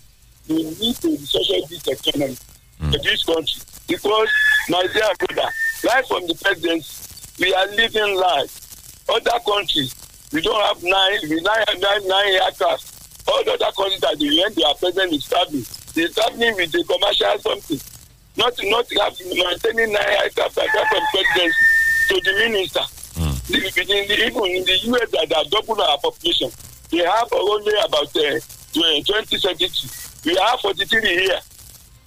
we 0.48 0.64
need 0.64 0.96
to 0.98 1.08
restructure 1.10 1.68
this 1.70 1.88
economy 1.88 2.38
for 2.92 2.98
this 3.00 3.24
country 3.24 3.62
because 3.88 4.30
my 4.70 4.86
dear 4.94 5.10
brother, 5.20 5.50
right 5.86 6.06
from 6.08 6.28
the 6.28 6.36
president, 6.36 6.84
we 7.40 7.54
are 7.54 7.68
living 7.68 8.16
life. 8.16 8.62
Other 9.10 9.40
countries, 9.46 9.94
we 10.34 10.42
don't 10.42 10.62
have 10.66 10.82
nine, 10.84 11.20
we 11.30 11.40
nine, 11.42 11.64
nine, 11.80 12.08
nine 12.08 12.34
aircraft. 12.42 12.92
All 13.28 13.44
the 13.44 13.54
other 13.54 13.72
countries 13.78 14.02
that 14.02 14.18
they 14.20 14.28
when 14.28 14.54
their 14.54 14.74
president 14.80 15.14
is 15.14 15.26
traveling, 15.26 15.66
they 15.94 16.08
traveling 16.08 16.56
with 16.56 16.72
the 16.72 16.84
commercial 16.84 17.40
something. 17.40 17.80
Not 18.38 18.54
not 18.64 18.86
have 19.02 19.16
maintaining 19.22 19.94
nine 19.94 20.10
aircraft 20.24 20.58
like 20.58 20.70
that 20.74 20.88
from 20.90 21.04
presidency 21.14 21.66
to 22.10 22.16
the 22.26 22.34
minister. 22.50 22.86
The- 23.48 23.72
within 23.78 24.08
the, 24.08 24.26
even 24.26 24.46
in 24.46 24.64
the 24.66 24.78
US 24.92 25.10
that 25.12 25.32
are 25.38 25.46
double 25.50 25.82
our 25.82 25.98
population, 26.00 26.50
they 26.92 26.98
have 27.06 27.30
only 27.32 27.74
about 27.86 28.10
uh, 28.16 28.40
20, 28.74 29.04
20 29.04 29.38
We 30.26 30.36
have 30.36 30.60
43 30.60 31.02
here. 31.02 31.40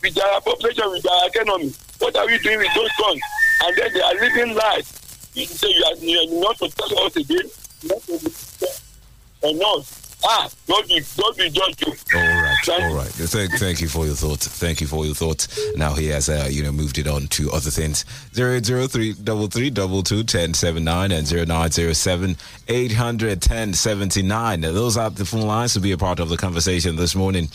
With 0.03 0.19
our 0.23 0.41
population, 0.41 0.91
with 0.91 1.11
our 1.11 1.29
economy, 1.29 1.73
what 1.99 2.17
are 2.17 2.27
we 2.27 2.39
doing 2.39 2.59
with 2.59 2.75
those 2.75 2.91
guns? 3.01 3.21
And 3.65 3.77
then 3.77 3.93
they 3.93 4.01
are 4.01 4.15
living 4.15 4.55
life. 4.55 5.31
You 5.35 5.47
say 5.47 5.69
you 5.69 5.85
are, 5.85 5.97
you 5.97 6.19
are 6.19 6.41
not 6.41 6.59
to 6.59 6.69
tell 6.69 6.99
us 7.05 7.17
again, 7.17 7.51
not 7.85 8.03
to 8.03 8.19
be 8.19 9.55
not. 9.59 9.87
Ah, 10.25 10.51
don't 10.67 10.89
be, 10.89 11.01
don't 11.17 11.37
be 11.37 11.49
judged. 11.49 11.85
All 12.13 12.21
right, 12.21 12.69
all 12.69 12.95
right. 12.97 13.07
Thank, 13.07 13.53
thank 13.53 13.81
you 13.81 13.89
for 13.89 14.05
your 14.05 14.17
thoughts. 14.17 14.49
Thank 14.49 14.81
you 14.81 14.89
for 14.89 15.05
your 15.07 15.15
thoughts. 15.15 15.49
Now 15.77 15.95
he 15.95 16.09
has, 16.09 16.29
uh, 16.29 16.49
you 16.51 16.65
know, 16.65 16.73
moved 16.73 16.99
it 16.99 17.07
on 17.07 17.29
to 17.29 17.53
other 17.53 17.71
things. 17.71 18.05
Zero 18.35 18.61
zero 18.61 18.89
three 18.89 19.13
double 19.13 19.47
three 19.47 19.71
double 19.71 20.03
two 20.03 20.25
ten 20.25 20.55
seven 20.55 20.83
nine 20.83 21.13
and 21.13 21.25
zero 21.25 21.45
nine 21.45 21.71
zero 21.71 21.93
seven 21.93 22.37
eight 22.67 22.93
hundred 22.93 23.41
ten 23.41 23.73
seventy 23.75 24.23
nine. 24.23 24.63
Those 24.63 24.97
are 24.97 25.09
the 25.09 25.25
phone 25.25 25.43
lines 25.43 25.75
to 25.75 25.81
be 25.81 25.93
a 25.93 25.99
part 25.99 26.19
of 26.19 26.29
the 26.31 26.37
conversation 26.37 26.97
this 26.97 27.15
morning. 27.15 27.49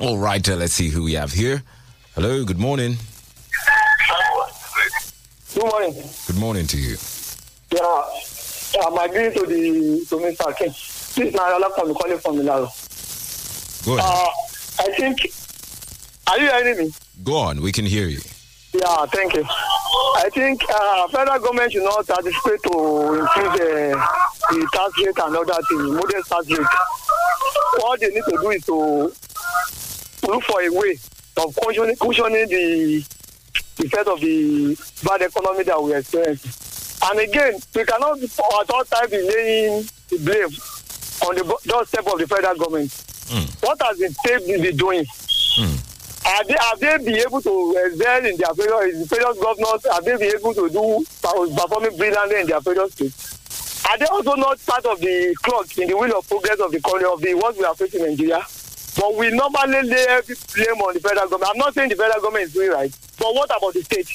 All 0.00 0.16
right, 0.16 0.46
uh, 0.48 0.56
let's 0.56 0.72
see 0.72 0.88
who 0.88 1.02
we 1.02 1.12
have 1.12 1.30
here. 1.32 1.62
Hello, 2.14 2.42
good 2.42 2.58
morning. 2.58 2.96
Good 5.54 5.62
morning. 5.62 5.94
Good 6.26 6.36
morning 6.38 6.66
to 6.68 6.78
you. 6.78 6.96
Yeah, 7.70 8.02
I'm 8.82 8.96
agreeing 8.96 9.34
to 9.34 9.40
the 9.44 10.06
to 10.08 10.16
Mr. 10.16 10.56
King. 10.56 10.68
This 10.68 11.18
is 11.18 11.34
Narala 11.34 11.74
from 11.74 11.92
calling 11.92 12.18
from 12.18 12.38
Milano. 12.38 12.68
Go 13.84 13.98
ahead. 13.98 14.10
Uh, 14.10 14.28
I 14.78 14.94
think. 14.96 15.18
Are 16.28 16.38
you 16.38 16.50
hearing 16.50 16.86
me? 16.86 16.92
Go 17.22 17.36
on, 17.36 17.60
we 17.60 17.70
can 17.70 17.84
hear 17.84 18.06
you. 18.06 18.20
Yeah, 18.72 19.04
thank 19.06 19.34
you. 19.34 19.44
I 19.44 20.30
think 20.32 20.62
uh, 20.72 21.08
federal 21.08 21.40
government 21.40 21.72
should 21.72 21.82
not 21.82 22.08
anticipate 22.08 22.62
to 22.72 23.12
increase 23.20 23.60
uh, 23.60 24.06
the 24.48 24.68
tax 24.72 24.92
rate 25.04 25.18
and 25.26 25.36
other 25.36 25.60
things, 25.68 25.90
modest 25.90 26.30
tax 26.30 26.48
rate. 26.48 26.66
All 27.84 27.96
they 27.98 28.08
need 28.08 28.24
to 28.24 28.38
do 28.40 28.50
is 28.50 28.64
to 28.64 29.12
look 30.30 30.44
for 30.44 30.60
a 30.62 30.68
way 30.70 30.96
of 31.36 31.56
cushioning, 31.56 31.96
cushioning 31.96 32.48
the 32.48 33.04
effect 33.78 34.06
of 34.08 34.20
the 34.20 34.76
bad 35.04 35.22
economy 35.22 35.64
that 35.64 35.82
we 35.82 35.94
experience. 35.94 37.00
And 37.02 37.18
again, 37.20 37.54
we 37.74 37.84
cannot 37.84 38.22
at 38.22 38.70
all 38.70 38.84
times 38.84 39.10
be 39.10 39.22
laying 39.22 39.84
the 40.10 40.18
blame 40.18 40.48
on 41.28 41.34
the 41.34 41.58
doorstep 41.64 42.06
of 42.06 42.18
the 42.18 42.26
federal 42.26 42.56
government. 42.56 42.92
What 43.60 43.80
has 43.82 43.98
the 43.98 44.08
state 44.10 44.46
been 44.46 44.76
doing? 44.76 45.04
Are 46.26 46.44
they 46.44 46.56
have 46.60 46.78
they 46.78 46.98
been 46.98 47.16
able 47.16 47.40
to 47.40 47.76
excel 47.86 48.24
in 48.26 48.36
their 48.36 48.54
various 48.54 49.08
various 49.08 49.38
governors? 49.38 49.86
Have 49.90 50.04
they 50.04 50.16
been 50.16 50.34
able 50.36 50.54
to 50.54 50.68
do 50.68 51.04
performing 51.22 51.96
brilliantly 51.96 52.40
in 52.40 52.46
their 52.46 52.60
various 52.60 52.92
states? 52.92 53.86
Are 53.88 53.98
they 53.98 54.04
also 54.06 54.34
not 54.34 54.64
part 54.66 54.84
of 54.86 55.00
the 55.00 55.34
clock 55.42 55.76
in 55.78 55.88
the 55.88 55.96
wheel 55.96 56.18
of 56.18 56.28
progress 56.28 56.60
of 56.60 56.70
the 56.70 56.80
country 56.80 57.08
of 57.10 57.20
the 57.20 57.34
what 57.34 57.56
we 57.56 57.64
are 57.64 57.74
facing 57.74 58.02
in 58.02 58.10
Nigeria? 58.10 58.44
But 58.96 59.14
we 59.16 59.30
normally 59.30 59.82
lay 59.82 60.06
every 60.08 60.34
blame 60.54 60.80
on 60.82 60.94
the 60.94 61.00
federal 61.00 61.28
government. 61.28 61.50
I'm 61.52 61.58
not 61.58 61.74
saying 61.74 61.90
the 61.90 61.96
federal 61.96 62.20
government 62.20 62.44
is 62.44 62.52
doing 62.52 62.70
right, 62.70 62.90
but 63.18 63.34
what 63.34 63.50
about 63.56 63.72
the 63.74 63.82
state? 63.82 64.08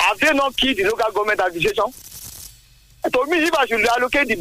Have 0.00 0.18
they 0.18 0.32
not 0.32 0.56
killed 0.56 0.76
the 0.76 0.84
local 0.84 1.12
government 1.12 1.40
administration? 1.40 1.84
To 3.12 3.26
me, 3.26 3.38
if 3.44 3.54
I 3.54 3.66
should 3.66 3.84
allocate 3.86 4.28
the, 4.28 4.36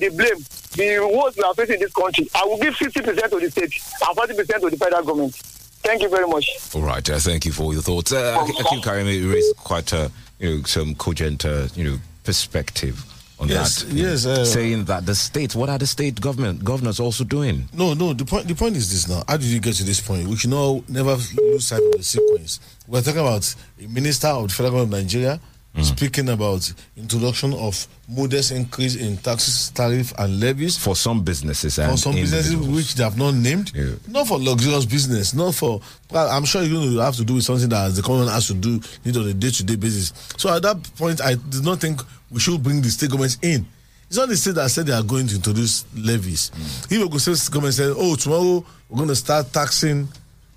the 0.00 0.08
blame, 0.08 0.38
the 0.74 1.06
woes 1.06 1.36
we 1.36 1.42
are 1.42 1.54
facing 1.54 1.74
in 1.74 1.80
this 1.80 1.92
country, 1.92 2.28
I 2.34 2.44
will 2.44 2.58
give 2.58 2.74
50% 2.74 3.04
to 3.30 3.40
the 3.40 3.50
state 3.50 3.74
and 4.08 4.16
40% 4.16 4.60
to 4.60 4.70
the 4.70 4.76
federal 4.76 5.02
government. 5.04 5.34
Thank 5.34 6.02
you 6.02 6.08
very 6.08 6.26
much. 6.26 6.48
All 6.74 6.82
right, 6.82 7.08
uh, 7.08 7.18
thank 7.18 7.44
you 7.44 7.52
for 7.52 7.72
your 7.72 7.82
thoughts. 7.82 8.12
Uh, 8.12 8.44
Akim 8.60 8.80
Karim 8.82 9.06
raised 9.06 9.56
quite 9.58 9.92
a, 9.92 10.10
you 10.38 10.56
know, 10.58 10.62
some 10.64 10.94
cogent, 10.96 11.44
uh, 11.44 11.68
you 11.74 11.84
know, 11.84 11.98
perspective 12.24 13.04
on 13.38 13.48
Yes, 13.48 13.82
that. 13.82 13.92
yes, 13.92 14.26
uh, 14.26 14.44
saying 14.44 14.84
that 14.86 15.04
the 15.06 15.14
states, 15.14 15.54
what 15.54 15.68
are 15.68 15.78
the 15.78 15.86
state 15.86 16.20
government 16.20 16.64
governors 16.64 16.98
also 17.00 17.24
doing? 17.24 17.68
No, 17.72 17.94
no. 17.94 18.12
The 18.14 18.24
point. 18.24 18.48
The 18.48 18.54
point 18.54 18.76
is 18.76 18.90
this. 18.90 19.08
Now, 19.08 19.22
how 19.28 19.36
did 19.36 19.46
you 19.48 19.60
get 19.60 19.74
to 19.76 19.84
this 19.84 20.00
point? 20.00 20.26
We 20.28 20.36
should 20.36 20.50
not 20.50 20.88
never 20.88 21.16
lose 21.36 21.66
sight 21.66 21.82
of 21.82 21.92
the 21.92 22.02
sequence. 22.02 22.60
We're 22.86 23.02
talking 23.02 23.20
about 23.20 23.54
a 23.82 23.86
minister 23.88 24.28
of 24.28 24.48
the 24.48 24.54
federal 24.54 24.72
government 24.78 24.94
of 24.94 25.04
Nigeria 25.04 25.40
Mm. 25.76 25.84
speaking 25.84 26.28
about 26.30 26.72
introduction 26.96 27.52
of 27.52 27.86
modest 28.08 28.50
increase 28.50 28.96
in 28.96 29.18
taxes, 29.18 29.70
tariff, 29.70 30.14
and 30.18 30.40
levies 30.40 30.78
for 30.78 30.96
some 30.96 31.22
businesses 31.22 31.74
for 31.74 31.82
and 31.82 31.98
some 31.98 32.14
businesses 32.14 32.56
which 32.56 32.94
they 32.94 33.04
have 33.04 33.18
not 33.18 33.34
named. 33.34 33.72
Not 34.08 34.26
for 34.26 34.38
luxurious 34.38 34.86
business. 34.86 35.34
Not 35.34 35.54
for. 35.54 35.80
I'm 36.14 36.46
sure 36.46 36.62
you're 36.62 36.80
going 36.80 36.92
to 36.92 36.98
have 37.02 37.16
to 37.16 37.24
do 37.24 37.34
with 37.34 37.44
something 37.44 37.68
that 37.68 37.94
the 37.94 38.00
government 38.00 38.30
has 38.30 38.46
to 38.46 38.54
do 38.54 38.80
need 39.04 39.16
on 39.18 39.28
a 39.28 39.34
day-to-day 39.34 39.76
basis. 39.76 40.14
So 40.38 40.54
at 40.54 40.62
that 40.62 40.82
point, 40.96 41.20
I 41.20 41.34
did 41.34 41.64
not 41.64 41.80
think 41.80 42.00
we 42.30 42.40
should 42.40 42.62
bring 42.62 42.80
the 42.80 42.88
state 42.88 43.10
governments 43.10 43.36
in. 43.42 43.66
It's 44.08 44.16
not 44.16 44.28
the 44.28 44.36
state 44.36 44.54
that 44.54 44.70
said 44.70 44.86
they 44.86 44.94
are 44.94 45.02
going 45.02 45.26
to 45.26 45.34
introduce 45.36 45.84
levies. 45.94 46.52
Mm. 46.54 46.92
If 46.92 47.02
we 47.02 47.08
go 47.08 47.18
say 47.18 47.34
government 47.52 47.74
said, 47.74 47.92
"Oh, 47.96 48.16
tomorrow 48.16 48.64
we're 48.88 48.96
going 48.96 49.08
to 49.08 49.16
start 49.16 49.52
taxing 49.52 50.08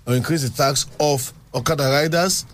or 0.06 0.14
increase 0.14 0.48
the 0.48 0.56
tax 0.56 0.86
of 0.98 1.30
Okada 1.54 1.90
riders 1.90 2.46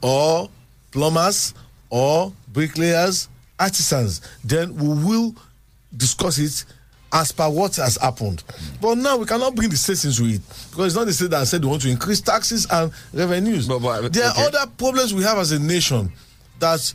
or 0.00 0.48
plumbers 0.92 1.52
or 1.90 2.32
bricklayers, 2.52 3.28
artisans," 3.58 4.20
then 4.44 4.74
we 4.76 4.88
will 4.88 5.34
discuss 5.96 6.38
it 6.38 6.64
as 7.12 7.32
per 7.32 7.48
what 7.48 7.76
has 7.76 7.96
happened. 7.96 8.42
But 8.80 8.98
now 8.98 9.16
we 9.16 9.26
cannot 9.26 9.54
bring 9.54 9.70
the 9.70 9.76
states 9.76 10.04
into 10.04 10.24
it 10.24 10.40
because 10.70 10.86
it's 10.86 10.96
not 10.96 11.06
the 11.06 11.12
state 11.12 11.30
that 11.30 11.46
said 11.46 11.62
they 11.62 11.66
want 11.66 11.82
to 11.82 11.88
increase 11.90 12.20
taxes 12.20 12.66
and 12.70 12.92
revenues. 13.14 13.66
but 13.68 14.12
there 14.12 14.28
are 14.28 14.34
other 14.38 14.66
problems 14.76 15.14
we 15.14 15.22
have 15.22 15.38
as 15.38 15.52
a 15.52 15.58
nation 15.58 16.12
that 16.58 16.92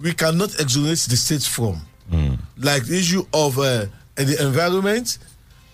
we 0.00 0.12
cannot 0.12 0.50
exonerate 0.60 0.98
the 1.08 1.16
states 1.16 1.46
from, 1.46 1.80
like 2.58 2.84
the 2.84 2.98
issue 2.98 3.24
of 3.32 3.58
uh, 3.58 3.86
the 4.16 4.36
environment, 4.46 5.18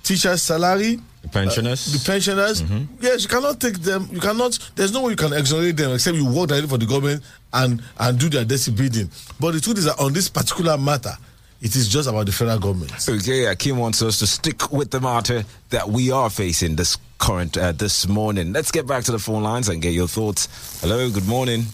teachers' 0.02 0.42
salary. 0.42 1.00
The 1.22 1.28
pensioners? 1.28 1.86
uh, 1.94 1.98
the 1.98 2.04
pensioners. 2.04 2.62
Yes, 3.00 3.22
you 3.22 3.28
cannot 3.28 3.60
take 3.60 3.74
them. 3.80 4.08
You 4.10 4.20
cannot. 4.20 4.58
There's 4.74 4.92
no 4.92 5.02
way 5.02 5.10
you 5.10 5.16
can 5.16 5.32
exonerate 5.32 5.76
them 5.76 5.92
except 5.92 6.16
you 6.16 6.24
work 6.26 6.48
directly 6.48 6.68
for 6.68 6.78
the 6.78 6.86
government 6.86 7.22
and 7.52 7.82
and 7.98 8.18
do 8.18 8.28
their 8.28 8.44
dirty 8.44 8.70
bidding. 8.70 9.10
But 9.38 9.52
the 9.52 9.60
truth 9.60 9.78
is 9.78 9.84
that 9.84 10.00
on 10.00 10.12
this 10.14 10.28
particular 10.30 10.78
matter, 10.78 11.12
it 11.60 11.76
is 11.76 11.88
just 11.88 12.08
about 12.08 12.24
the 12.26 12.32
federal 12.32 12.58
government. 12.58 12.92
Okay, 13.06 13.44
Akim 13.46 13.76
wants 13.76 14.00
us 14.00 14.18
to 14.20 14.26
stick 14.26 14.72
with 14.72 14.90
the 14.90 15.00
matter 15.00 15.44
that 15.68 15.88
we 15.88 16.10
are 16.10 16.30
facing 16.30 16.76
this 16.76 16.96
current 17.18 17.56
uh, 17.58 17.72
this 17.72 18.08
morning. 18.08 18.52
Let's 18.54 18.70
get 18.70 18.86
back 18.86 19.04
to 19.04 19.12
the 19.12 19.18
phone 19.18 19.42
lines 19.42 19.68
and 19.68 19.82
get 19.82 19.92
your 19.92 20.08
thoughts. 20.08 20.80
Hello, 20.80 21.10
good 21.10 21.28
morning. 21.28 21.64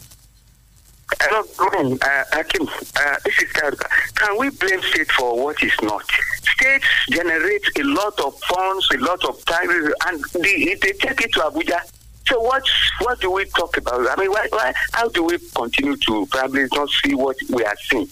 Hello, 1.15 1.43
good 1.57 1.73
morning, 1.73 1.99
uh, 2.03 2.25
Akim. 2.33 2.67
Uh, 2.67 3.17
this 3.25 3.39
is 3.39 3.49
Karuka. 3.53 3.87
Can 4.17 4.37
we 4.39 4.51
blame 4.51 4.83
state 4.83 5.11
for 5.13 5.41
what 5.41 5.63
is 5.63 5.73
not? 5.83 6.03
States 6.43 6.85
generate 7.11 7.63
a 7.79 7.85
lot 7.85 8.19
of 8.21 8.37
funds, 8.41 8.89
a 8.93 8.99
lot 8.99 9.25
of 9.25 9.43
time, 9.45 9.71
and 9.71 10.25
they, 10.43 10.75
they 10.75 10.93
take 10.93 11.21
it 11.21 11.33
to 11.35 11.41
Abuja. 11.41 11.81
So 12.27 12.41
what 12.41 12.65
what 13.03 13.21
do 13.21 13.31
we 13.31 13.45
talk 13.45 13.77
about? 13.77 14.01
I 14.11 14.21
mean, 14.21 14.33
why, 14.33 14.49
why 14.51 14.73
how 14.95 15.09
do 15.09 15.23
we 15.23 15.39
continue 15.55 15.97
to 15.97 16.27
probably 16.27 16.67
not 16.73 16.89
see 17.05 17.15
what 17.15 17.37
we 17.51 17.63
are 17.65 17.77
seeing? 17.89 18.09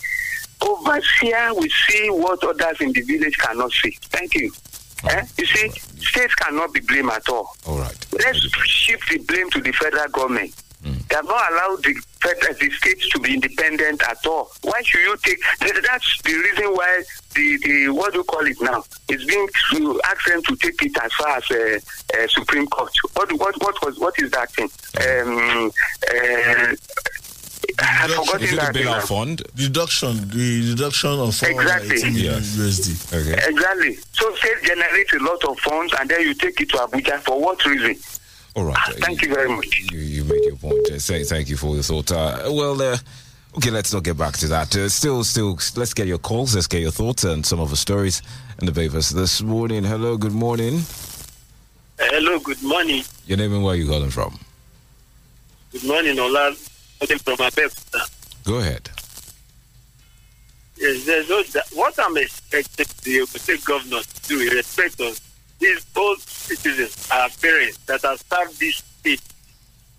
Over 0.63 1.01
here, 1.21 1.53
we 1.59 1.69
see 1.89 2.11
what 2.11 2.45
others 2.45 2.81
in 2.81 2.93
the 2.93 3.03
village 3.03 3.37
cannot 3.39 3.73
see. 3.73 3.99
Thank 4.03 4.37
you. 4.37 4.53
Eh? 5.09 5.27
You 5.37 5.47
see, 5.47 5.69
states 5.99 6.35
cannot 6.37 6.73
be 6.73 6.79
blamed 6.81 7.11
at 7.11 7.29
all. 7.29 7.57
All 7.67 7.79
right. 7.79 8.07
Let's 8.13 8.39
shift 8.67 9.09
the 9.11 9.19
blame 9.19 9.51
to 9.51 9.61
the 9.61 9.73
federal 9.73 10.09
government. 10.11 10.55
They 10.85 11.17
have 11.17 11.25
not 11.27 11.53
allowed 11.53 11.83
the, 11.85 11.95
the 12.23 12.71
states 12.79 13.09
to 13.11 13.19
be 13.21 13.35
independent 13.35 14.03
at 14.03 14.25
all. 14.27 14.51
Why 14.63 14.83
should 14.83 15.01
you 15.01 15.17
take? 15.25 15.41
that- 15.61 15.83
That's 15.83 16.23
the 16.23 16.35
reason 16.35 16.67
why 16.75 17.03
the, 17.35 17.57
the 17.65 17.89
what 17.91 18.13
do 18.13 18.19
you 18.19 18.25
call 18.25 18.47
it 18.47 18.61
now? 18.61 18.85
It's 19.09 19.25
being 19.25 19.49
to 19.73 20.01
ask 20.05 20.25
them 20.27 20.43
to 20.43 20.57
take 20.57 20.83
it 20.83 20.93
as 21.03 21.13
far 21.15 21.37
as 21.39 21.51
uh, 21.51 21.79
uh, 22.19 22.27
Supreme 22.29 22.67
Court. 22.67 22.93
What 23.15 23.33
what 23.33 23.55
what 23.63 23.85
was 23.85 23.99
what 23.99 24.15
is 24.21 24.31
that 24.33 24.51
thing? 24.53 24.71
Um, 25.01 25.71
uh, 26.13 26.75
I've 27.79 28.11
forgotten 28.11 28.57
that 28.57 28.75
thing 28.75 29.01
fund? 29.07 29.43
Deduction, 29.57 30.29
the 30.29 30.75
deduction 30.75 31.11
of 31.11 31.29
Exactly. 31.29 31.97
418 31.99 32.13
million 32.13 32.41
USD. 32.41 33.15
Okay. 33.15 33.49
Exactly. 33.51 33.95
So 34.13 34.35
states 34.37 34.61
generate 34.69 35.13
a 35.15 35.19
lot 35.25 35.43
of 35.45 35.59
funds 35.61 35.95
and 35.99 36.09
then 36.09 36.21
you 36.21 36.35
take 36.35 36.61
it 36.61 36.69
to 36.71 36.77
Abuja 36.77 37.21
for 37.21 37.41
what 37.41 37.65
reason? 37.65 37.97
All 38.55 38.65
right. 38.67 38.77
Thank 39.01 39.23
you 39.23 39.35
very 39.35 39.49
much. 39.49 39.81
You, 39.91 39.99
you 40.25 40.35
made 40.35 40.45
your 40.45 40.57
point. 40.57 40.91
Uh, 40.91 40.99
say 40.99 41.25
thank 41.25 41.49
you 41.49 41.57
for 41.57 41.75
your 41.75 41.83
thought. 41.83 42.13
Uh, 42.13 42.43
well, 42.47 42.81
uh, 42.81 42.97
okay, 43.57 43.71
let's 43.71 43.93
not 43.93 44.03
get 44.03 44.17
back 44.17 44.35
to 44.35 44.49
that. 44.49 44.75
Uh, 44.75 44.89
still, 44.89 45.25
still, 45.25 45.59
let's 45.77 45.95
get 45.95 46.07
your 46.07 46.19
calls. 46.19 46.55
Let's 46.55 46.67
get 46.67 46.81
your 46.81 46.91
thoughts 46.91 47.25
and 47.25 47.45
some 47.45 47.61
of 47.61 47.71
the 47.71 47.77
stories 47.77 48.23
in 48.59 48.67
the 48.67 48.73
papers 48.73 49.11
this 49.11 49.43
morning. 49.43 49.85
Hello, 49.85 50.17
good 50.17 50.33
morning. 50.33 50.81
Hello, 51.99 52.39
good 52.41 52.63
morning. 52.63 53.05
Your 53.27 53.39
name 53.39 53.53
and 53.53 53.65
where 53.65 53.77
you 53.77 53.87
calling 53.87 54.11
from? 54.11 54.39
Good 55.73 55.85
morning, 55.85 56.19
Ola. 56.19 56.55
Calling 57.01 57.19
from 57.19 57.37
Abeokuta. 57.37 58.45
Go 58.45 58.59
ahead. 58.59 58.91
Yes, 60.77 61.07
there's 61.07 61.29
no, 61.29 61.43
what 61.75 61.95
I'm 61.99 62.17
expecting 62.17 62.87
the 63.05 63.27
State 63.27 63.65
governor 63.65 64.01
to 64.01 64.29
do 64.29 64.41
in 64.41 64.49
respect 64.49 65.01
of 65.01 65.21
these 65.61 65.87
old 65.97 66.19
citizens, 66.21 67.09
our 67.13 67.29
parents 67.41 67.79
that 67.87 68.03
have 68.03 68.21
served 68.21 68.59
this 68.59 68.83
state 68.99 69.21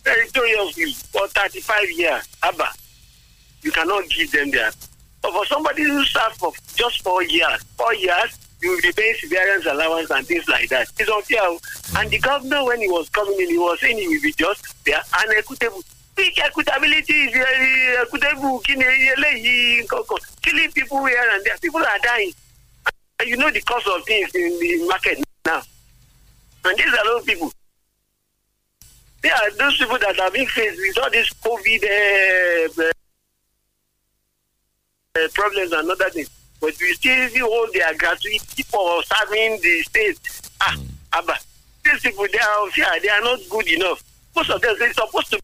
territoriously 0.06 0.94
for 1.12 1.28
35 1.28 1.92
years. 1.92 2.24
Abba, 2.44 2.70
you 3.62 3.72
cannot 3.72 4.08
give 4.10 4.32
them 4.32 4.52
that. 4.52 4.76
But 5.22 5.34
for 5.34 5.46
somebody 5.48 5.84
who 5.84 6.06
served 6.06 6.38
for 6.38 6.54
just 6.76 7.02
four 7.02 7.24
years, 7.24 7.62
four 7.78 7.94
years, 7.96 8.38
you 8.62 8.72
will 8.72 8.82
be 8.82 8.94
paying 8.94 9.16
severance 9.16 9.66
allowance 9.66 10.10
and 10.12 10.26
things 10.26 10.48
like 10.48 10.70
that. 10.70 10.88
It's 10.98 11.10
unfair. 11.10 11.42
And 11.98 12.10
the 12.10 12.20
governor, 12.20 12.64
when 12.66 12.80
he 12.80 12.88
was 12.88 13.10
coming 13.10 13.38
in, 13.42 13.50
he 13.50 13.58
was 13.58 13.78
saying 13.80 13.98
he 13.98 14.08
will 14.08 14.22
be 14.22 14.32
just 14.34 14.66
fair 14.86 15.02
and 15.20 15.34
equitable. 15.34 15.84
Big 16.16 16.36
equitability 16.36 17.28
is 17.28 17.36
equitable. 18.00 18.60
Killing 18.60 18.86
people 20.72 21.04
here 21.06 21.30
and 21.34 21.44
there. 21.44 21.58
People 21.58 21.82
are 21.82 22.00
dying. 22.02 22.32
And 23.20 23.30
you 23.30 23.36
know 23.38 23.52
the 23.52 23.62
cost 23.62 23.88
of 23.88 24.04
things 24.06 24.34
in 24.36 24.60
the 24.60 24.88
market 24.88 25.24
now. 25.46 25.62
And 26.64 26.78
these 26.78 26.88
are 26.88 27.04
those 27.06 27.26
people. 27.26 27.52
Are 29.30 29.52
those 29.58 29.78
people 29.78 29.98
that 30.00 30.20
are 30.20 30.32
being 30.32 30.48
faced 30.48 30.78
with 30.78 30.98
all 31.04 31.10
this 31.10 31.30
COVID 31.34 31.84
uh, 32.80 32.92
uh, 35.16 35.28
problems 35.34 35.72
and 35.72 35.90
other 35.90 36.10
things. 36.10 36.30
But 36.60 36.74
we 36.80 36.94
still 36.94 37.48
hold 37.48 37.74
their 37.74 37.94
gratuity 37.96 38.64
for 38.64 39.02
serving 39.04 39.60
the 39.62 39.82
state. 39.84 40.20
Ah, 40.62 40.78
Abba. 41.14 41.36
These 41.84 42.02
people, 42.02 42.26
they 42.32 42.40
are, 42.40 42.70
yeah, 42.78 43.00
they 43.02 43.10
are 43.10 43.22
not 43.22 43.40
good 43.50 43.68
enough. 43.68 44.04
Most 44.36 44.50
of 44.50 44.62
them, 44.62 44.76
they're 44.80 44.94
supposed 44.94 45.32
to 45.32 45.40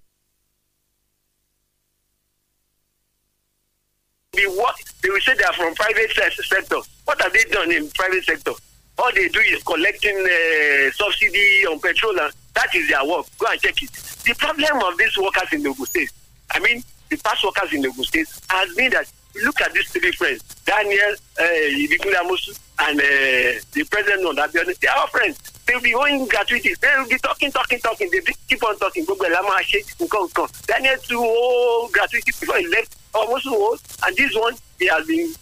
be 4.33 4.43
what 4.45 4.75
they 5.03 5.09
will 5.09 5.19
say 5.21 5.35
they 5.35 5.43
are 5.43 5.53
from 5.53 5.73
private 5.75 6.11
sector. 6.11 6.77
What 7.05 7.21
have 7.21 7.33
they 7.33 7.43
done 7.45 7.71
in 7.71 7.89
private 7.91 8.23
sector? 8.23 8.51
All 8.97 9.11
they 9.13 9.27
do 9.29 9.39
is 9.39 9.61
collecting 9.63 10.17
uh, 10.17 10.91
subsidy 10.91 11.65
on 11.67 11.79
petrol. 11.79 12.19
And 12.19 12.33
that 12.53 12.73
is 12.75 12.87
their 12.89 13.05
work. 13.05 13.25
Go 13.39 13.47
and 13.49 13.59
check 13.61 13.81
it. 13.81 13.91
The 14.25 14.33
problem 14.35 14.83
of 14.83 14.97
these 14.97 15.17
workers 15.17 15.51
in 15.53 15.65
Ogun 15.65 15.85
State, 15.85 16.11
I 16.51 16.59
mean, 16.59 16.83
the 17.09 17.17
past 17.17 17.43
workers 17.43 17.73
in 17.73 17.85
Ogun 17.85 18.03
State, 18.03 18.27
has 18.49 18.73
been 18.75 18.91
that 18.91 19.07
look 19.43 19.61
at 19.61 19.73
these 19.73 19.87
three 19.89 20.11
friends, 20.11 20.43
Daniel, 20.65 21.13
uh, 21.39 21.43
Ibikunle 21.43 22.13
Amosun, 22.15 22.59
and 22.79 22.99
uh, 22.99 23.59
the 23.73 23.83
president 23.89 24.27
of 24.27 24.35
that. 24.35 24.51
They 24.51 24.87
are 24.87 24.97
all 24.97 25.07
friends. 25.07 25.37
They 25.65 25.75
will 25.75 25.81
be 25.81 25.93
owing 25.95 26.27
gratuity. 26.27 26.73
They 26.81 26.87
will 26.97 27.07
be 27.07 27.17
talking, 27.19 27.51
talking, 27.51 27.79
talking. 27.79 28.09
They 28.11 28.19
keep 28.49 28.63
on 28.63 28.77
talking. 28.77 29.05
Gbogbo 29.05 29.25
ẹ̀ 29.25 29.31
la 29.31 29.41
máa 29.43 29.61
ṣe 29.63 29.79
nǹkan 29.99 30.27
nǹkan. 30.27 30.67
Daniel 30.67 30.97
too 31.07 31.21
owe 31.23 31.89
gratuity 31.93 32.31
before 32.39 32.57
he 32.57 32.67
left. 32.67 32.95
Almost 33.13 33.47
owe. 33.47 33.77
And 34.05 34.15
this 34.17 34.35
one, 34.35 34.55
he 34.79 34.87
has 34.87 35.05
been 35.07 35.33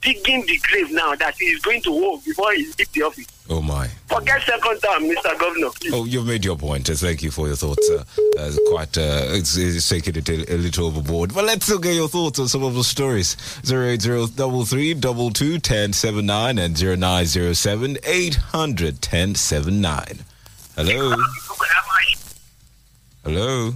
digging 0.00 0.44
the 0.46 0.58
grave 0.70 0.90
now 0.92 1.14
that 1.16 1.34
he 1.38 1.46
is 1.46 1.60
going 1.60 1.82
to 1.82 1.90
owe 1.90 2.20
before 2.24 2.52
he 2.52 2.64
leave 2.64 2.92
the 2.92 3.02
office. 3.02 3.26
Oh 3.50 3.62
my. 3.62 3.88
Forget 4.06 4.42
second 4.42 4.78
term, 4.80 5.04
Mr. 5.04 5.38
Governor. 5.38 5.70
please. 5.80 5.92
Oh, 5.94 6.04
you've 6.04 6.26
made 6.26 6.44
your 6.44 6.56
point. 6.56 6.86
Thank 6.86 7.22
you 7.22 7.30
for 7.30 7.46
your 7.46 7.56
thoughts. 7.56 7.88
Uh, 7.90 8.04
uh, 8.38 8.52
quite, 8.68 8.96
uh, 8.98 9.22
it's, 9.30 9.56
it's 9.56 9.88
taking 9.88 10.16
it 10.16 10.28
a, 10.28 10.54
a 10.54 10.56
little 10.56 10.86
overboard. 10.86 11.34
But 11.34 11.44
let's 11.44 11.64
still 11.64 11.78
get 11.78 11.94
your 11.94 12.08
thoughts 12.08 12.38
on 12.38 12.48
some 12.48 12.62
of 12.62 12.74
the 12.74 12.84
stories. 12.84 13.36
08033 13.64 15.00
22 15.00 15.52
1079 15.52 16.58
and 16.58 16.76
0907 16.76 17.98
800 18.04 18.94
1079. 18.94 20.04
Hello. 20.76 21.16
Hello. 23.24 23.72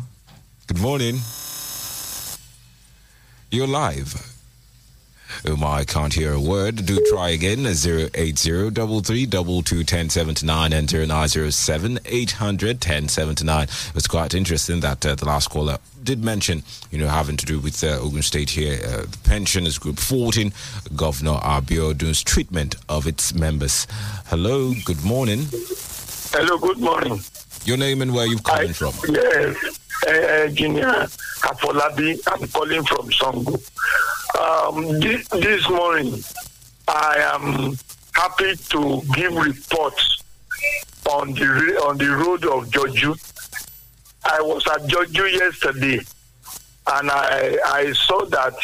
Good 0.67 0.81
morning. 0.81 1.19
You're 3.51 3.67
live. 3.67 4.32
My, 5.57 5.79
I 5.79 5.85
can't 5.85 6.13
hear 6.15 6.33
a 6.33 6.41
word. 6.41 6.87
Do 6.87 6.99
try 7.11 7.31
again. 7.31 7.67
080 7.67 8.71
1079 8.71 10.73
and 10.73 10.93
0907 10.93 11.99
800 12.05 12.69
1079. 12.77 13.63
It 13.65 13.95
was 13.95 14.07
quite 14.07 14.35
interesting 14.35 14.81
that 14.81 15.05
uh, 15.05 15.15
the 15.15 15.25
last 15.25 15.51
caller 15.51 15.79
did 16.03 16.25
mention, 16.25 16.63
you 16.91 16.99
know, 16.99 17.09
having 17.09 17.37
to 17.37 17.47
do 17.47 17.61
with 17.61 17.83
uh, 17.85 17.99
Ogun 18.01 18.23
State 18.23 18.51
here. 18.51 18.79
Uh, 18.85 19.03
the 19.03 19.19
pensioners 19.25 19.79
group 19.79 19.99
14, 19.99 20.53
Governor 20.97 21.39
Abiodun's 21.43 22.23
treatment 22.23 22.75
of 22.89 23.07
its 23.07 23.35
members. 23.35 23.87
Hello, 24.27 24.73
good 24.85 25.05
morning. 25.05 25.47
Hello, 26.33 26.59
good 26.59 26.79
morning. 26.79 27.21
Your 27.65 27.77
name 27.77 28.03
and 28.03 28.13
where 28.13 28.27
you've 28.27 28.43
calling 28.43 28.73
from. 28.73 28.93
Yes, 29.09 29.79
uh, 30.07 30.11
Engineer 30.11 31.07
Afolabi. 31.43 32.19
I'm 32.27 32.49
calling 32.49 32.83
from 32.85 33.09
Songo. 33.11 33.61
Um, 34.39 35.01
this, 35.01 35.29
this 35.29 35.69
morning, 35.69 36.23
I 36.89 37.17
am 37.35 37.77
happy 38.15 38.57
to 38.57 39.03
give 39.15 39.35
reports 39.35 40.23
on 41.11 41.35
the 41.35 41.47
re- 41.47 41.77
on 41.79 41.99
the 41.99 42.09
road 42.09 42.45
of 42.45 42.69
Joju. 42.71 43.17
I 44.25 44.41
was 44.41 44.65
at 44.69 44.83
Joju 44.89 45.33
yesterday, 45.33 46.01
and 46.87 47.11
I 47.11 47.59
I 47.67 47.93
saw 47.93 48.25
that 48.27 48.55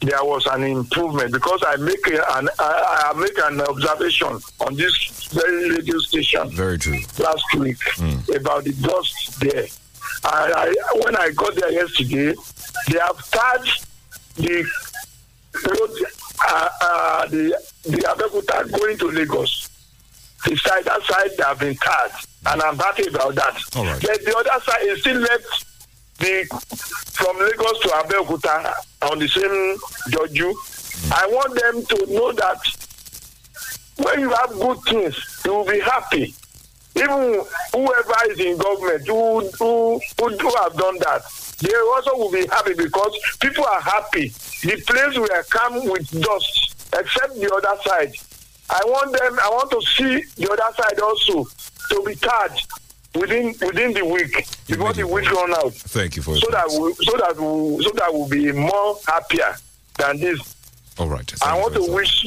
there 0.00 0.22
was 0.24 0.44
an 0.46 0.62
improvement 0.64 1.32
because 1.32 1.62
I 1.66 1.76
make 1.76 2.06
a, 2.08 2.16
an 2.36 2.48
I, 2.58 3.12
I 3.14 3.18
make 3.18 3.38
an 3.38 3.60
observation 3.62 4.38
on 4.60 4.74
this 4.76 5.28
very 5.32 5.70
radio 5.70 5.98
station 6.00 6.50
Very 6.50 6.78
true. 6.78 6.98
last 7.18 7.54
week 7.54 7.78
about 8.34 8.64
the 8.64 8.72
dust 8.72 9.40
there. 9.40 9.66
I, 10.24 10.52
I, 10.74 10.98
when 11.04 11.16
I 11.16 11.30
got 11.30 11.54
there 11.54 11.72
yesterday, 11.72 12.34
they 12.90 12.98
have 12.98 13.30
tarred 13.30 13.68
the 14.36 14.64
road, 15.68 15.90
uh, 16.48 16.68
uh, 16.80 17.26
the 17.28 17.56
the 17.84 17.98
Abeokuta 17.98 18.70
going 18.78 18.98
to 18.98 19.10
Lagos. 19.10 19.70
The 20.44 20.56
side 20.56 20.84
that 20.84 21.02
side 21.02 21.30
they 21.36 21.42
have 21.44 21.58
been 21.58 21.74
tarred, 21.76 22.12
and 22.46 22.62
I'm 22.62 22.76
happy 22.78 23.06
about 23.08 23.34
that. 23.34 23.58
All 23.74 23.84
right. 23.84 24.00
Then 24.00 24.16
the 24.24 24.36
other 24.36 24.64
side 24.64 24.82
is 24.82 25.00
still 25.00 25.18
left 25.18 25.64
the 26.18 26.44
from 27.12 27.38
Lagos 27.38 27.80
to 27.80 27.88
Abeokuta 27.88 28.72
on 29.10 29.18
the 29.18 29.28
same 29.28 29.76
Joju. 30.12 30.52
I 31.12 31.26
want 31.26 31.54
them 31.60 31.84
to 31.84 32.14
know 32.14 32.32
that 32.32 32.58
when 33.96 34.20
you 34.20 34.30
have 34.30 34.50
good 34.52 34.78
things, 34.88 35.40
you 35.44 35.54
will 35.54 35.64
be 35.66 35.80
happy. 35.80 36.34
Even 36.96 37.42
whoever 37.72 38.14
is 38.30 38.40
in 38.40 38.56
government 38.56 39.06
who 39.06 39.40
who, 39.58 40.00
who, 40.18 40.28
who 40.38 40.56
have 40.62 40.74
done 40.76 40.98
that, 41.00 41.22
they 41.60 41.74
also 41.74 42.16
will 42.16 42.30
be 42.30 42.46
happy 42.46 42.74
because 42.74 43.16
people 43.40 43.64
are 43.64 43.80
happy. 43.80 44.28
The 44.62 44.82
place 44.86 45.16
will 45.18 45.28
come 45.48 45.88
with 45.88 46.08
dust, 46.20 46.74
except 46.98 47.34
the 47.40 47.50
other 47.54 47.80
side. 47.82 48.14
I 48.68 48.80
want 48.84 49.12
them. 49.12 49.38
I 49.40 49.48
want 49.48 49.70
to 49.70 49.80
see 49.82 50.22
the 50.36 50.50
other 50.50 50.76
side 50.76 51.00
also 51.00 51.48
to 51.90 52.02
be 52.04 52.14
charged 52.16 52.68
within 53.14 53.54
within 53.62 53.92
the 53.94 54.04
week 54.04 54.46
before 54.66 54.92
the 54.92 55.06
week 55.06 55.30
run 55.30 55.54
out. 55.54 55.72
Thank 55.72 56.16
you 56.16 56.22
for 56.22 56.36
So 56.36 56.50
that 56.50 56.66
we, 56.68 56.92
so 56.94 57.16
that 57.16 57.36
we, 57.36 57.84
so 57.84 57.90
that 57.94 58.12
we'll 58.12 58.28
be 58.28 58.52
more 58.52 58.98
happier 59.06 59.54
than 59.98 60.18
this. 60.18 60.54
All 60.98 61.08
right. 61.08 61.32
I 61.42 61.58
want 61.58 61.74
to 61.74 61.92
wish 61.92 62.26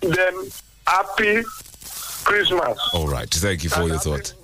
them 0.00 0.48
happy 0.86 1.42
Christmas. 2.24 2.78
All 2.94 3.08
right. 3.08 3.28
Thank 3.28 3.64
you 3.64 3.70
for 3.70 3.86
your 3.88 3.98
thoughts. 3.98 4.34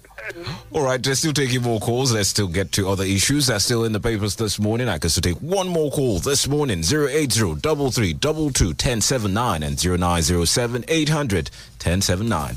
All 0.72 0.82
right, 0.82 1.04
let's 1.04 1.20
still 1.20 1.32
taking 1.32 1.62
more 1.62 1.80
calls. 1.80 2.12
Let's 2.12 2.28
still 2.28 2.48
get 2.48 2.72
to 2.72 2.88
other 2.88 3.04
issues 3.04 3.46
that's 3.46 3.64
still 3.64 3.84
in 3.84 3.92
the 3.92 4.00
papers 4.00 4.36
this 4.36 4.58
morning. 4.58 4.88
I 4.88 4.98
can 4.98 5.10
still 5.10 5.22
take 5.32 5.40
one 5.42 5.68
more 5.68 5.90
call 5.90 6.18
this 6.18 6.46
morning 6.46 6.80
080 6.80 7.26
3322 7.56 8.66
1079 8.66 9.62
and 9.62 9.78
0907 9.78 10.84
800 10.88 11.50
1079. 11.82 12.56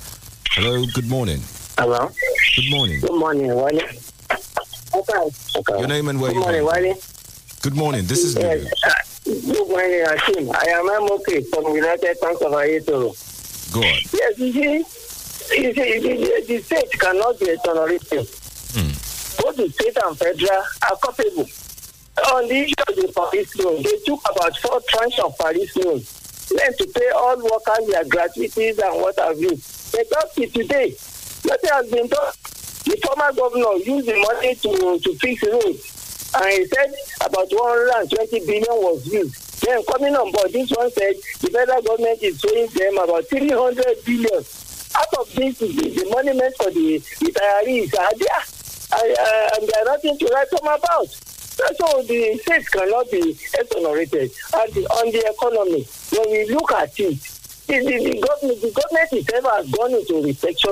Hello, 0.51 0.85
good 0.93 1.07
morning. 1.07 1.39
Hello. 1.77 2.11
Good 2.55 2.69
morning. 2.69 2.99
Good 2.99 3.19
morning, 3.19 3.47
Wale. 3.47 3.79
Okay. 4.93 5.29
okay. 5.55 5.79
Your 5.79 5.87
name 5.87 6.09
and 6.09 6.19
where 6.19 6.31
Good 6.31 6.35
you 6.35 6.41
morning, 6.41 6.61
calling 6.65 6.95
Good 7.61 7.75
morning. 7.75 8.05
This 8.05 8.23
is 8.23 8.35
Yes. 8.35 8.65
Uh, 8.85 8.91
Good 9.23 9.67
morning, 9.69 10.03
Hakeem. 10.05 10.51
I 10.51 10.65
am 10.71 10.85
MOK 10.85 11.25
from 11.53 11.73
United 11.75 12.17
Towns 12.21 12.41
of 12.41 12.51
Ayetoro. 12.51 13.13
Go 13.73 13.79
on. 13.79 13.99
Yes, 14.11 14.37
you 14.37 14.51
see 14.51 15.00
the, 15.51 15.73
the, 15.73 16.45
the 16.47 16.61
state 16.61 16.91
cannot 16.99 17.39
be 17.39 17.49
exonerated. 17.49 18.27
Both 19.41 19.55
the 19.57 19.69
state 19.69 19.97
and 20.03 20.17
federal 20.17 20.63
are 20.89 20.97
culpable. 21.01 21.47
On 22.33 22.47
the 22.47 22.57
issue 22.63 22.73
of 22.87 22.95
the 22.95 23.11
Paris 23.15 23.55
loan, 23.57 23.81
they 23.83 23.97
took 24.05 24.21
about 24.29 24.55
four 24.57 24.79
tranches 24.91 25.19
of 25.25 25.37
Paris 25.37 25.75
loan. 25.77 26.01
Then 26.51 26.73
to 26.77 26.87
pay 26.93 27.09
all 27.15 27.37
workers 27.37 27.87
their 27.87 28.05
gratuities 28.05 28.77
and 28.79 28.95
what 29.01 29.17
have 29.19 29.39
you. 29.39 29.57
But 29.91 30.07
up 30.17 30.33
to 30.35 30.47
today, 30.47 30.95
nothing 31.45 31.69
has 31.71 31.89
been 31.89 32.07
done. 32.07 32.33
The 32.85 32.97
former 33.05 33.31
governor 33.33 33.75
used 33.83 34.07
the 34.07 34.17
money 34.19 34.55
to, 34.55 34.99
to 34.99 35.15
fix 35.19 35.43
roads. 35.43 36.31
And 36.35 36.51
he 36.51 36.65
said 36.67 36.93
about 37.25 37.47
120 37.51 38.39
billion 38.45 38.75
was 38.83 39.05
used. 39.07 39.63
Then 39.63 39.83
coming 39.85 40.15
on 40.15 40.31
board, 40.31 40.51
this 40.51 40.69
one 40.71 40.91
said 40.91 41.15
the 41.41 41.49
federal 41.51 41.81
government 41.81 42.21
is 42.23 42.41
paying 42.41 42.67
them 42.69 42.97
about 43.03 43.27
300 43.29 43.85
billion. 44.05 44.43
Out 44.95 45.13
of 45.19 45.33
this, 45.33 45.57
the, 45.59 45.67
the 45.67 46.09
money 46.09 46.33
meant 46.37 46.55
for 46.57 46.69
the 46.71 46.99
retirees 46.99 47.93
are 47.97 48.11
there. 48.17 48.43
And, 48.93 49.17
uh, 49.17 49.49
and 49.55 49.69
there's 49.69 49.87
nothing 49.87 50.17
to 50.17 50.25
write 50.33 50.47
home 50.51 50.79
about. 50.79 51.07
So 51.07 52.01
the 52.03 52.37
state 52.41 52.69
cannot 52.71 53.09
be 53.11 53.37
exonerated. 53.53 54.31
And 54.53 54.73
the, 54.73 54.85
on 54.87 55.11
the 55.11 55.23
economy, 55.29 55.87
when 56.11 56.31
we 56.31 56.53
look 56.53 56.71
at 56.73 56.99
it, 56.99 57.19
the, 57.67 57.79
the, 57.79 58.03
the, 58.03 58.19
government, 58.19 58.61
the 58.61 58.71
government 58.71 59.13
itself 59.13 59.45
has 59.55 59.71
gone 59.71 59.93
into 59.93 60.21
recession 60.23 60.69